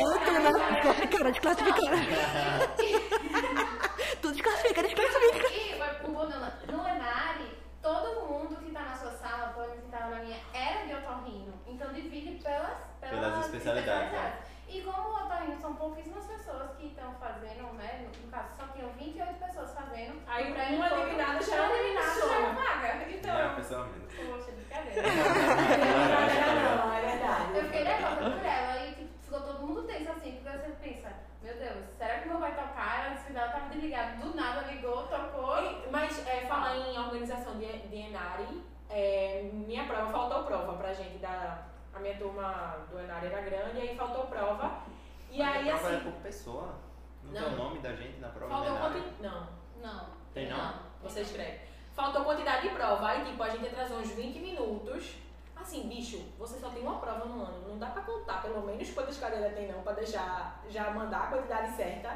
Ela 0.00 0.18
tá 0.18 0.32
desclassificada, 0.72 1.30
desclassificada. 1.32 1.96
Tudo 4.20 4.32
desclassifica, 4.34 4.82
desclassifica. 4.82 5.48
E 5.52 6.06
o 6.06 6.10
Bonana, 6.12 6.58
no 6.66 6.86
Enari, 6.88 7.58
todo 7.82 8.26
mundo 8.28 8.56
que 8.56 8.70
tá 8.72 8.80
na 8.80 8.96
sua 8.96 9.12
sala, 9.12 9.48
pelo 9.52 9.68
menos 9.68 9.84
que 9.84 9.90
tava 9.90 10.10
na 10.10 10.16
minha, 10.22 10.38
era 10.52 10.86
de 10.86 10.94
otorrino. 10.94 11.52
Então 11.66 11.92
divide 11.92 12.42
pelas, 12.42 12.78
Pelas 13.00 13.44
especialidades, 13.46 14.12
né? 14.12 14.38
E 14.68 14.82
como 14.82 15.08
o 15.10 15.24
otorrino 15.24 15.56
são 15.60 15.74
pouquíssimas 15.74 16.24
pessoas 16.26 16.70
que 16.76 16.86
estão 16.88 17.12
fazendo, 17.14 17.72
né? 17.74 18.04
No, 18.04 18.24
no 18.26 18.30
caso, 18.30 18.48
só 18.56 18.66
tinham 18.68 18.90
28 18.90 19.34
pessoas 19.34 19.72
fazendo. 19.72 20.20
Aí 20.26 20.52
uma 20.52 20.86
eliminada 20.88 21.40
já 21.42 21.56
é 21.70 21.80
eliminada 21.80 22.08
pessoa. 22.14 22.28
já 22.32 22.38
é 22.40 22.52
vaga. 22.52 22.86
É, 22.88 23.10
Então, 23.12 23.54
pessoalmente. 23.54 24.16
poxa, 24.16 24.52
brincadeira. 24.52 25.02
Não, 26.76 26.92
é 26.94 27.00
verdade. 27.00 27.56
Eu 27.56 27.62
fiquei 27.64 27.84
nervosa 27.84 28.30
por 28.30 28.44
ela 28.46 28.86
e 28.86 28.94
tipo, 28.94 29.18
ficou 29.22 29.40
todo 29.40 29.66
mundo 29.66 29.82
tenso 29.84 30.10
assim, 30.10 30.32
porque 30.42 30.58
você 30.58 30.70
pensa, 30.82 31.12
meu 31.42 31.54
Deus, 31.56 31.84
será 31.96 32.18
que 32.18 32.28
não 32.28 32.40
vai 32.40 32.50
tocar? 32.54 33.04
Ela 33.06 33.14
disse 33.14 33.26
que 33.32 33.36
ela 33.38 33.48
tava 33.52 33.68
desligada, 33.68 34.16
do 34.16 34.34
nada 34.34 34.62
ligou, 34.70 35.06
tocou. 35.06 35.62
E- 35.62 35.88
Mas 35.90 36.26
é, 36.26 36.46
falar 36.46 36.76
em 36.76 36.98
organização 36.98 37.56
de, 37.58 37.66
de 37.88 37.96
Enari, 37.96 38.64
é, 38.90 39.48
minha 39.52 39.84
prova, 39.86 40.10
faltou 40.12 40.44
prova 40.44 40.74
pra 40.74 40.92
gente 40.92 41.18
da. 41.18 41.62
A 41.96 41.98
minha 41.98 42.14
turma 42.18 42.76
do 42.90 42.98
Enari 42.98 43.28
era 43.28 43.40
grande, 43.40 43.80
aí 43.80 43.96
faltou 43.96 44.26
prova. 44.26 44.82
E 45.30 45.38
Mas 45.38 45.56
aí 45.56 45.70
a 45.70 45.78
prova 45.78 45.92
é 45.92 45.96
assim. 45.96 46.10
por 46.10 46.20
pessoa. 46.20 46.74
Não, 47.22 47.32
Não. 47.32 47.42
tem 47.42 47.54
o 47.54 47.56
nome 47.56 47.78
da 47.78 47.92
gente 47.94 48.20
na 48.20 48.28
prova 48.28 48.54
Faltou 48.54 48.76
quanti... 48.78 49.02
Não, 49.20 49.48
Não. 49.82 50.06
Tem 50.34 50.48
não? 50.50 50.74
você 51.02 51.22
escreve. 51.22 51.60
Faltou 51.94 52.22
quantidade 52.24 52.68
de 52.68 52.74
prova. 52.74 53.08
Aí 53.08 53.24
tipo, 53.24 53.42
a 53.42 53.48
gente 53.48 53.66
atrasou 53.66 53.98
uns 53.98 54.10
20 54.10 54.38
minutos. 54.40 55.16
Assim, 55.56 55.88
bicho, 55.88 56.18
você 56.38 56.58
só 56.58 56.68
tem 56.68 56.82
uma 56.82 56.98
prova 56.98 57.24
no 57.24 57.42
ano. 57.42 57.66
Não 57.66 57.78
dá 57.78 57.86
pra 57.86 58.02
contar 58.02 58.42
pelo 58.42 58.60
menos 58.60 58.90
quantas 58.90 59.16
cadeiras 59.18 59.54
tem 59.54 59.72
não, 59.72 59.82
pra 59.82 59.92
deixar 59.94 60.62
já 60.68 60.90
mandar 60.90 61.22
a 61.22 61.26
quantidade 61.28 61.74
certa. 61.74 62.14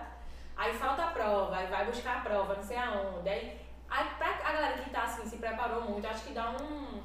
Aí 0.54 0.74
falta 0.74 1.04
a 1.04 1.10
prova, 1.10 1.56
aí 1.56 1.66
vai 1.68 1.86
buscar 1.86 2.18
a 2.18 2.20
prova, 2.20 2.54
não 2.54 2.62
sei 2.62 2.76
aonde. 2.76 3.26
Aí, 3.30 3.58
aí 3.88 4.10
pra 4.18 4.28
a 4.28 4.52
galera 4.52 4.82
que 4.82 4.90
tá 4.90 5.04
assim, 5.04 5.26
se 5.26 5.38
preparou 5.38 5.80
muito, 5.84 6.06
acho 6.06 6.24
que 6.26 6.34
dá 6.34 6.50
um 6.50 7.02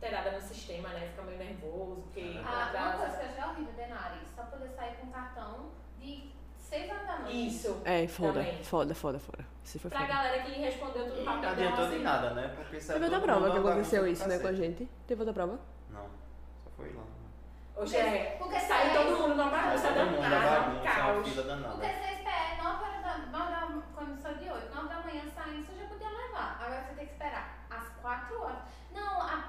alterada 0.00 0.30
no 0.30 0.40
sistema, 0.40 0.88
né? 0.90 1.08
Fica 1.10 1.22
meio 1.22 1.38
nervoso, 1.38 2.02
porque 2.02 2.40
Ah, 2.44 2.70
uma 2.72 2.92
coisa 2.98 3.16
que 3.16 3.24
eu 3.24 3.28
achei 3.30 3.44
horrível, 3.44 3.72
Denari, 3.74 4.20
só 4.34 4.42
poder 4.44 4.68
sair 4.70 4.96
com 4.96 5.08
cartão 5.10 5.70
de 5.98 6.30
6 6.56 6.88
horas 6.90 7.06
da 7.06 7.18
noite. 7.18 7.48
Isso. 7.48 7.82
É, 7.84 8.06
foda, 8.06 8.32
Também. 8.34 8.62
foda, 8.64 8.94
foda, 8.94 9.18
foda. 9.18 9.44
Isso 9.64 9.78
foi 9.80 9.90
Pra 9.90 10.00
foda. 10.00 10.12
galera 10.12 10.42
que 10.44 10.52
respondeu 10.52 11.04
tudo 11.08 11.20
E 11.20 11.24
não 11.24 11.32
rapidão. 11.32 11.50
adiantou 11.52 11.86
de 11.88 11.94
assim. 11.96 12.02
nada, 12.04 12.30
né? 12.30 12.52
Porque 12.56 12.80
saiu 12.80 13.00
Teve 13.00 13.14
outra 13.14 13.20
prova 13.32 13.50
que 13.50 13.58
aconteceu 13.58 14.06
isso, 14.06 14.28
né, 14.28 14.38
com 14.38 14.46
a 14.46 14.52
gente. 14.52 14.88
Teve 15.06 15.20
outra 15.20 15.34
prova? 15.34 15.58
Não, 15.90 16.06
só 16.62 16.70
foi 16.76 16.92
lá. 16.94 17.02
Oxe, 17.76 17.96
é, 17.96 18.36
Porque 18.38 18.58
sai 18.60 18.90
sai- 18.90 18.92
todo 18.96 19.16
mundo 19.18 19.34
numa 19.36 19.50
bagunça 19.50 19.90
danada, 19.92 20.70
um 20.70 20.84
caos. 20.84 21.28
Porque 21.28 21.42
danada. 21.42 21.76
6PE, 21.76 22.62
9 22.62 22.84
horas 22.84 23.02
da, 23.02 23.18
9 23.38 23.50
da 23.52 23.82
comissão 23.94 24.34
de 24.34 24.50
8, 24.50 24.74
9 24.74 24.88
da 24.88 25.00
manhã 25.00 25.22
saindo, 25.34 25.64
você 25.66 25.80
já 25.80 25.86
podia 25.86 26.08
levar. 26.08 26.58
Agora 26.60 26.82
você 26.82 26.94
tem 26.94 27.06
que 27.06 27.12
esperar 27.12 27.66
às 27.70 27.88
4 28.02 28.42
horas. 28.42 28.58
Não, 28.92 29.22
a 29.22 29.42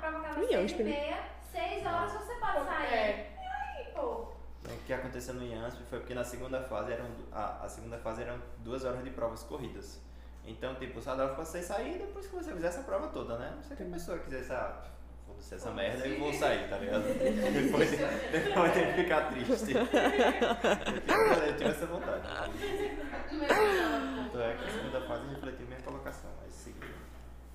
prova 0.50 0.56
acaba 0.56 0.56
às 0.56 0.56
Ih, 0.56 0.56
eu 0.56 0.60
6 0.60 0.62
e 0.62 0.66
esperei. 0.66 0.94
meia, 0.94 1.18
6 1.52 1.86
horas 1.86 2.12
você 2.14 2.34
pode 2.36 2.66
sair. 2.66 2.94
É. 2.94 3.32
E 3.36 3.48
aí, 3.80 3.94
pô, 3.94 4.28
Então, 4.64 4.76
o 4.76 4.80
que 4.86 4.94
aconteceu 4.94 5.34
no 5.36 5.44
IANSP 5.46 5.84
foi 5.90 6.00
porque 6.00 6.14
na 6.14 6.24
segunda 6.24 6.62
fase 6.62 6.92
eram 6.94 7.06
a, 7.32 7.66
a 7.66 7.70
segunda 7.70 7.98
fase 7.98 8.22
eram 8.24 8.40
duas 8.60 8.84
horas 8.86 9.04
de 9.04 9.10
provas 9.12 9.44
corridas. 9.44 10.02
Então, 10.46 10.76
tipo, 10.76 11.02
só 11.02 11.16
dava 11.16 11.36
pra 11.36 11.46
você 11.46 11.62
sair 11.62 11.98
depois 11.98 12.26
que 12.28 12.36
você 12.36 12.52
fizesse 12.54 12.80
a 12.80 12.84
prova 12.84 13.08
toda, 13.10 13.38
né? 13.38 13.52
Não 13.56 13.62
sei 13.64 13.78
que 13.78 13.84
a 13.84 13.86
pessoa 13.88 14.18
quisesse, 14.20 14.52
ah, 14.52 14.82
foda-se 15.28 15.54
essa 15.56 15.70
merda 15.72 16.08
e 16.08 16.18
vou 16.18 16.34
sair, 16.34 16.68
tá 16.70 16.78
ligado? 16.78 17.04
depois, 17.04 17.92
depois 18.32 18.74
tem 18.74 18.88
que 18.88 18.94
ficar 18.94 19.30
triste. 19.30 19.74
Eu 19.76 21.58
tive 21.58 21.70
essa 21.70 21.86
vontade. 21.86 22.24
Então 23.30 24.42
é 24.42 24.54
que 24.56 24.66
a 24.66 24.72
segunda 24.72 25.02
fase 25.02 25.28
refletiu 25.28 25.68
minha 25.68 25.82
colocação. 25.82 26.29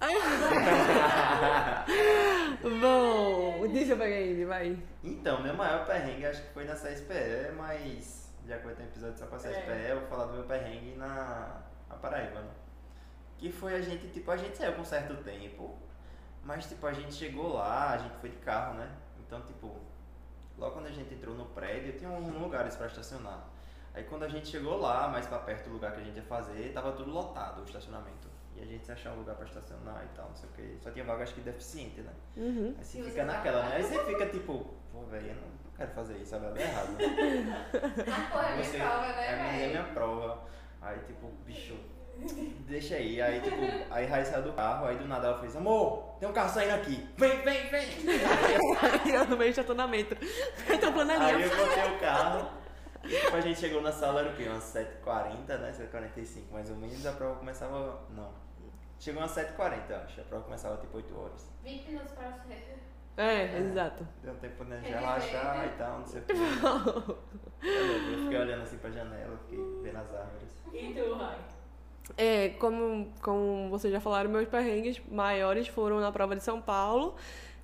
Bom, 2.80 3.66
diz 3.68 3.88
eu 3.88 3.96
peguei 3.96 4.30
ele, 4.30 4.44
vai. 4.44 4.78
Então, 5.02 5.42
meu 5.42 5.54
maior 5.54 5.86
perrengue 5.86 6.26
acho 6.26 6.42
que 6.42 6.52
foi 6.52 6.64
na 6.64 6.74
CSPE, 6.74 7.52
mas 7.56 8.32
já 8.46 8.58
que 8.58 8.68
ter 8.68 8.82
um 8.82 8.86
episódio 8.86 9.18
só 9.18 9.26
pra 9.26 9.38
CSPE, 9.38 9.88
eu 9.88 10.00
vou 10.00 10.08
falar 10.08 10.26
do 10.26 10.34
meu 10.34 10.44
perrengue 10.44 10.94
na, 10.96 11.62
na 11.88 11.96
Paraíba, 11.96 12.40
né? 12.40 12.50
Que 13.38 13.50
foi 13.50 13.74
a 13.74 13.80
gente, 13.80 14.08
tipo, 14.08 14.30
a 14.30 14.36
gente 14.36 14.56
saiu 14.56 14.74
com 14.74 14.84
certo 14.84 15.16
tempo, 15.22 15.76
mas 16.42 16.66
tipo, 16.66 16.86
a 16.86 16.92
gente 16.92 17.14
chegou 17.14 17.54
lá, 17.54 17.92
a 17.92 17.98
gente 17.98 18.16
foi 18.16 18.30
de 18.30 18.36
carro, 18.36 18.74
né? 18.74 18.90
Então, 19.26 19.40
tipo, 19.42 19.74
logo 20.58 20.74
quando 20.74 20.86
a 20.86 20.92
gente 20.92 21.12
entrou 21.14 21.34
no 21.34 21.46
prédio, 21.46 21.98
tinha 21.98 22.10
um 22.10 22.38
lugares 22.38 22.76
pra 22.76 22.86
estacionar. 22.86 23.44
Aí 23.94 24.04
quando 24.04 24.24
a 24.24 24.28
gente 24.28 24.48
chegou 24.48 24.78
lá, 24.78 25.08
mais 25.08 25.26
pra 25.26 25.38
perto 25.38 25.68
do 25.68 25.74
lugar 25.74 25.92
que 25.92 26.00
a 26.00 26.04
gente 26.04 26.16
ia 26.16 26.22
fazer, 26.24 26.72
tava 26.72 26.92
tudo 26.92 27.10
lotado 27.10 27.62
o 27.62 27.64
estacionamento. 27.64 28.33
E 28.56 28.62
a 28.62 28.64
gente 28.64 28.84
se 28.86 28.92
achar 28.92 29.12
um 29.12 29.16
lugar 29.16 29.34
pra 29.36 29.46
estacionar 29.46 30.04
e 30.04 30.16
tal, 30.16 30.28
não 30.28 30.36
sei 30.36 30.48
o 30.48 30.52
que. 30.52 30.78
Só 30.82 30.90
tinha 30.90 31.04
vaga 31.04 31.22
acho 31.24 31.34
que 31.34 31.40
deficiente, 31.40 32.00
né? 32.00 32.12
Uhum. 32.36 32.74
Aí 32.78 32.84
você 32.84 32.98
E 32.98 33.02
fica 33.02 33.12
você 33.14 33.22
naquela, 33.24 33.62
né? 33.64 33.76
Aí 33.76 33.82
você 33.82 34.04
fica 34.04 34.26
tipo, 34.26 34.74
pô, 34.92 35.02
velho, 35.06 35.28
eu 35.28 35.34
não 35.34 35.72
quero 35.76 35.90
fazer 35.92 36.16
isso, 36.18 36.30
sabe? 36.30 36.46
É 36.58 36.62
errado. 36.62 36.96
a 36.98 38.30
porra 38.30 38.48
é 38.48 38.52
minha 38.54 38.64
Você- 38.64 38.78
prova, 38.78 39.06
é, 39.06 39.36
né, 39.36 39.52
minha, 39.52 39.64
é 39.64 39.68
minha 39.70 39.84
prova. 39.92 40.42
Aí, 40.80 40.98
tipo, 41.06 41.26
bicho, 41.46 41.76
deixa 42.68 42.94
aí. 42.94 43.20
Aí, 43.20 43.40
tipo, 43.40 43.56
aí 43.90 44.06
Rai 44.06 44.24
saiu 44.24 44.42
do 44.44 44.52
carro, 44.52 44.86
aí 44.86 44.96
do 44.98 45.08
nada 45.08 45.26
ela 45.28 45.40
fez, 45.40 45.56
amor, 45.56 46.14
tem 46.20 46.28
um 46.28 46.32
carro 46.32 46.50
saindo 46.50 46.74
aqui. 46.74 47.08
Vem, 47.16 47.42
vem, 47.42 47.68
vem. 47.70 47.88
Eu 49.12 49.24
no 49.26 49.36
meio 49.36 49.52
de 49.52 49.58
estacionamento. 49.60 50.14
Eu 50.68 50.78
tô 50.78 50.86
Aí 50.86 50.92
planelinha. 50.92 51.46
eu 51.46 51.56
botei 51.56 51.96
o 51.96 51.98
carro. 51.98 52.50
Tipo, 53.08 53.36
a 53.36 53.40
gente 53.40 53.58
chegou 53.58 53.82
na 53.82 53.92
sala, 53.92 54.20
era 54.20 54.30
o 54.30 54.36
quê? 54.36 54.44
Umas 54.44 54.64
7h40, 54.64 55.58
né? 55.58 55.72
7h45 55.72 56.52
mais 56.52 56.70
ou 56.70 56.76
menos. 56.76 57.04
A 57.06 57.12
prova 57.12 57.36
começava, 57.36 58.00
não. 58.10 58.30
Chegou 58.98 59.22
umas 59.22 59.32
7h40, 59.32 59.90
eu 59.90 59.96
acho. 59.96 60.20
A 60.20 60.24
prova 60.24 60.44
começava, 60.44 60.76
tipo, 60.78 60.96
8 60.96 61.18
horas. 61.18 61.50
20 61.62 61.86
minutos 61.86 62.12
pra 62.12 62.30
você. 62.30 62.74
É, 63.16 63.58
exato. 63.58 64.06
Deu 64.22 64.32
um 64.32 64.36
tempo 64.36 64.64
né, 64.64 64.78
de 64.78 64.88
relaxar 64.88 65.66
e 65.66 65.78
tal, 65.78 65.98
não 66.00 66.06
sei 66.06 66.20
o 66.20 66.24
que. 66.24 66.32
Eu 67.64 68.18
fiquei 68.24 68.38
olhando 68.38 68.62
assim 68.62 68.76
pra 68.76 68.90
janela, 68.90 69.38
fiquei 69.38 69.58
vendo 69.82 69.96
as 69.96 70.14
árvores. 70.14 70.50
E 70.72 70.94
tu, 70.94 71.14
Rai? 71.14 71.38
É, 72.18 72.48
como, 72.58 73.10
como 73.22 73.70
vocês 73.70 73.92
já 73.92 74.00
falaram, 74.00 74.28
meus 74.28 74.48
perrengues 74.48 75.00
maiores 75.08 75.68
foram 75.68 76.00
na 76.00 76.12
prova 76.12 76.36
de 76.36 76.42
São 76.42 76.60
Paulo 76.60 77.14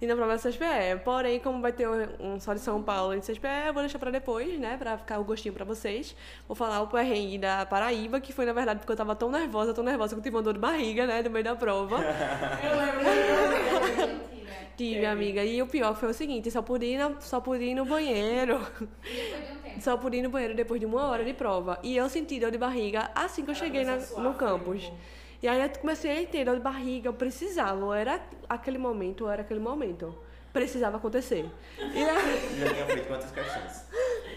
e 0.01 0.07
na 0.07 0.17
prova 0.17 0.37
da 0.37 0.39
CSPE. 0.39 1.01
Porém, 1.05 1.39
como 1.41 1.61
vai 1.61 1.73
ter 1.73 1.89
um, 1.89 2.35
um 2.35 2.41
só 2.41 2.55
de 2.55 2.61
São 2.61 2.83
Paulo 2.83 3.15
e 3.15 3.21
de 3.21 3.27
CSPE, 3.27 3.67
eu 3.67 3.73
vou 3.75 3.83
deixar 3.83 3.99
pra 3.99 4.11
depois, 4.11 4.59
né? 4.59 4.77
Pra 4.79 4.97
ficar 4.97 5.19
o 5.19 5.25
gostinho 5.25 5.53
pra 5.55 5.65
vocês. 5.65 6.15
Vou 6.49 6.55
falar 6.55 6.81
o 6.81 6.87
perrengue 6.87 7.39
da 7.39 7.67
Paraíba, 7.67 8.21
que 8.21 8.33
foi, 8.33 8.45
na 8.47 8.53
verdade, 8.53 8.81
porque 8.81 8.93
eu 8.93 8.97
tava 8.97 9.15
tão 9.15 9.31
nervosa, 9.31 9.75
tão 9.75 9.85
nervosa 9.85 10.15
que 10.15 10.19
eu 10.21 10.23
tive 10.23 10.37
uma 10.37 10.43
dor 10.43 10.55
de 10.55 10.61
barriga, 10.61 11.07
né? 11.07 11.23
No 11.23 11.31
meio 11.31 11.45
da 11.45 11.55
prova. 11.55 11.99
Eu 12.65 12.77
lembro. 12.79 14.31
Tive, 14.77 15.05
amiga. 15.05 15.45
E 15.45 15.61
o 15.61 15.67
pior 15.67 15.95
foi 15.95 16.09
o 16.11 16.15
seguinte, 16.15 16.51
só 16.51 16.63
pude 16.63 16.87
ir, 16.87 16.97
na- 16.97 17.21
só 17.21 17.39
pude 17.39 17.63
ir 17.65 17.75
no 17.75 17.85
banheiro. 17.85 18.59
Depois 18.59 19.47
de 19.47 19.53
um 19.53 19.57
tempo. 19.63 19.81
Só 19.83 19.97
pude 19.99 20.17
ir 20.17 20.23
no 20.23 20.31
banheiro 20.31 20.55
depois 20.55 20.81
de 20.81 20.87
uma 20.87 21.05
hora 21.05 21.23
de 21.23 21.35
prova. 21.35 21.79
E 21.83 21.95
eu 21.97 22.09
senti 22.09 22.41
dor 22.41 22.51
de 22.51 22.57
barriga 22.57 23.11
assim 23.15 23.45
que 23.45 23.51
eu 23.51 23.55
Ela 23.55 23.63
cheguei 23.65 23.85
na- 23.85 23.97
no 23.97 24.33
campus. 24.35 24.83
frio. 24.85 24.95
E 25.43 25.49
aí 25.49 25.61
eu 25.63 25.71
comecei 25.81 26.25
a 26.25 26.27
ter 26.27 26.45
dor 26.45 26.57
de 26.57 26.63
barriga, 26.63 27.09
eu 27.09 27.15
precisava, 27.15 27.83
ou 27.85 27.95
era 27.95 28.21
aquele 28.49 28.79
momento, 28.79 29.25
ou 29.25 29.31
era 29.31 29.43
aquele 29.43 29.61
momento. 29.61 30.15
Precisava 30.53 30.97
acontecer. 30.97 31.49
E 31.79 32.03
aí, 32.03 32.59
Já 32.59 32.75
tinha 32.75 32.87
feito 32.87 33.07
quantas 33.09 33.31
questões? 33.31 33.85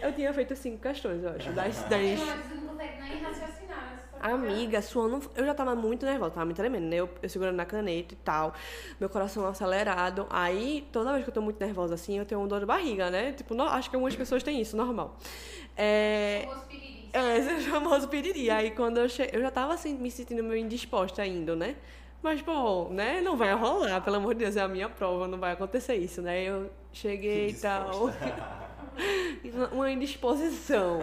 eu 0.01 0.13
tinha 0.13 0.33
feito 0.33 0.55
cinco 0.55 0.77
questões, 0.81 1.23
eu 1.23 1.29
acho. 1.31 1.51
Das, 1.53 1.75
das... 1.83 2.19
você 2.19 2.53
não 2.55 2.67
consegue 2.67 3.01
nem 3.01 3.21
raciocinar. 3.23 3.99
Amiga, 4.21 4.81
suando. 4.81 5.29
Eu 5.35 5.45
já 5.45 5.53
tava 5.53 5.75
muito 5.75 6.05
nervosa, 6.05 6.31
tava 6.31 6.45
me 6.45 6.53
tremendo, 6.53 6.85
né? 6.85 6.95
Eu, 6.95 7.09
eu 7.21 7.27
segurando 7.27 7.57
na 7.57 7.65
caneta 7.65 8.13
e 8.13 8.17
tal, 8.17 8.53
meu 8.97 9.09
coração 9.09 9.45
acelerado. 9.45 10.25
Aí, 10.29 10.87
toda 10.93 11.11
vez 11.11 11.25
que 11.25 11.29
eu 11.29 11.33
tô 11.33 11.41
muito 11.41 11.59
nervosa 11.59 11.95
assim, 11.95 12.17
eu 12.19 12.25
tenho 12.25 12.39
um 12.39 12.47
dor 12.47 12.61
de 12.61 12.65
barriga, 12.65 13.09
né? 13.09 13.33
Tipo, 13.33 13.53
no- 13.53 13.63
acho 13.63 13.89
que 13.89 13.95
algumas 13.97 14.15
pessoas 14.15 14.41
têm 14.41 14.61
isso, 14.61 14.77
normal. 14.77 15.17
É. 15.75 16.47
É, 17.13 17.37
esse 17.37 17.49
é 17.49 17.55
o 17.55 17.61
famoso 17.61 18.07
piriri. 18.07 18.49
Aí 18.49 18.71
quando 18.71 18.97
eu 18.97 19.07
cheguei, 19.07 19.37
eu 19.37 19.41
já 19.41 19.51
tava 19.51 19.73
assim, 19.73 19.93
me 19.95 20.09
sentindo 20.09 20.43
meio 20.43 20.57
indisposta 20.57 21.21
ainda, 21.21 21.55
né? 21.55 21.75
Mas, 22.23 22.41
pô, 22.41 22.89
né? 22.89 23.21
Não 23.21 23.37
vai 23.37 23.53
rolar, 23.53 24.01
pelo 24.01 24.15
amor 24.15 24.33
de 24.33 24.45
Deus, 24.45 24.55
é 24.55 24.61
a 24.61 24.67
minha 24.67 24.89
prova, 24.89 25.27
não 25.27 25.37
vai 25.37 25.51
acontecer 25.51 25.95
isso, 25.95 26.21
né? 26.21 26.41
Eu 26.43 26.71
cheguei 26.91 27.49
e 27.49 27.53
tal. 27.53 28.09
uma 29.71 29.91
indisposição. 29.91 31.01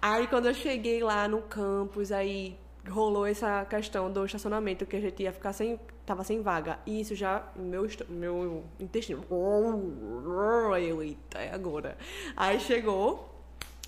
Aí 0.00 0.26
quando 0.26 0.46
eu 0.46 0.54
cheguei 0.54 1.02
lá 1.02 1.26
no 1.26 1.42
campus, 1.42 2.12
aí 2.12 2.58
rolou 2.88 3.26
essa 3.26 3.64
questão 3.64 4.10
do 4.12 4.24
estacionamento 4.24 4.86
que 4.86 4.96
a 4.96 5.00
gente 5.00 5.22
ia 5.22 5.32
ficar 5.32 5.52
sem. 5.52 5.78
Tava 6.04 6.24
sem 6.24 6.42
vaga. 6.42 6.78
E 6.84 7.00
isso 7.00 7.14
já. 7.14 7.44
Meu, 7.56 7.88
meu 8.08 8.64
intestino. 8.78 9.24
Eu, 9.30 11.00
eita, 11.02 11.38
é 11.38 11.54
agora. 11.54 11.96
Aí 12.36 12.58
chegou. 12.60 13.28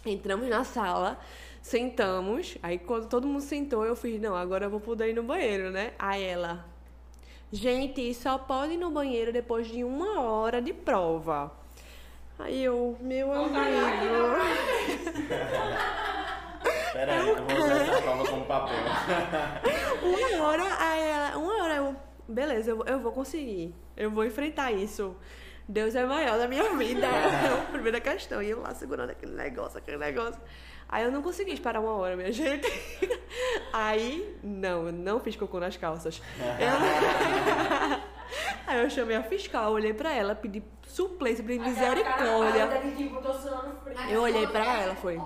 Entramos 0.04 0.48
na 0.48 0.64
sala, 0.64 1.16
sentamos. 1.62 2.58
Aí 2.62 2.78
quando 2.78 3.08
todo 3.08 3.26
mundo 3.26 3.40
sentou, 3.40 3.86
eu 3.86 3.96
fiz, 3.96 4.20
não, 4.20 4.36
agora 4.36 4.66
eu 4.66 4.70
vou 4.70 4.80
poder 4.80 5.08
ir 5.10 5.14
no 5.14 5.22
banheiro, 5.22 5.70
né? 5.70 5.92
Aí 5.98 6.22
ela, 6.22 6.66
gente, 7.50 8.12
só 8.12 8.36
pode 8.36 8.74
ir 8.74 8.76
no 8.76 8.90
banheiro 8.90 9.32
depois 9.32 9.68
de 9.68 9.82
uma 9.84 10.20
hora 10.20 10.60
de 10.60 10.74
prova. 10.74 11.52
Aí 12.38 12.64
eu, 12.64 12.96
meu 13.00 13.32
aqui, 13.32 13.56
amigo. 13.56 14.42
Pera 16.92 17.12
aí, 17.14 17.22
que 17.22 17.30
eu 17.30 17.46
vou 17.46 17.64
usar 17.64 17.76
essa 17.76 18.02
prova 18.02 18.28
como 18.28 18.44
papel. 18.44 18.74
Uma 20.02 20.46
hora, 20.46 20.62
aí 20.78 21.00
ela, 21.08 21.38
uma 21.38 21.62
hora 21.62 21.74
eu, 21.76 21.96
beleza, 22.28 22.70
eu, 22.70 22.84
eu 22.84 23.00
vou 23.00 23.12
conseguir. 23.12 23.74
Eu 23.96 24.10
vou 24.10 24.24
enfrentar 24.24 24.72
isso. 24.72 25.16
Deus 25.68 25.94
é 25.94 26.04
maior 26.04 26.36
da 26.38 26.48
minha 26.48 26.76
vida. 26.76 27.06
É 27.08 27.62
a 27.62 27.66
primeira 27.70 28.00
questão. 28.00 28.42
E 28.42 28.50
eu 28.50 28.60
lá 28.60 28.74
segurando 28.74 29.10
aquele 29.10 29.32
negócio, 29.32 29.78
aquele 29.78 29.98
negócio. 29.98 30.40
Aí 30.92 31.02
eu 31.04 31.10
não 31.10 31.22
consegui 31.22 31.52
esperar 31.52 31.80
uma 31.80 31.92
hora, 31.94 32.14
minha 32.16 32.30
gente. 32.32 32.70
Aí, 33.72 34.36
não, 34.44 34.86
eu 34.86 34.92
não 34.92 35.18
fiz 35.18 35.34
cocô 35.34 35.58
nas 35.58 35.76
calças. 35.76 36.20
Eu- 36.38 38.02
Aí 38.66 38.82
eu 38.82 38.88
chamei 38.90 39.16
a 39.16 39.22
fiscal, 39.22 39.72
olhei 39.72 39.92
pra 39.92 40.12
ela, 40.12 40.34
pedi 40.34 40.62
suplência, 40.86 41.42
pedi 41.44 41.58
misericórdia. 41.58 42.68
Tipo, 42.96 44.10
Eu 44.10 44.22
olhei 44.22 44.46
pra 44.46 44.64
ela, 44.82 44.94
foi. 44.96 45.18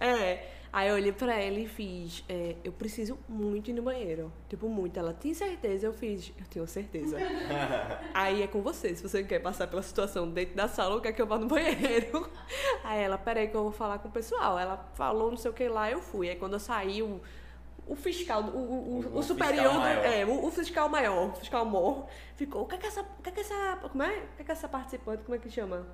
É. 0.00 0.46
Aí 0.72 0.88
eu 0.88 0.94
olhei 0.94 1.12
pra 1.12 1.34
ela 1.38 1.58
e 1.58 1.68
fiz, 1.68 2.24
é, 2.26 2.56
eu 2.64 2.72
preciso 2.72 3.18
muito 3.28 3.68
ir 3.68 3.74
no 3.74 3.82
banheiro. 3.82 4.32
Tipo, 4.48 4.68
muito. 4.70 4.98
Ela, 4.98 5.12
tem 5.12 5.34
certeza? 5.34 5.86
Eu 5.86 5.92
fiz, 5.92 6.32
eu 6.38 6.46
tenho 6.46 6.66
certeza. 6.66 7.18
Aí 8.14 8.42
é 8.42 8.46
com 8.46 8.62
você, 8.62 8.94
se 8.96 9.02
você 9.02 9.22
quer 9.22 9.40
passar 9.40 9.66
pela 9.66 9.82
situação 9.82 10.26
dentro 10.30 10.54
da 10.56 10.68
sala 10.68 10.94
ou 10.94 11.00
quer 11.02 11.12
que 11.12 11.20
eu 11.20 11.26
vá 11.26 11.36
no 11.38 11.46
banheiro. 11.46 12.26
Aí 12.84 13.02
ela, 13.02 13.18
peraí 13.18 13.48
que 13.48 13.54
eu 13.54 13.64
vou 13.64 13.72
falar 13.72 13.98
com 13.98 14.08
o 14.08 14.10
pessoal. 14.12 14.58
Ela 14.58 14.78
falou 14.94 15.30
não 15.30 15.36
sei 15.36 15.50
o 15.50 15.54
que 15.54 15.68
lá, 15.68 15.90
eu 15.90 16.00
fui. 16.00 16.30
Aí 16.30 16.36
quando 16.36 16.54
eu 16.54 16.60
saí, 16.60 17.02
o, 17.02 17.20
o 17.86 17.94
fiscal, 17.94 18.42
o, 18.42 18.56
o, 18.56 19.00
o- 19.14 19.18
O- 19.18 19.22
superior, 19.22 19.72
fiscal 19.72 19.80
do- 19.82 20.06
é, 20.06 20.24
o, 20.24 20.46
o 20.46 20.50
fiscal 20.50 20.88
maior, 20.88 21.28
o 21.28 21.32
fiscal 21.34 21.66
mor, 21.66 22.06
ficou, 22.34 22.62
o 22.62 22.66
que 22.66 22.76
é 22.76 22.78
que 22.78 22.86
essa, 22.86 23.02
o 23.02 23.22
que 23.22 23.28
é 23.28 23.32
que 23.32 23.40
essa, 23.40 23.76
como 23.90 24.02
é? 24.04 24.08
O 24.20 24.36
que 24.36 24.42
é 24.42 24.44
que 24.46 24.52
essa 24.52 24.68
participante, 24.70 25.22
como 25.22 25.34
é 25.34 25.38
que 25.38 25.50
chama? 25.50 25.86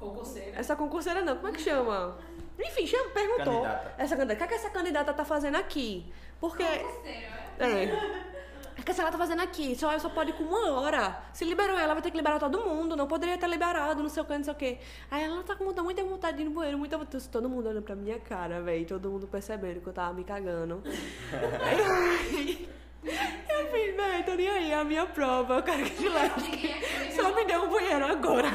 Concurseira. 0.00 0.58
Essa 0.58 0.74
concurseira 0.74 1.20
não, 1.20 1.36
como 1.36 1.48
é 1.48 1.52
que 1.52 1.60
chama? 1.60 2.16
Enfim, 2.58 2.86
chama, 2.86 3.10
perguntou. 3.10 3.62
Candidata. 3.62 3.94
Essa 3.98 4.16
candidata, 4.16 4.34
o 4.34 4.38
que, 4.38 4.44
é 4.44 4.46
que 4.48 4.54
essa 4.54 4.70
candidata 4.70 5.12
tá 5.12 5.24
fazendo 5.24 5.56
aqui? 5.56 6.10
Porque. 6.40 6.64
Concurseiro, 6.64 7.26
é? 7.58 7.84
É. 7.84 8.30
O 8.78 8.82
que 8.82 8.98
ela 8.98 9.12
tá 9.12 9.18
fazendo 9.18 9.42
aqui? 9.42 9.76
Só, 9.76 9.96
só 9.98 10.08
pode 10.08 10.30
ir 10.30 10.32
com 10.32 10.44
uma 10.44 10.72
hora. 10.72 11.22
Se 11.34 11.44
liberou 11.44 11.78
ela, 11.78 11.92
vai 11.92 12.02
ter 12.02 12.10
que 12.10 12.16
liberar 12.16 12.38
todo 12.38 12.64
mundo. 12.64 12.96
Não 12.96 13.06
poderia 13.06 13.36
ter 13.36 13.46
liberado, 13.46 14.02
não 14.02 14.08
sei 14.08 14.22
o 14.22 14.26
que, 14.26 14.38
não 14.38 14.44
sei 14.44 14.52
o 14.54 14.56
que. 14.56 14.78
Aí 15.10 15.22
ela 15.22 15.42
tá 15.42 15.54
com 15.54 15.64
muita, 15.64 15.82
muita 15.82 16.02
vontade 16.02 16.38
de 16.38 16.44
ir 16.44 16.46
no 16.46 16.52
banheiro, 16.52 16.78
muita 16.78 16.96
vontade. 16.96 17.28
Todo 17.28 17.46
mundo 17.46 17.68
olhando 17.68 17.82
pra 17.82 17.94
minha 17.94 18.18
cara, 18.18 18.62
velho. 18.62 18.86
Todo 18.86 19.10
mundo 19.10 19.28
percebendo 19.28 19.82
que 19.82 19.86
eu 19.86 19.92
tava 19.92 20.14
me 20.14 20.24
cagando. 20.24 20.82
Aí 21.62 22.79
eu, 23.02 23.66
fiz, 23.70 23.96
velho, 23.96 24.24
tô 24.24 24.34
nem 24.34 24.48
aí, 24.48 24.70
é 24.70 24.74
a 24.74 24.84
minha 24.84 25.06
prova. 25.06 25.54
Eu 25.54 25.62
quero 25.62 25.84
que 25.84 25.90
te 25.90 26.08
leve. 26.08 27.12
Só 27.12 27.34
me 27.34 27.44
dê 27.44 27.56
um 27.56 27.68
banheiro 27.68 28.04
agora. 28.04 28.48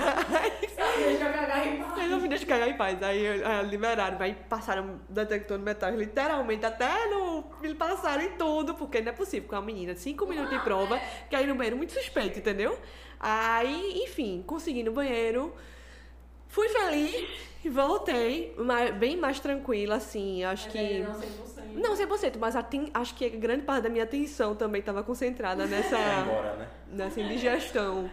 Aí, 1.97 2.09
não 2.09 2.19
me 2.19 2.27
deixa 2.27 2.45
cagar 2.45 2.67
em 2.69 2.77
paz. 2.77 3.01
Aí 3.01 3.25
eh, 3.25 3.63
liberaram, 3.63 4.17
aí 4.19 4.35
passaram 4.47 4.99
detector 5.09 5.57
de 5.57 5.63
metais, 5.63 5.95
literalmente, 5.95 6.65
até 6.65 7.07
no. 7.09 7.43
Me 7.61 7.73
passaram 7.73 8.23
em 8.23 8.31
tudo, 8.31 8.75
porque 8.75 9.01
não 9.01 9.09
é 9.09 9.15
possível 9.15 9.49
com 9.49 9.55
uma 9.55 9.61
menina 9.61 9.93
de 9.93 9.99
5 9.99 10.25
minutos 10.27 10.51
de 10.51 10.59
prova, 10.63 10.99
que 11.29 11.35
aí 11.35 11.47
no 11.47 11.55
banheiro 11.55 11.77
muito 11.77 11.93
suspeito, 11.93 12.39
entendeu? 12.39 12.77
Aí, 13.19 14.03
enfim, 14.03 14.43
consegui 14.45 14.83
no 14.83 14.91
banheiro. 14.91 15.53
Fui 16.47 16.69
feliz 16.69 17.27
e 17.63 17.69
voltei, 17.69 18.55
bem 18.99 19.17
mais 19.17 19.39
tranquila, 19.39 19.95
assim. 19.95 20.43
Acho 20.43 20.69
que. 20.69 21.03
Não 21.75 21.93
100%. 21.93 22.07
Não 22.07 22.17
100%, 22.17 22.37
mas 22.39 22.55
acho 22.93 23.15
que 23.15 23.29
grande 23.29 23.63
parte 23.63 23.83
da 23.83 23.89
minha 23.89 24.03
atenção 24.03 24.55
também 24.55 24.79
estava 24.79 25.03
concentrada 25.03 25.65
nessa, 25.65 25.97
embora, 25.97 26.55
né? 26.55 26.67
nessa 26.87 27.19
indigestão. 27.21 28.09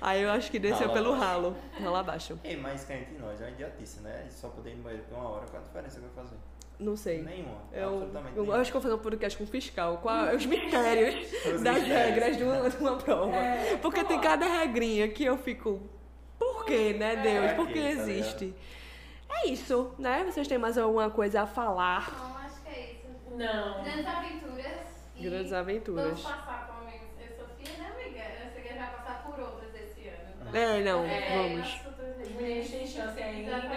Aí 0.00 0.22
eu 0.22 0.30
acho 0.30 0.50
que 0.50 0.58
desceu 0.58 0.88
Ralo 0.88 0.92
pelo 0.94 1.08
abaixo. 1.14 1.26
ralo, 1.32 1.56
ralo 1.82 1.96
abaixo. 1.96 2.38
Ei, 2.42 2.56
mas 2.56 2.84
cá 2.84 2.94
entre 2.94 3.18
nós, 3.18 3.38
é 3.40 3.44
uma 3.44 3.50
idiotice, 3.50 4.00
né? 4.00 4.26
Só 4.30 4.48
poder 4.48 4.70
ir 4.70 4.76
no 4.76 4.82
banheiro 4.84 5.04
por 5.08 5.18
uma 5.18 5.28
hora, 5.28 5.46
qual 5.50 5.62
a 5.62 5.66
diferença 5.66 6.00
que 6.00 6.06
vai 6.06 6.24
fazer? 6.24 6.36
Não 6.78 6.96
sei. 6.96 7.20
Nenhuma. 7.22 7.58
Eu, 7.70 7.88
absolutamente 7.88 8.36
eu 8.36 8.42
nenhuma. 8.44 8.60
acho 8.62 8.70
que 8.70 8.76
eu 8.78 8.80
vou 8.80 8.90
fazer 8.90 8.94
um 9.00 9.04
podcast 9.04 9.36
com 9.36 9.44
o 9.44 9.46
fiscal, 9.46 9.98
qual 9.98 10.24
os 10.34 10.46
mistérios 10.46 11.14
Os 11.54 11.60
das 11.60 11.74
mistérios. 11.74 11.86
regras 11.88 12.36
de 12.38 12.44
uma, 12.44 12.70
de 12.70 12.76
uma 12.78 12.96
prova. 12.96 13.36
É, 13.36 13.76
Porque 13.82 14.02
tem 14.04 14.18
cada 14.18 14.46
regrinha 14.46 15.06
que 15.08 15.22
eu 15.22 15.36
fico. 15.36 15.78
Por 16.38 16.64
quê, 16.64 16.94
né, 16.98 17.16
Deus? 17.16 17.44
Pra 17.46 17.54
Por 17.56 17.66
que 17.68 17.80
tá 17.82 17.88
existe? 17.90 18.54
É 19.28 19.48
isso, 19.48 19.90
né? 19.98 20.24
Vocês 20.24 20.48
têm 20.48 20.56
mais 20.56 20.78
alguma 20.78 21.10
coisa 21.10 21.42
a 21.42 21.46
falar? 21.46 22.29
Não, 23.30 23.78
é. 23.80 23.84
Grandes 23.84 24.06
aventuras. 24.06 24.76
e 25.16 25.22
Grandes 25.28 25.52
aventuras. 25.52 26.04
Vamos 26.04 26.22
passar, 26.22 26.66
pelo 26.66 26.84
menos, 26.90 27.08
eu 27.18 27.26
e 27.26 27.36
Sofia, 27.36 27.78
né, 27.82 27.90
amiga? 27.94 28.44
Eu 28.44 28.52
sei 28.52 28.62
que 28.62 28.68
a 28.68 28.72
gente 28.72 28.80
vai 28.80 28.90
passar 28.90 29.22
por 29.24 29.40
outras 29.40 29.74
esse 29.74 30.08
ano. 30.08 30.56
É, 30.56 30.80
não, 30.82 31.04
É, 31.04 31.36
vamos. 31.36 31.80
meninos 32.40 32.70
têm 32.70 32.86
chance 32.86 33.22
ainda. 33.22 33.56
Acho 33.56 33.68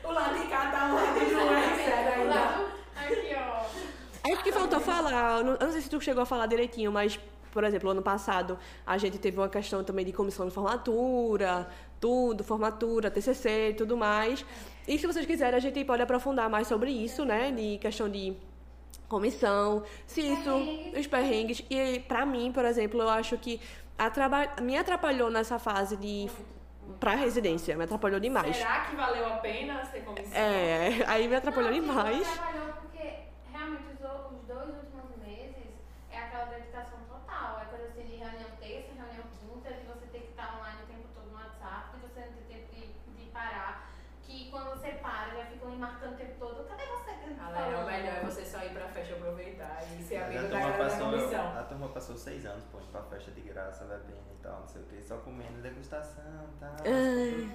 que 0.00 0.06
o 0.06 0.12
lado 0.12 0.38
de 0.38 0.46
cá 0.48 0.70
tá 0.70 0.86
um 0.86 0.94
lado 0.94 1.18
de 1.20 1.32
não 1.32 1.56
é 1.56 1.76
sério 1.76 2.12
ainda. 2.22 2.68
Aqui, 2.96 3.34
ó. 3.36 4.32
Acho 4.32 4.42
que 4.44 4.52
faltou 4.52 4.80
falar, 4.80 5.38
eu 5.38 5.44
não 5.44 5.72
sei 5.72 5.80
se 5.80 5.88
tu 5.88 6.00
chegou 6.00 6.22
a 6.22 6.26
falar 6.26 6.46
direitinho, 6.46 6.92
mas, 6.92 7.18
por 7.58 7.64
exemplo, 7.64 7.90
ano 7.90 8.02
passado 8.02 8.56
a 8.86 8.96
gente 8.98 9.18
teve 9.18 9.36
uma 9.36 9.48
questão 9.48 9.82
também 9.82 10.04
de 10.04 10.12
comissão 10.12 10.46
de 10.46 10.52
formatura, 10.54 11.66
tudo, 12.00 12.44
formatura, 12.44 13.10
TCC 13.10 13.70
e 13.70 13.74
tudo 13.74 13.96
mais. 13.96 14.46
E 14.86 14.96
se 14.96 15.04
vocês 15.08 15.26
quiserem, 15.26 15.56
a 15.56 15.60
gente 15.60 15.84
pode 15.84 16.00
aprofundar 16.00 16.48
mais 16.48 16.68
sobre 16.68 16.92
isso, 16.92 17.24
né? 17.24 17.50
De 17.50 17.76
questão 17.78 18.08
de 18.08 18.36
comissão, 19.08 19.82
se 20.06 20.20
isso, 20.20 20.50
os 20.96 21.06
perrengues. 21.08 21.64
E 21.68 21.98
pra 22.06 22.24
mim, 22.24 22.52
por 22.52 22.64
exemplo, 22.64 23.02
eu 23.02 23.08
acho 23.08 23.36
que 23.38 23.60
atraba- 23.98 24.54
me 24.62 24.76
atrapalhou 24.78 25.30
nessa 25.30 25.58
fase 25.58 25.96
de 25.96 26.30
pra 27.00 27.16
residência, 27.16 27.76
me 27.76 27.82
atrapalhou 27.84 28.20
demais. 28.20 28.56
Será 28.56 28.82
que 28.84 28.94
valeu 28.94 29.26
a 29.26 29.36
pena 29.38 29.84
ser 29.86 30.02
comissão? 30.04 30.32
É, 30.40 31.02
aí 31.08 31.26
me 31.26 31.34
atrapalhou 31.34 31.72
Não, 31.72 31.80
demais. 31.80 32.18
Me 32.18 32.22
atrapalhou 32.32 32.68
porque 32.80 33.04
realmente 33.52 33.82
os, 33.94 34.00
o- 34.08 34.34
os 34.36 34.42
dois 34.46 34.68
últimos 34.76 35.10
meses 35.26 35.66
é 36.12 36.18
aquela 36.18 36.44
dedicação 36.46 36.98
total. 37.08 37.60
É 37.62 37.64
coisa 37.66 37.86
assim 37.90 38.02
de 38.10 38.16
reunião 38.16 38.48
terça, 38.60 38.88
reunião 38.96 39.24
quinta, 39.40 39.68
de 39.74 39.84
você 39.86 40.06
ter 40.12 40.20
que 40.20 40.30
estar 40.30 40.56
online 40.58 40.78
o 40.84 40.86
tempo 40.92 41.08
todo 41.14 41.26
no 41.30 41.34
WhatsApp, 41.36 41.96
de 41.96 42.00
você 42.08 42.20
não 42.20 42.32
ter 42.32 42.44
tempo 42.48 42.64
de, 42.74 43.24
de 43.24 43.30
parar. 43.30 43.90
Que 44.22 44.48
E 44.48 44.50
quando 44.50 44.68
você 44.70 44.88
para, 44.92 45.28
já 45.36 45.44
ficam 45.46 45.70
lhe 45.70 45.76
marcando 45.76 46.12
o 46.14 46.16
tempo 46.16 46.34
todo. 46.38 46.64
Cadê 46.68 46.84
você? 46.86 47.08
Galera, 47.38 47.78
o 47.82 47.86
melhor 47.86 48.14
é 48.16 48.20
você 48.24 48.44
só 48.44 48.58
ir 48.64 48.70
pra 48.70 48.88
festa 48.88 49.14
aproveitar 49.14 49.82
e 49.98 50.02
ser 50.02 50.16
A 50.16 50.26
amigo 50.26 50.42
da 50.42 50.48
turma, 50.48 50.60
galera 50.60 50.78
da 50.78 50.90
passou, 50.90 51.10
comissão. 51.10 51.58
a 51.58 51.62
turma 51.62 51.88
passou 51.88 52.16
seis 52.16 52.44
anos, 52.46 52.64
pô, 52.70 52.78
indo 52.78 52.86
pra 52.88 53.02
festa 53.02 53.30
de 53.30 53.40
graça, 53.40 53.84
bebendo 53.84 54.18
e 54.38 54.42
tal, 54.42 54.60
não 54.60 54.68
sei 54.68 54.82
o 54.82 54.84
que, 54.86 55.02
só 55.02 55.16
e. 56.04 56.88
Ai. 56.88 57.48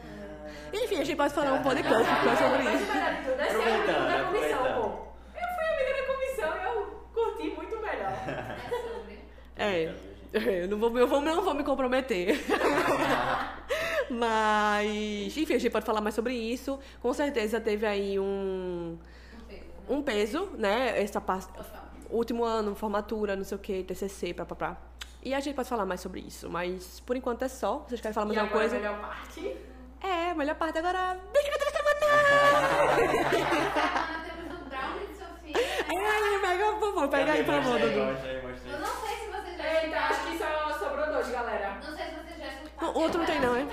Enfim, 0.74 0.96
a 1.02 1.04
gente 1.04 1.16
pode 1.18 1.34
falar 1.34 1.54
um 1.54 1.62
podcast 1.64 2.04
só 2.04 2.36
sobre 2.36 2.64
Mas 2.64 2.82
isso. 2.82 2.91
o 2.91 2.94
melhor 2.96 3.14
de 3.14 3.22
tudo 3.30 3.41
é 3.41 3.50
ser 3.50 4.18
da 4.18 4.24
comissão, 4.26 4.64
pô. 4.82 4.88
Eu 5.39 5.48
fui 5.56 5.66
amiga 5.70 5.94
da 5.98 6.04
comissão 6.14 6.58
e 6.58 6.64
eu 6.66 6.76
curti 7.14 7.56
muito 7.56 7.76
melhor. 7.82 8.14
É 9.56 9.80
sobre. 9.80 9.94
É. 10.34 10.64
Eu 10.64 10.68
não 10.68 10.80
vou, 10.80 10.98
eu 10.98 11.08
vou, 11.08 11.22
não 11.22 11.44
vou 11.44 11.54
me 11.54 11.64
comprometer. 11.64 12.39
Mas, 14.10 15.38
enfim, 15.38 15.54
a 15.54 15.58
gente 15.60 15.72
pode 15.72 15.86
falar 15.86 16.02
mais 16.02 16.16
sobre 16.16 16.34
isso. 16.34 16.80
Com 17.02 17.14
certeza 17.14 17.62
teve 17.62 17.86
aí 17.86 18.20
um, 18.20 18.98
Um 19.88 20.02
peso. 20.02 20.41
né? 20.41 20.50
um 20.50 20.50
peso, 20.50 20.50
né? 20.58 21.02
Essa 21.02 21.22
parte. 21.22 21.48
Último 22.10 22.44
ano, 22.44 22.76
formatura, 22.76 23.36
não 23.36 23.44
sei 23.44 23.58
o 23.58 23.60
que, 23.60 23.84
TCC, 23.84 24.34
papapá. 24.34 24.78
E 25.26 25.34
a 25.34 25.39
gente 25.39 25.55
pode 25.55 25.69
falar 25.69 25.86
mais 25.86 26.01
sobre 26.01 26.19
isso. 26.21 26.49
Mas 26.49 26.99
por 27.01 27.15
enquanto 27.15 27.43
é 27.43 27.47
só. 27.47 27.78
Vocês 27.88 28.01
querem 28.01 28.13
falar 28.13 28.26
mais 28.28 28.38
e 28.38 28.39
alguma 28.39 28.59
agora 28.63 28.69
coisa? 28.69 28.88
a 28.88 28.91
melhor 28.91 29.07
parte. 29.07 29.57
É, 30.01 30.32
a 30.32 30.36
melhor 30.36 30.55
parte 30.55 30.78
agora. 30.80 31.17
Biscoito 31.32 31.65
da 31.65 31.71
semana! 31.71 31.93
Semana 33.32 34.26
temos 34.26 34.53
o 34.59 34.65
Brownie 34.65 35.07
de 35.07 35.15
Sofia. 35.17 35.55
Ai, 35.88 36.39
pega, 36.41 36.65
por 36.74 36.80
favor, 36.93 37.07
pega 37.07 37.32
aí, 37.32 37.43
por 37.43 37.53
favor, 37.55 37.80
Dudu. 37.80 37.99
Eu 37.99 38.80
não 38.80 38.95
sei 39.01 39.15
se 39.15 39.28
vocês 39.32 39.57
já 39.57 39.84
Eita, 39.84 39.97
acho 39.99 40.21
que 40.28 40.38
só 40.38 40.78
sobrou 40.78 41.05
dois, 41.07 41.30
galera. 41.30 41.76
Não 41.76 41.95
sei 41.95 42.05
se 42.05 42.11
vocês 42.15 42.38
já 42.38 42.47
escutaram. 42.47 42.93
O 42.93 42.99
outro 42.99 43.19
não 43.19 43.26
tem, 43.26 43.39
não, 43.39 43.57
hein? 43.57 43.69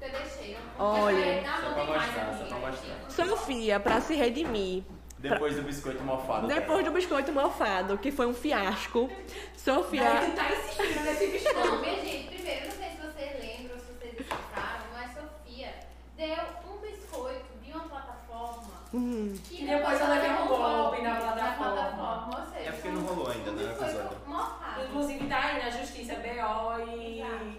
Eu 0.00 0.10
deixei. 0.10 0.54
Eu- 0.54 0.60
Olha. 0.78 1.42
Mostrar. 1.86 3.08
Sofia, 3.10 3.78
pra 3.80 4.00
se 4.00 4.14
redimir. 4.14 4.82
Depois 5.22 5.54
do 5.56 5.62
biscoito 5.62 6.02
mofado. 6.02 6.46
Depois 6.48 6.84
do 6.84 6.90
biscoito 6.90 7.32
mofado, 7.32 7.96
que 7.98 8.10
foi 8.10 8.26
um 8.26 8.34
fiasco, 8.34 9.10
Sofia. 9.56 10.02
Daí 10.02 10.30
tu 10.30 10.36
tá 10.36 10.52
insistindo 10.52 11.04
nesse 11.04 11.24
Não, 11.26 11.32
biscoito. 11.32 11.76
minha 11.80 12.04
gente, 12.04 12.28
primeiro, 12.34 12.60
eu 12.60 12.68
não 12.68 12.76
sei 12.76 12.90
se 12.90 12.96
vocês 12.96 13.40
lembram, 13.40 13.78
se 13.78 13.84
vocês 13.92 14.20
escutaram, 14.20 14.84
mas 14.92 15.10
Sofia 15.14 15.74
deu 16.16 16.36
um 16.72 16.78
biscoito 16.78 17.44
de 17.62 17.70
uma 17.70 17.84
plataforma 17.84 18.72
Hum, 18.94 19.34
que 19.48 19.62
E 19.64 19.66
depois 19.66 20.00
eu 20.00 20.08
levei 20.08 20.30
um 20.30 20.46
golpe 20.48 21.02
na 21.02 21.14
plataforma. 21.16 21.72
plataforma, 21.72 22.38
ou 22.40 22.46
seja, 22.52 22.68
É 22.68 22.72
porque 22.72 22.88
não 22.88 23.02
rolou 23.02 23.30
ainda, 23.30 23.50
um 23.50 23.54
né, 23.54 23.68
biscoito 23.78 24.16
mofado. 24.28 24.84
Inclusive 24.84 25.26
tá 25.28 25.38
aí 25.44 25.62
na 25.64 25.70
justiça 25.70 26.14
BO 26.16 26.90
e 26.90 27.20
Exato. 27.20 27.56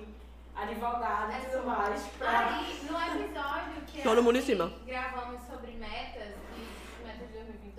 advogado 0.56 1.32
e 1.32 1.46
tudo 1.50 1.66
mais. 1.66 2.02
Pra... 2.20 2.40
Aí, 2.50 2.78
no 2.90 3.24
episódio 3.24 3.82
que 3.88 4.02
Todo 4.04 4.22
mundo 4.22 4.38
em 4.38 4.42
cima. 4.42 4.72
gravamos 4.86 5.42
sobre 5.50 5.72
metas 5.72 6.34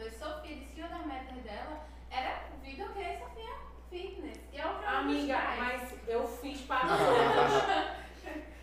2022, 0.04 0.14
Sofia 0.18 0.56
disse 0.56 0.74
que 0.74 0.80
uma 0.80 0.88
das 0.88 1.06
metas 1.06 1.42
dela 1.42 1.86
era 2.10 2.42
vida 2.62 2.84
ok, 2.84 3.18
Sofia 3.18 3.54
Fitness. 3.90 4.38
E 4.52 4.58
é 4.58 4.66
o 4.66 4.74
que 4.78 4.84
ela 4.84 4.98
Amiga, 4.98 5.38
mas 5.58 5.94
eu 6.06 6.26
fiz 6.26 6.60
para 6.62 6.86
os 6.86 7.00
outros. 7.00 7.94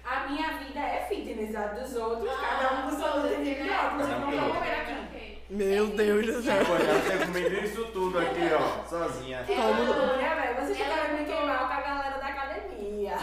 A 0.04 0.28
minha 0.28 0.58
vida 0.58 0.80
é 0.80 1.06
fitness, 1.08 1.56
a 1.56 1.68
dos 1.68 1.96
outros, 1.96 2.32
cada 2.40 2.74
um 2.74 2.90
com 2.90 2.98
sua 2.98 3.14
luta 3.16 3.36
individual. 3.36 3.94
Inclusive, 3.94 4.20
não 4.20 4.32
vou 4.32 4.54
comer 4.56 4.72
aqui. 4.72 4.92
Ok. 4.92 5.44
meu 5.50 5.88
Deus 5.88 6.26
do 6.26 6.42
céu. 6.42 6.66
Pô, 6.66 6.76
ela 6.76 7.02
tem 7.02 7.28
comido 7.28 7.66
isso 7.66 7.86
tudo 7.92 8.20
aqui, 8.20 8.40
ó, 8.54 8.84
sozinha. 8.88 9.46
Olha, 9.48 10.36
velho, 10.36 10.56
vocês 10.62 10.78
já 10.78 10.86
querem 10.86 11.20
me 11.20 11.26
queimar 11.26 11.68
com 11.68 11.74
a 11.74 11.82
galera 11.82 12.18
da 12.18 12.28
academia. 12.28 13.16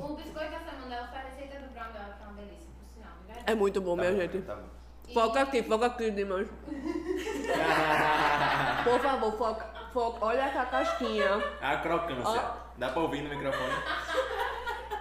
O 0.00 0.14
biscoito 0.14 0.52
da 0.52 0.58
semana 0.60 0.86
dela 0.88 1.08
foi 1.08 1.18
a 1.18 1.22
receita 1.22 1.58
do 1.58 1.72
brown 1.72 1.92
dela, 1.92 2.16
que 2.18 2.22
é 2.22 2.26
uma 2.26 2.34
delícia, 2.34 2.68
por 2.78 2.88
sinal, 2.94 3.12
de 3.20 3.26
verdade. 3.26 3.52
É 3.52 3.54
muito 3.54 3.80
bom, 3.80 3.96
Tá 3.96 4.02
minha 4.02 4.12
bom, 4.12 4.20
gente. 4.20 4.42
Tá 4.42 4.54
bom. 4.54 4.81
Foca 5.12 5.42
aqui, 5.42 5.62
foca 5.62 5.86
aqui, 5.86 6.10
Dimas. 6.10 6.48
Por 8.84 9.00
favor, 9.00 9.32
foca, 9.38 9.66
foca. 9.92 10.24
Olha 10.24 10.40
essa 10.42 10.64
casquinha. 10.66 11.42
A 11.60 11.76
crocância. 11.76 12.42
Dá 12.78 12.88
pra 12.88 13.02
ouvir 13.02 13.22
no 13.22 13.30
microfone? 13.30 13.72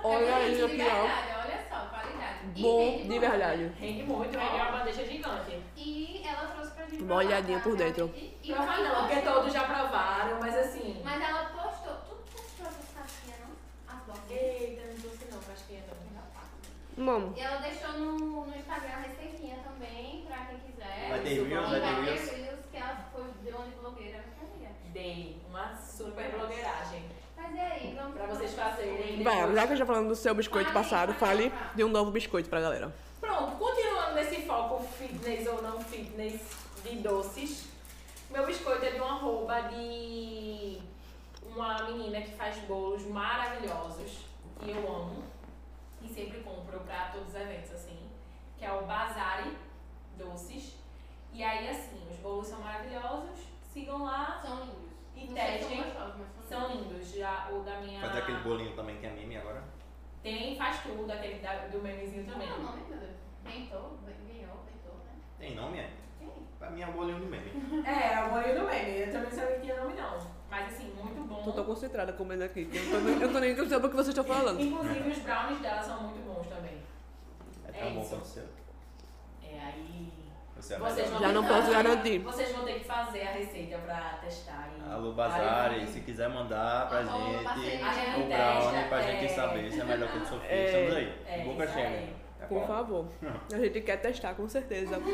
Olha 0.03 0.25
é 0.25 0.47
isso 0.49 0.65
aqui, 0.65 0.81
ó. 0.81 0.85
verdade, 0.85 1.27
olha 1.43 1.59
só, 1.69 1.85
qualidade. 1.87 2.39
E 2.55 2.61
Bom 2.61 2.79
rende 2.79 3.01
de 3.03 3.07
muito. 3.09 3.21
verdade. 3.21 3.71
Rende 3.79 4.03
muito, 4.03 4.37
rende 4.37 4.55
uma 4.55 4.71
bandeja 4.71 5.05
gigante. 5.05 5.59
E 5.77 6.21
ela 6.25 6.47
trouxe 6.47 6.71
pra 6.71 6.85
gente. 6.85 7.03
Molhadinho 7.03 7.59
provar, 7.61 7.77
por 7.77 7.85
dentro. 7.85 8.05
realmente. 8.07 8.37
E 8.43 8.51
e 8.51 8.55
não, 8.55 8.65
porque 8.65 9.15
postou. 9.15 9.33
todos 9.33 9.53
já 9.53 9.63
provaram, 9.63 10.39
mas 10.39 10.57
assim. 10.57 11.01
Mas 11.03 11.21
ela 11.21 11.45
postou. 11.45 11.93
Tu 11.93 12.15
postou 12.33 12.65
essas 12.67 12.85
casquinhas, 12.95 13.39
não? 13.39 13.95
As 13.95 14.01
bolas. 14.03 14.21
Eita, 14.31 14.81
não 14.87 14.95
trouxe 15.01 15.25
não, 15.31 15.39
casquinha 15.39 15.81
também. 15.81 16.01
Bom, 16.97 17.33
E 17.37 17.39
ela 17.39 17.57
deixou 17.61 17.93
no, 17.93 18.45
no 18.45 18.53
Instagram 18.55 18.91
a 18.93 18.99
receitinha 19.07 19.55
também. 19.63 19.80
Vai 21.11 21.19
ter 21.19 21.33
Isso, 21.33 21.45
reels, 21.45 21.69
vai 21.69 21.81
ter 21.81 22.01
reels. 22.01 22.29
que 22.71 22.77
ela 22.77 23.09
foi 23.13 23.23
deu 23.43 23.55
uma 23.57 23.65
de 23.65 23.75
blogueira. 23.75 24.23
Dei 24.93 25.41
uma 25.49 25.75
super 25.75 26.31
blogueiragem. 26.31 27.03
Mas 27.35 27.55
e 27.55 27.59
aí, 27.59 27.95
vamos 27.95 28.13
Pra 28.13 28.25
vocês 28.27 28.53
fazerem. 28.53 29.23
vai, 29.23 29.53
já 29.53 29.67
que 29.67 29.73
eu 29.73 29.77
já 29.77 29.85
falando 29.85 30.07
do 30.07 30.15
seu 30.15 30.33
biscoito 30.33 30.71
passado, 30.71 31.13
fale 31.13 31.51
de 31.75 31.83
um 31.83 31.89
novo 31.89 32.11
biscoito 32.11 32.49
pra 32.49 32.61
galera. 32.61 32.93
Pronto, 33.19 33.57
continuando 33.57 34.15
nesse 34.15 34.41
foco 34.43 34.83
fitness 34.97 35.47
ou 35.47 35.61
não 35.61 35.81
fitness 35.81 36.41
de 36.83 36.95
doces, 36.97 37.67
meu 38.29 38.45
biscoito 38.45 38.85
é 38.85 38.91
de 38.91 38.99
uma 38.99 39.13
roupa 39.15 39.61
de 39.63 40.79
uma 41.45 41.83
menina 41.83 42.21
que 42.21 42.31
faz 42.31 42.57
bolos 42.59 43.05
maravilhosos 43.05 44.19
e 44.63 44.71
eu 44.71 44.87
amo 44.95 45.23
e 46.01 46.07
sempre 46.07 46.39
compro 46.39 46.79
pra 46.79 47.09
todos 47.13 47.27
os 47.29 47.35
eventos 47.35 47.71
assim, 47.73 47.97
que 48.57 48.65
é 48.65 48.71
o 48.71 48.83
Bazari 48.85 49.55
Doces. 50.17 50.80
E 51.33 51.43
aí 51.43 51.69
assim, 51.69 52.01
os 52.09 52.17
bolos 52.17 52.47
são 52.47 52.59
maravilhosos, 52.61 53.39
sigam 53.73 54.03
lá, 54.03 54.39
São 54.41 54.59
lindos. 54.61 54.91
E 55.15 55.25
Não 55.27 55.33
testem. 55.35 55.77
são 55.77 55.83
gostosos, 55.85 56.15
mas 56.17 56.45
são 56.47 56.67
lindos. 56.75 57.11
Já 57.15 57.49
o 57.51 57.59
da 57.63 57.79
minha 57.81 58.01
Fazer 58.01 58.19
aquele 58.19 58.39
bolinho 58.39 58.75
também 58.75 58.97
que 58.97 59.05
é 59.05 59.09
meme 59.11 59.37
agora. 59.37 59.63
tem, 60.23 60.55
faz 60.55 60.79
tudo, 60.81 61.11
aquele 61.11 61.39
da- 61.39 61.67
do 61.67 61.79
memezinho 61.81 62.25
também. 62.25 62.47
Qual 62.47 62.59
é 62.59 62.61
o 62.61 62.63
nome, 62.65 62.81
meu 62.89 62.97
Deus? 62.99 63.11
Bentou? 63.43 63.97
Ganhou, 64.05 64.57
bentou, 64.65 64.95
né? 65.05 65.13
Tem 65.39 65.55
nome, 65.55 65.79
é? 65.79 65.89
Tem. 66.19 66.29
Pra 66.59 66.69
mim 66.71 66.81
é 66.81 66.87
um 66.87 66.91
bolinho 66.93 67.19
de 67.19 67.25
meme. 67.27 67.51
É, 67.85 68.13
é 68.13 68.25
o 68.25 68.29
bolinho 68.31 68.59
do 68.59 68.65
meme. 68.65 68.91
Eu 68.99 69.11
também 69.11 69.29
não 69.29 69.31
sabia 69.31 69.55
que 69.55 69.61
tinha 69.61 69.81
nome 69.81 69.93
não. 69.93 70.17
Mas 70.49 70.73
assim, 70.73 70.91
muito 70.93 71.27
bom. 71.27 71.43
Eu 71.45 71.53
tô 71.53 71.63
concentrada 71.63 72.13
comendo 72.13 72.43
aqui. 72.43 72.69
Eu 72.73 72.91
tô, 72.91 72.99
nem- 73.05 73.21
eu 73.21 73.31
tô 73.33 73.39
nem 73.39 73.55
sabendo 73.55 73.85
o 73.85 73.89
que 73.89 73.95
vocês 73.95 74.09
estão 74.17 74.23
falando. 74.23 74.59
Inclusive 74.61 75.09
os 75.09 75.17
brownies 75.19 75.59
dela 75.61 75.81
são 75.81 76.03
muito 76.03 76.25
bons 76.27 76.47
também. 76.47 76.81
É 77.65 77.69
É 77.69 77.83
tão 77.83 77.93
bom 77.95 78.05
quanto 78.07 78.21
o 78.23 78.25
seu. 78.25 78.43
É, 79.43 79.59
aí. 79.59 80.11
Você 80.61 80.75
é 80.75 80.77
Vocês 80.77 81.09
vão 81.09 81.19
Já 81.19 81.27
ter 81.27 81.33
não 81.33 81.41
que 81.41 81.47
posso 81.49 81.61
fazer- 81.63 81.73
garantir. 81.83 82.19
Vocês 82.19 82.51
vão 82.55 82.63
ter 82.65 82.73
que 82.75 82.85
fazer 82.85 83.21
a 83.23 83.31
receita 83.31 83.77
pra 83.79 84.19
testar. 84.21 84.69
E... 84.77 84.81
Alô, 84.93 85.11
Bazari, 85.13 85.87
se 85.87 86.01
quiser 86.01 86.29
mandar 86.29 86.87
pra 86.87 86.99
Alô, 86.99 87.25
gente 87.33 87.43
parceria. 87.43 87.85
A 87.87 87.93
gente 87.93 88.19
o 88.21 88.25
brownie 88.27 88.83
pra 88.87 88.99
é. 88.99 89.03
gente 89.19 89.31
saber 89.33 89.71
se 89.71 89.81
é 89.81 89.83
melhor 89.83 90.11
que 90.11 90.17
o 90.19 90.25
Sofia. 90.25 90.49
É. 90.51 90.65
Estamos 90.65 90.95
aí. 90.97 91.13
É, 91.27 91.39
Boca 91.43 91.67
cheia. 91.67 91.87
aí. 91.87 92.15
Tá 92.39 92.45
Por 92.47 92.59
bom? 92.61 92.67
favor. 92.67 93.07
A 93.53 93.57
gente 93.57 93.81
quer 93.81 93.97
testar, 93.97 94.35
com 94.35 94.47
certeza. 94.47 94.99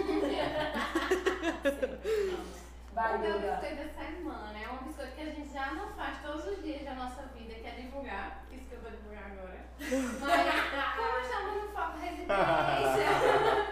Vai, 2.93 3.15
o 3.15 3.19
meu 3.19 3.39
biscoito 3.39 3.75
da 3.75 3.87
semana 4.03 4.53
é 4.59 4.69
um 4.69 4.77
biscoito 4.85 5.11
que 5.13 5.21
a 5.21 5.25
gente 5.25 5.53
já 5.53 5.71
não 5.73 5.87
faz 5.93 6.17
todos 6.21 6.45
os 6.47 6.61
dias 6.63 6.83
da 6.83 6.95
nossa 6.95 7.21
vida, 7.35 7.53
que 7.53 7.67
é 7.67 7.71
divulgar. 7.71 8.43
Isso 8.51 8.65
que 8.65 8.73
eu 8.75 8.81
vou 8.81 8.91
divulgar 8.91 9.31
agora. 9.31 9.59
Mas, 9.79 10.97
como 10.97 11.19
estamos 11.21 11.53
no 11.63 11.69
foco 11.69 11.97
residência. 11.99 13.66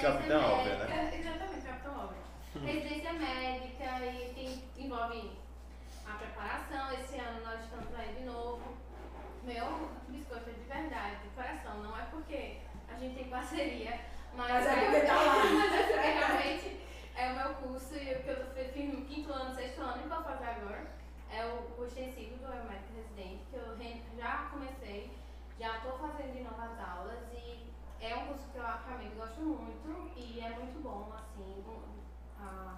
Residência 0.00 0.12
Capitão 0.12 0.52
Obra, 0.52 0.64
médica. 0.64 0.88
né? 0.88 1.18
Exatamente, 1.18 1.66
Capitão 1.66 1.92
Obra. 2.04 2.16
Residência 2.64 3.12
médica 3.12 4.06
e 4.06 4.34
tem, 4.34 4.84
envolve 4.84 5.30
a 6.06 6.12
preparação. 6.14 6.92
Esse 6.92 7.18
ano 7.18 7.44
nós 7.44 7.60
estamos 7.60 7.94
aí 7.94 8.14
de 8.14 8.24
novo. 8.24 8.62
Meu 9.44 9.90
biscoito 10.08 10.50
é 10.50 10.52
de 10.52 10.60
verdade, 10.60 11.16
de 11.22 11.28
coração. 11.30 11.82
Não 11.82 11.98
é 11.98 12.02
porque 12.10 12.58
a 12.88 12.98
gente 12.98 13.14
tem 13.14 13.28
parceria, 13.28 14.00
mas, 14.34 14.48
Mas 14.48 14.66
é 14.66 14.84
porque 14.84 15.00
tá 15.00 15.22
lá. 15.22 15.36
mas 15.44 15.90
é 15.90 16.18
realmente 16.18 16.80
é 17.16 17.32
o 17.32 17.36
meu 17.36 17.54
curso 17.54 17.94
e 17.94 18.14
o 18.14 18.22
que 18.22 18.28
eu 18.28 18.46
tô, 18.46 18.72
fiz 18.72 18.94
no 18.94 19.04
quinto 19.04 19.32
ano, 19.32 19.54
sexto 19.54 19.82
ano 19.82 20.02
e 20.04 20.08
vou 20.08 20.22
fazer 20.22 20.44
agora. 20.44 21.00
É 21.32 21.44
o, 21.44 21.80
o 21.80 21.86
extensivo 21.86 22.36
do 22.38 22.46
Aeromédico 22.50 22.92
Residente, 22.96 23.44
que 23.50 23.56
eu 23.56 23.76
já 24.18 24.48
comecei, 24.50 25.10
já 25.60 25.76
estou 25.76 25.96
fazendo 25.98 26.32
de 26.32 26.42
novas 26.42 26.76
aulas 26.80 27.20
e 27.32 27.69
é 28.00 28.16
um 28.16 28.26
curso 28.28 28.48
que 28.50 28.58
eu 28.58 28.62
realmente 28.64 29.14
gosto 29.16 29.40
muito 29.40 30.10
e 30.16 30.40
é 30.40 30.50
muito 30.50 30.82
bom, 30.82 31.12
assim. 31.14 31.64
um- 31.66 32.42
a- 32.42 32.76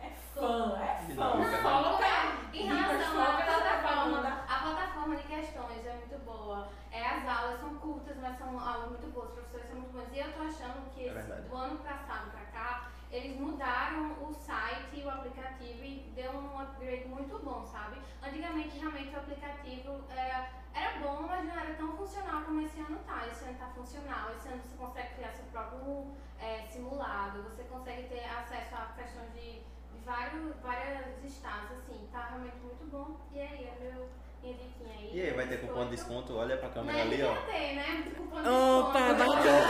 É 0.00 0.10
fã, 0.34 0.78
é 0.80 1.14
fã. 1.14 1.14
droga. 1.14 1.62
Foca 1.62 2.06
em 2.52 2.66
relação 2.66 3.22
à 3.22 3.36
plataforma, 3.36 4.44
a 4.48 4.58
plataforma 4.62 5.16
de 5.16 5.22
questões 5.24 5.86
é 5.86 5.92
muito 5.94 6.24
boa. 6.24 6.68
É, 6.90 7.06
as 7.06 7.28
aulas 7.28 7.60
são 7.60 7.74
curtas, 7.76 8.16
mas 8.20 8.36
são 8.38 8.58
aulas 8.58 8.88
muito 8.90 9.12
boas, 9.12 9.28
os 9.28 9.34
professores 9.34 9.66
são 9.68 9.76
muito 9.80 9.92
bons. 9.92 10.12
E 10.12 10.18
eu 10.18 10.32
tô 10.32 10.42
achando 10.42 10.90
que 10.94 11.08
É 11.08 11.12
esse- 11.18 11.48
do 11.48 11.56
ano 11.56 11.78
passado 11.78 12.30
pra 12.30 12.44
cá, 12.46 12.88
eles 13.10 13.38
mudaram 13.38 14.12
o 14.22 14.32
site 14.34 15.00
e 15.00 15.04
o 15.04 15.10
aplicativo 15.10 15.84
e 15.84 16.12
deu 16.14 16.32
um 16.32 16.58
upgrade 16.60 17.06
muito 17.08 17.38
bom, 17.38 17.64
sabe? 17.66 18.00
Antigamente, 18.22 18.78
realmente, 18.78 19.14
o 19.14 19.18
aplicativo 19.18 20.04
era, 20.10 20.48
era 20.74 20.98
bom, 21.00 21.22
mas 21.28 21.44
não 21.44 21.58
era 21.58 21.74
tão 21.74 21.92
funcional 21.96 22.42
como 22.42 22.60
esse 22.62 22.80
ano 22.80 22.98
tá. 23.06 23.26
Esse 23.30 23.44
ano 23.44 23.58
tá 23.58 23.66
funcional, 23.74 24.30
esse 24.36 24.48
ano 24.48 24.60
você 24.62 24.76
consegue 24.76 25.14
criar 25.14 25.32
seu 25.32 25.44
próprio 25.52 26.06
é, 26.40 26.62
simulado, 26.70 27.42
você 27.42 27.62
consegue 27.64 28.02
ter 28.08 28.24
acesso 28.24 28.74
a 28.74 28.92
questões 28.96 29.32
de, 29.34 29.60
de 29.60 30.04
vários, 30.04 30.54
vários 30.62 31.24
estados, 31.24 31.70
assim, 31.78 32.08
tá 32.12 32.26
realmente 32.30 32.56
muito 32.62 32.90
bom. 32.90 33.16
E 33.32 33.40
aí, 33.40 33.64
é 33.64 33.76
meu, 33.80 34.08
minha 34.42 34.54
diquinha 34.54 34.92
aí. 34.96 35.10
E 35.14 35.20
aí, 35.22 35.30
vai 35.34 35.46
ter 35.46 35.60
cupom 35.60 35.84
de 35.84 35.90
desconto? 35.90 36.36
Olha 36.36 36.56
pra 36.56 36.68
câmera 36.70 36.98
Mas 36.98 37.12
ali, 37.12 37.22
ó. 37.22 37.34
ter, 37.46 37.74
né? 37.76 38.12
Cupom 38.16 38.42
de 38.42 38.48
Opa, 38.48 39.12
desconto. 39.12 39.34
bacana. 39.36 39.66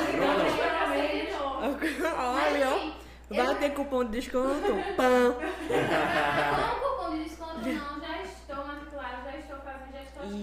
Mas, 1.61 2.03
Olha, 2.15 2.69
ó. 2.69 2.77
assim, 2.77 2.95
Vai 3.31 3.47
eu- 3.47 3.55
ter 3.59 3.71
cupom 3.71 4.05
de 4.05 4.11
desconto? 4.11 4.73
Pam. 4.97 5.35
Com 5.73 6.81
cupom 6.81 7.11
de 7.17 7.25
desconto, 7.25 7.59
não, 7.61 8.01
já 8.01 8.23
estou 8.23 8.67
matriculada, 8.67 9.23
já 9.31 9.37
estou 9.39 9.57
fazendo, 9.59 9.93
já 9.93 10.03
estou 10.03 10.25
na 10.27 10.37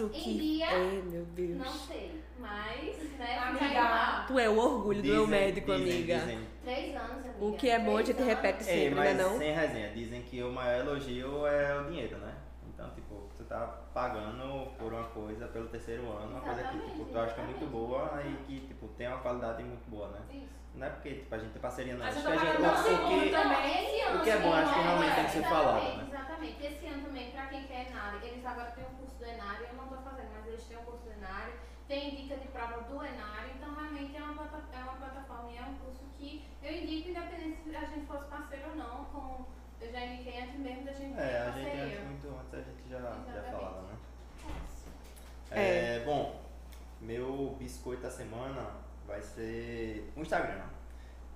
Em 0.00 0.08
que 0.08 0.34
dia, 0.38 0.66
é, 0.66 1.02
meu 1.04 1.24
Deus. 1.26 1.58
não 1.58 1.72
sei, 1.72 2.20
mas, 2.38 2.96
né, 3.18 3.38
Amiga. 3.38 4.24
Tu 4.26 4.38
é 4.38 4.48
o 4.48 4.58
orgulho 4.58 5.02
do 5.02 5.08
meu 5.08 5.24
Dizem- 5.24 5.40
médico, 5.40 5.72
dizem- 5.74 5.92
amiga. 5.94 6.18
dizem- 6.18 6.48
Três 6.64 6.96
anos, 6.96 7.10
amiga. 7.26 7.34
O 7.44 7.52
que 7.56 7.68
é 7.70 7.78
bom 7.78 7.96
a 7.96 8.02
gente 8.02 8.22
repete 8.22 8.68
Ei, 8.68 8.84
sempre, 8.88 9.00
né 9.00 9.14
mas 9.14 9.16
não? 9.26 9.38
sem 9.38 9.52
resenha, 9.52 9.90
dizem 9.90 10.22
que 10.22 10.42
o 10.42 10.52
maior 10.52 10.80
elogio 10.86 11.46
é 11.46 11.80
o 11.80 11.84
dinheiro, 11.84 12.16
né? 12.18 12.34
Então, 12.68 12.88
tipo, 12.90 13.28
tu 13.36 13.44
tá 13.44 13.66
pagando 13.92 14.70
por 14.78 14.92
uma 14.92 15.04
coisa 15.04 15.46
pelo 15.48 15.68
terceiro 15.68 16.02
ano, 16.10 16.30
uma 16.32 16.40
coisa 16.40 16.62
que 16.62 16.68
Exatamente, 16.68 16.92
tipo, 16.92 17.04
tu 17.12 17.18
acha 17.18 17.34
que 17.34 17.40
é 17.40 17.44
muito 17.44 17.56
exatamente. 17.64 17.86
boa 17.86 18.22
e 18.24 18.34
que 18.46 18.60
tipo, 18.66 18.88
tem 18.88 19.08
uma 19.08 19.18
qualidade 19.18 19.62
muito 19.62 19.88
boa, 19.90 20.08
né? 20.08 20.18
Isso. 20.32 20.62
Não 20.74 20.86
é 20.86 20.90
porque 20.90 21.10
tipo, 21.14 21.34
a 21.34 21.38
gente 21.38 21.50
tem 21.52 21.60
parceria, 21.62 21.94
não. 21.94 22.06
Eu 22.06 22.12
que 22.12 22.18
a 22.18 22.20
gente, 22.22 22.38
pagando 22.38 22.46
o, 22.46 23.20
que, 23.20 23.30
também. 23.30 24.16
o 24.16 24.20
que 24.22 24.30
é 24.30 24.38
bom, 24.38 24.52
acho 24.54 24.72
que 24.72 24.78
sim, 24.78 24.84
realmente 24.86 25.14
tem 25.14 25.24
que 25.26 25.30
ser 25.32 25.42
falado, 25.42 25.76
exatamente, 25.76 25.98
né? 25.98 26.08
Exatamente. 26.18 26.66
Esse 26.66 26.86
ano 26.86 27.02
também, 27.04 27.30
pra 27.30 27.46
quem 27.46 27.62
quer 27.64 27.88
Enare, 27.90 28.16
eles 28.26 28.46
agora 28.46 28.70
têm 28.70 28.84
um 28.84 29.01
do 29.22 29.28
Enare, 29.28 29.66
eu 29.70 29.74
não 29.74 29.86
tô 29.86 29.96
fazendo, 29.98 30.30
mas 30.34 30.46
eles 30.48 30.64
têm 30.64 30.76
um 30.76 30.84
curso 30.84 31.04
do 31.04 31.12
Enare, 31.12 31.52
tem 31.86 32.16
dica 32.16 32.36
de 32.36 32.48
prova 32.48 32.82
do 32.82 33.04
Enare, 33.04 33.52
então 33.54 33.72
realmente 33.72 34.16
é 34.16 34.22
uma, 34.22 34.42
é 34.42 34.82
uma 34.82 34.96
plataforma 34.96 35.52
e 35.52 35.56
é 35.56 35.62
um 35.62 35.74
curso 35.76 36.02
que 36.18 36.44
eu 36.60 36.72
indico, 36.72 37.10
independente 37.10 37.62
se 37.62 37.76
a 37.76 37.84
gente 37.84 38.06
fosse 38.06 38.24
parceiro 38.26 38.70
ou 38.70 38.76
não, 38.76 39.04
como 39.06 39.46
eu 39.80 39.92
já 39.92 40.04
indiquei 40.04 40.42
antes 40.42 40.58
mesmo 40.58 40.84
da 40.84 40.92
gente 40.92 41.14
ter 41.14 41.22
É, 41.22 41.38
a 41.38 41.50
gente 41.52 41.76
antes, 41.76 42.04
muito 42.04 42.28
antes 42.36 42.54
a 42.54 42.62
gente 42.62 42.88
já, 42.88 42.98
já 42.98 43.42
falava, 43.50 43.82
né? 43.82 43.96
É. 45.52 45.96
É, 45.96 46.04
bom, 46.04 46.40
meu 47.00 47.56
biscoito 47.58 48.02
da 48.02 48.10
semana 48.10 48.70
vai 49.06 49.22
ser 49.22 50.12
o 50.16 50.20
Instagram. 50.20 50.66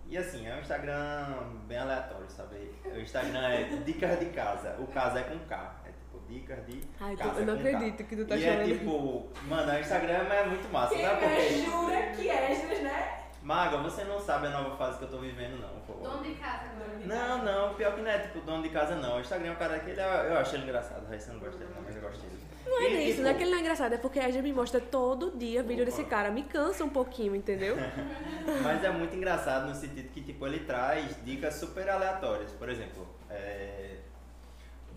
E 0.08 0.16
assim, 0.16 0.46
é 0.46 0.54
um 0.54 0.60
Instagram 0.60 1.50
bem 1.66 1.78
aleatório, 1.78 2.30
sabe? 2.30 2.72
O 2.84 3.00
Instagram 3.00 3.42
é 3.48 3.64
Dicas 3.84 4.20
de 4.20 4.26
Casa. 4.26 4.76
O 4.78 4.86
casa 4.86 5.18
é 5.18 5.24
com 5.24 5.38
K. 5.46 5.85
É 6.28 6.32
Dicas 6.32 6.66
de 6.66 6.80
Ai, 7.00 7.14
tu- 7.16 7.18
Casa. 7.22 7.40
eu 7.40 7.46
não 7.46 7.54
acredito 7.54 8.04
que 8.04 8.16
tu 8.16 8.24
tá 8.26 8.36
e 8.36 8.40
chamando. 8.42 8.60
é 8.60 8.64
tipo, 8.64 9.26
mano, 9.48 9.72
o 9.72 9.78
Instagram 9.80 10.14
é 10.14 10.46
muito 10.46 10.72
massa, 10.72 10.94
Quem 10.94 11.06
por 11.08 11.28
me 11.28 11.36
quê? 11.36 11.64
jura 11.64 12.02
que 12.16 12.28
extras, 12.28 12.80
né? 12.82 13.12
Maga, 13.42 13.76
você 13.78 14.02
não 14.04 14.18
sabe 14.18 14.48
a 14.48 14.50
nova 14.50 14.76
fase 14.76 14.98
que 14.98 15.04
eu 15.04 15.08
tô 15.10 15.18
vivendo, 15.18 15.60
não. 15.60 15.80
pô. 15.86 15.92
Dono 16.02 16.22
de 16.24 16.34
casa 16.34 16.64
agora. 16.64 16.98
Não, 17.04 17.44
não, 17.44 17.74
pior 17.74 17.94
que 17.94 18.00
não 18.02 18.10
é 18.10 18.18
tipo 18.18 18.40
dono 18.40 18.62
de 18.62 18.70
casa, 18.70 18.96
não. 18.96 19.18
O 19.18 19.20
Instagram 19.20 19.50
é 19.50 19.52
um 19.52 19.56
cara 19.56 19.78
que 19.78 19.90
ele 19.90 20.00
é, 20.00 20.26
eu 20.32 20.38
acho 20.38 20.56
ele 20.56 20.64
engraçado. 20.64 21.06
Raíssa 21.08 21.32
não 21.32 21.38
gosta 21.38 21.56
dele, 21.58 21.70
não, 21.76 21.82
mas 21.82 21.94
eu 21.94 22.02
gosto 22.02 22.20
dele. 22.22 22.40
Não 22.66 22.80
é 22.82 22.84
E, 22.90 22.94
isso, 23.04 23.10
tipo, 23.10 23.22
não 23.22 23.30
é 23.30 23.34
que 23.34 23.42
ele 23.44 23.50
não 23.52 23.58
é 23.58 23.60
engraçado, 23.60 23.92
é 23.94 23.98
porque 23.98 24.18
a 24.18 24.28
gente 24.28 24.42
me 24.42 24.52
mostra 24.52 24.80
todo 24.80 25.30
dia 25.38 25.62
vídeo 25.62 25.84
Opa. 25.84 25.90
desse 25.92 26.02
cara. 26.04 26.32
Me 26.32 26.42
cansa 26.42 26.82
um 26.82 26.88
pouquinho, 26.88 27.36
entendeu? 27.36 27.76
Mas 28.64 28.82
é 28.82 28.90
muito 28.90 29.14
engraçado 29.14 29.68
no 29.68 29.74
sentido 29.76 30.08
que 30.12 30.20
tipo, 30.22 30.44
ele 30.44 30.58
traz 30.60 31.16
dicas 31.24 31.54
super 31.54 31.88
aleatórias. 31.88 32.50
Por 32.50 32.68
exemplo, 32.68 33.06
é, 33.30 33.85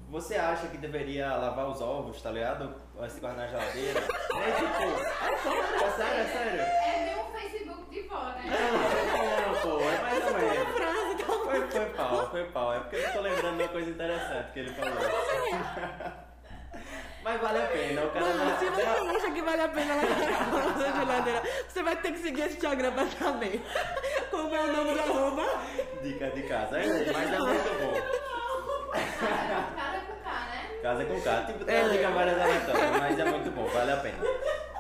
você 0.10 0.36
acha 0.36 0.68
que 0.68 0.78
deveria 0.78 1.36
lavar 1.36 1.70
os 1.70 1.80
ovos, 1.82 2.22
tá 2.22 2.32
ligado? 2.32 2.74
Antes 3.00 3.16
de 3.16 3.22
guardar 3.22 3.46
na 3.46 3.52
geladeira? 3.52 4.00
é 4.02 4.52
tipo, 4.52 4.84
é 5.86 5.90
sério, 5.92 6.22
é 6.22 6.26
sério. 6.26 6.62
É 6.62 7.06
ver 7.06 7.20
um 7.20 7.32
Facebook 7.32 7.90
de 7.90 8.02
vó, 8.08 8.24
né? 8.24 8.44
Não, 8.46 9.54
não, 9.54 9.62
pô, 9.62 9.80
é 9.82 10.02
mais 10.02 10.26
ou 10.26 10.34
menos. 10.34 10.76
Frase, 10.76 11.24
Foi, 11.24 11.72
foi 11.72 11.86
pau, 11.92 12.30
foi 12.32 12.44
pau. 12.46 12.74
É 12.74 12.80
porque 12.80 12.96
eu 12.96 13.14
tô 13.14 13.22
lembrando 13.22 13.58
de 13.58 13.64
uma 13.64 13.70
coisa 13.70 13.90
interessante 13.90 14.52
que 14.52 14.60
ele 14.60 14.74
falou. 14.74 14.94
Mas 17.22 17.42
vale 17.42 17.62
a 17.62 17.68
pena, 17.68 18.06
o 18.06 18.10
cara 18.12 18.26
Mano, 18.26 18.60
se 18.60 18.66
você 18.70 18.82
acha 18.82 19.32
que 19.32 19.42
vale 19.42 19.62
a 19.62 19.68
pena 19.68 19.96
lavar 19.96 20.78
na 20.78 21.00
geladeira, 21.00 21.44
você 21.68 21.84
vai 21.84 21.96
ter 21.98 22.14
que 22.14 22.20
seguir 22.20 22.42
esse 22.44 22.56
Instagram 22.56 22.94
pra 22.94 23.06
saber. 23.08 23.62
Como 24.32 24.56
é 24.56 24.62
o 24.62 24.72
nome 24.72 24.94
do 24.94 25.00
arroba? 25.02 25.46
Dica 26.02 26.32
de 26.32 26.44
casa, 26.44 26.80
é, 26.80 27.12
mas 27.12 27.34
é 27.34 27.40
muito 27.40 27.70
bom. 27.84 28.30
Cada 28.90 30.00
com 30.00 30.16
K, 30.24 30.30
né? 30.30 30.69
Casa 30.82 31.06
com 31.06 31.20
K, 31.22 31.42
tipo, 31.48 31.66
tem 31.66 31.76
É. 31.76 31.82
uma 31.82 31.90
dica 31.90 32.10
várias 32.10 32.42
aleatórias, 32.42 32.92
mas 33.00 33.20
é 33.20 33.26
muito 33.26 33.52
bom, 33.52 33.66
vale 33.66 33.92
a 33.92 33.98
pena. 33.98 34.18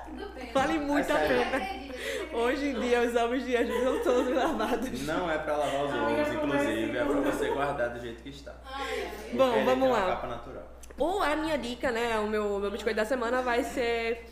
Tudo 0.08 0.30
bem. 0.34 0.52
Vale 0.54 0.80
muito 0.80 1.12
a 1.12 1.20
É 1.20 1.28
sério. 1.28 1.52
pena. 1.52 1.90
Hoje 2.34 2.68
em 2.70 2.80
dia, 2.80 3.02
os 3.02 3.16
ovos 3.16 3.44
de 3.46 3.56
hoje 3.56 3.84
são 3.84 4.00
todos 4.00 4.34
lavados. 4.36 5.02
Não 5.06 5.30
é 5.30 5.38
pra 5.38 5.58
lavar 5.58 5.84
os 5.86 5.94
ovos, 5.94 6.28
é 6.28 6.34
inclusive, 6.34 6.98
é 6.98 7.04
pra 7.04 7.14
você 7.32 7.50
guardar 7.50 7.90
do 7.90 8.00
jeito 8.00 8.24
que 8.24 8.30
está. 8.30 8.54
Bom, 9.34 9.54
ele 9.54 9.66
vamos 9.66 9.84
tem 9.84 9.90
uma 9.90 10.00
lá. 10.00 10.06
capa 10.16 10.28
natural. 10.28 10.64
Ou 10.98 11.22
a 11.22 11.36
minha 11.36 11.58
dica, 11.58 11.92
né? 11.92 12.18
O 12.20 12.28
meu, 12.28 12.60
meu 12.60 12.72
biscoito 12.72 12.96
da 12.98 13.06
semana 13.06 13.42
vai 13.42 13.64
ser 13.64 14.26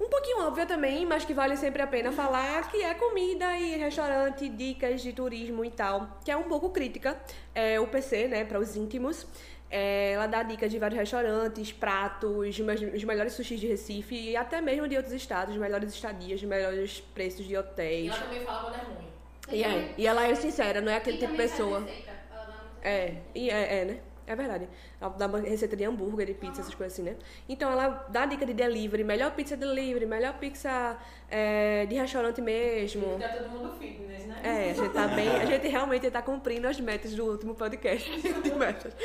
um 0.00 0.08
pouquinho 0.08 0.46
óbvia 0.46 0.66
também, 0.66 1.04
mas 1.06 1.24
que 1.24 1.32
vale 1.34 1.56
sempre 1.56 1.80
a 1.82 1.86
pena 1.86 2.10
falar, 2.12 2.70
que 2.70 2.82
é 2.82 2.92
comida 2.94 3.56
e 3.58 3.76
restaurante, 3.76 4.48
dicas 4.48 5.00
de 5.02 5.12
turismo 5.12 5.64
e 5.64 5.70
tal, 5.70 6.18
que 6.24 6.30
é 6.30 6.36
um 6.36 6.44
pouco 6.44 6.70
crítica. 6.70 7.16
É 7.54 7.78
o 7.78 7.86
PC, 7.86 8.26
né, 8.28 8.44
para 8.44 8.58
os 8.58 8.74
íntimos. 8.76 9.26
É, 9.74 10.12
ela 10.12 10.26
dá 10.26 10.42
dicas 10.42 10.70
de 10.70 10.78
vários 10.78 11.00
restaurantes, 11.00 11.72
pratos, 11.72 12.30
os 12.30 12.58
me- 12.60 12.74
os 12.94 13.04
melhores 13.04 13.32
sushis 13.32 13.58
de 13.58 13.66
Recife 13.66 14.14
e 14.14 14.36
até 14.36 14.60
mesmo 14.60 14.86
de 14.86 14.96
outros 14.98 15.14
estados, 15.14 15.54
os 15.54 15.60
melhores 15.60 15.94
estadias, 15.94 16.42
os 16.42 16.46
melhores 16.46 17.00
preços 17.14 17.46
de 17.46 17.54
E 17.54 17.56
hotéis. 17.56 18.12
ela 18.12 18.20
também 18.22 18.40
fala 18.44 18.60
quando 18.70 18.74
é 18.74 18.84
ruim. 18.84 19.08
E, 19.50 19.64
é, 19.64 19.94
e 19.96 20.06
ela 20.06 20.26
é 20.26 20.34
sincera, 20.34 20.82
não 20.82 20.92
é 20.92 20.96
aquele 20.96 21.16
E 21.16 21.20
tipo 21.20 21.32
de 21.32 21.38
pessoa. 21.38 21.80
receita, 21.80 22.10
ela 22.30 22.44
dá 22.82 22.88
É, 22.88 23.14
e 23.34 23.48
é, 23.48 23.78
é, 23.80 23.84
né? 23.86 24.00
É 24.32 24.36
verdade. 24.36 24.68
Ela 25.00 25.10
dá 25.10 25.26
uma 25.26 25.40
receita 25.40 25.76
de 25.76 25.84
hambúrguer, 25.84 26.26
de 26.26 26.34
pizza, 26.34 26.62
essas 26.62 26.74
coisas 26.74 26.94
assim, 26.94 27.02
né? 27.02 27.16
Então 27.48 27.70
ela 27.70 28.06
dá 28.08 28.24
dica 28.24 28.46
de 28.46 28.54
delivery, 28.54 29.04
melhor 29.04 29.32
pizza 29.32 29.56
delivery, 29.56 30.06
melhor 30.06 30.38
pizza 30.38 30.96
é, 31.30 31.84
de 31.86 31.94
restaurante 31.94 32.40
mesmo. 32.40 33.18
Tá 33.18 33.28
todo 33.28 33.50
mundo 33.50 33.76
fitness, 33.78 34.26
né? 34.26 34.40
É, 34.42 34.70
a 34.70 34.74
gente 34.74 34.92
tá 34.92 35.08
bem. 35.08 35.28
A 35.28 35.44
gente 35.44 35.68
realmente 35.68 36.10
tá 36.10 36.22
cumprindo 36.22 36.66
as 36.66 36.80
metas 36.80 37.14
do 37.14 37.24
último 37.26 37.54
podcast 37.54 38.10
de 38.42 38.50
metas. 38.54 38.96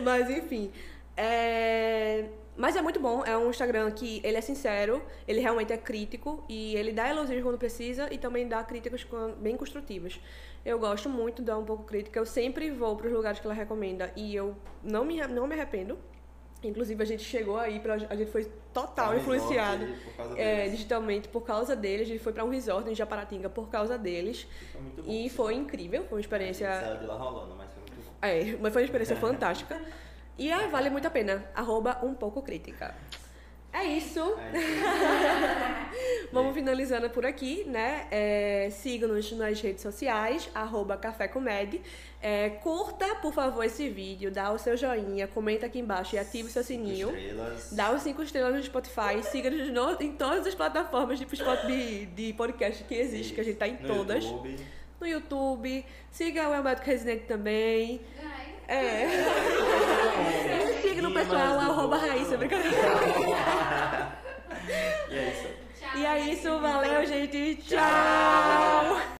Mas 0.00 0.30
enfim. 0.30 0.70
É... 1.16 2.26
Mas 2.56 2.74
é 2.74 2.80
muito 2.80 2.98
bom, 2.98 3.22
é 3.22 3.36
um 3.36 3.50
Instagram 3.50 3.90
que 3.90 4.18
ele 4.24 4.38
é 4.38 4.40
sincero, 4.40 5.02
ele 5.28 5.40
realmente 5.40 5.74
é 5.74 5.76
crítico 5.76 6.42
e 6.48 6.74
ele 6.74 6.90
dá 6.90 7.06
elogios 7.06 7.42
quando 7.42 7.58
precisa 7.58 8.08
e 8.10 8.16
também 8.16 8.48
dá 8.48 8.64
críticas 8.64 9.06
bem 9.38 9.58
construtivas. 9.58 10.18
Eu 10.66 10.80
gosto 10.80 11.08
muito 11.08 11.42
de 11.42 11.46
dar 11.46 11.58
um 11.58 11.64
pouco 11.64 11.84
crítica, 11.84 12.18
eu 12.18 12.26
sempre 12.26 12.72
vou 12.72 12.96
para 12.96 13.06
os 13.06 13.12
lugares 13.12 13.38
que 13.38 13.46
ela 13.46 13.54
recomenda 13.54 14.12
e 14.16 14.34
eu 14.34 14.56
não 14.82 15.04
me, 15.04 15.24
não 15.28 15.46
me 15.46 15.54
arrependo. 15.54 15.96
Inclusive 16.60 17.00
a 17.00 17.06
gente 17.06 17.22
chegou 17.22 17.56
aí, 17.56 17.78
pra, 17.78 17.94
a 17.94 18.16
gente 18.16 18.32
foi 18.32 18.50
total 18.72 19.16
influenciado 19.16 19.86
por 20.16 20.36
é, 20.36 20.68
digitalmente 20.68 21.28
por 21.28 21.42
causa 21.42 21.76
deles. 21.76 22.08
A 22.08 22.10
gente 22.10 22.18
foi 22.18 22.32
para 22.32 22.44
um 22.44 22.48
resort 22.50 22.90
em 22.90 22.96
Japaratinga 22.96 23.48
por 23.48 23.68
causa 23.68 23.96
deles. 23.96 24.48
Foi 24.72 24.80
muito 24.80 25.02
bom. 25.04 25.12
E 25.12 25.28
foi 25.28 25.54
incrível, 25.54 26.00
foi 26.02 26.08
uma 26.08 26.18
A 26.18 26.20
gente 26.20 26.24
experiência. 26.24 26.80
saiu 26.80 26.98
de 26.98 27.06
lá 27.06 27.14
rolando, 27.14 27.54
mas 27.54 27.68
foi 27.72 27.82
muito 27.82 28.04
bom. 28.04 28.12
É, 28.20 28.56
mas 28.60 28.72
foi 28.72 28.82
uma 28.82 28.86
experiência 28.86 29.14
fantástica. 29.22 29.80
E 30.36 30.50
ah, 30.50 30.66
vale 30.66 30.90
muito 30.90 31.06
a 31.06 31.10
pena. 31.10 31.44
Arroba 31.54 32.00
um 32.02 32.12
pouco 32.12 32.42
crítica. 32.42 32.92
É 33.78 33.84
isso. 33.84 34.20
É 34.20 34.58
isso. 34.58 36.26
Vamos 36.32 36.54
finalizando 36.54 37.08
por 37.10 37.24
aqui, 37.24 37.64
né? 37.66 38.06
É, 38.10 38.68
Siga-nos 38.70 39.30
nas 39.32 39.60
redes 39.60 39.82
sociais, 39.82 40.48
arroba 40.54 40.96
Café 40.96 41.28
Comed. 41.28 41.80
É, 42.20 42.50
curta, 42.50 43.14
por 43.16 43.32
favor, 43.32 43.64
esse 43.64 43.88
vídeo, 43.88 44.30
dá 44.30 44.50
o 44.50 44.58
seu 44.58 44.76
joinha, 44.76 45.26
comenta 45.28 45.66
aqui 45.66 45.78
embaixo 45.78 46.16
e 46.16 46.18
ative 46.18 46.48
o 46.48 46.50
seu 46.50 46.64
sininho. 46.64 47.08
Estrelas. 47.10 47.72
Dá 47.72 47.92
os 47.92 48.02
cinco 48.02 48.22
estrelas 48.22 48.54
no 48.54 48.62
Spotify, 48.62 49.22
siga-nos 49.22 49.68
no- 49.70 49.96
em 50.00 50.12
todas 50.12 50.46
as 50.46 50.54
plataformas 50.54 51.18
de, 51.18 51.26
de, 51.26 52.06
de 52.06 52.32
podcast 52.32 52.82
que 52.84 52.94
existe, 52.94 53.32
que 53.34 53.40
a 53.40 53.44
gente 53.44 53.56
tá 53.56 53.68
em 53.68 53.78
No 53.80 53.86
todas. 53.88 54.24
YouTube. 54.24 54.56
No 54.98 55.06
YouTube, 55.06 55.84
siga 56.10 56.48
o 56.48 56.54
El 56.54 56.62
Médico 56.62 56.86
Residente 56.86 57.24
também. 57.26 58.00
É. 58.68 59.06
Me 60.66 60.82
siga 60.82 61.02
no 61.02 61.12
pessoal, 61.12 61.60
arroba 61.60 61.96
Raíssa, 61.98 62.36
brincadeira. 62.36 62.76
E 65.08 65.14
é 65.16 65.28
isso. 65.30 65.48
E 65.96 66.06
é 66.06 66.20
isso, 66.32 66.58
valeu, 66.60 67.06
gente. 67.06 67.56
Tchau! 67.62 69.15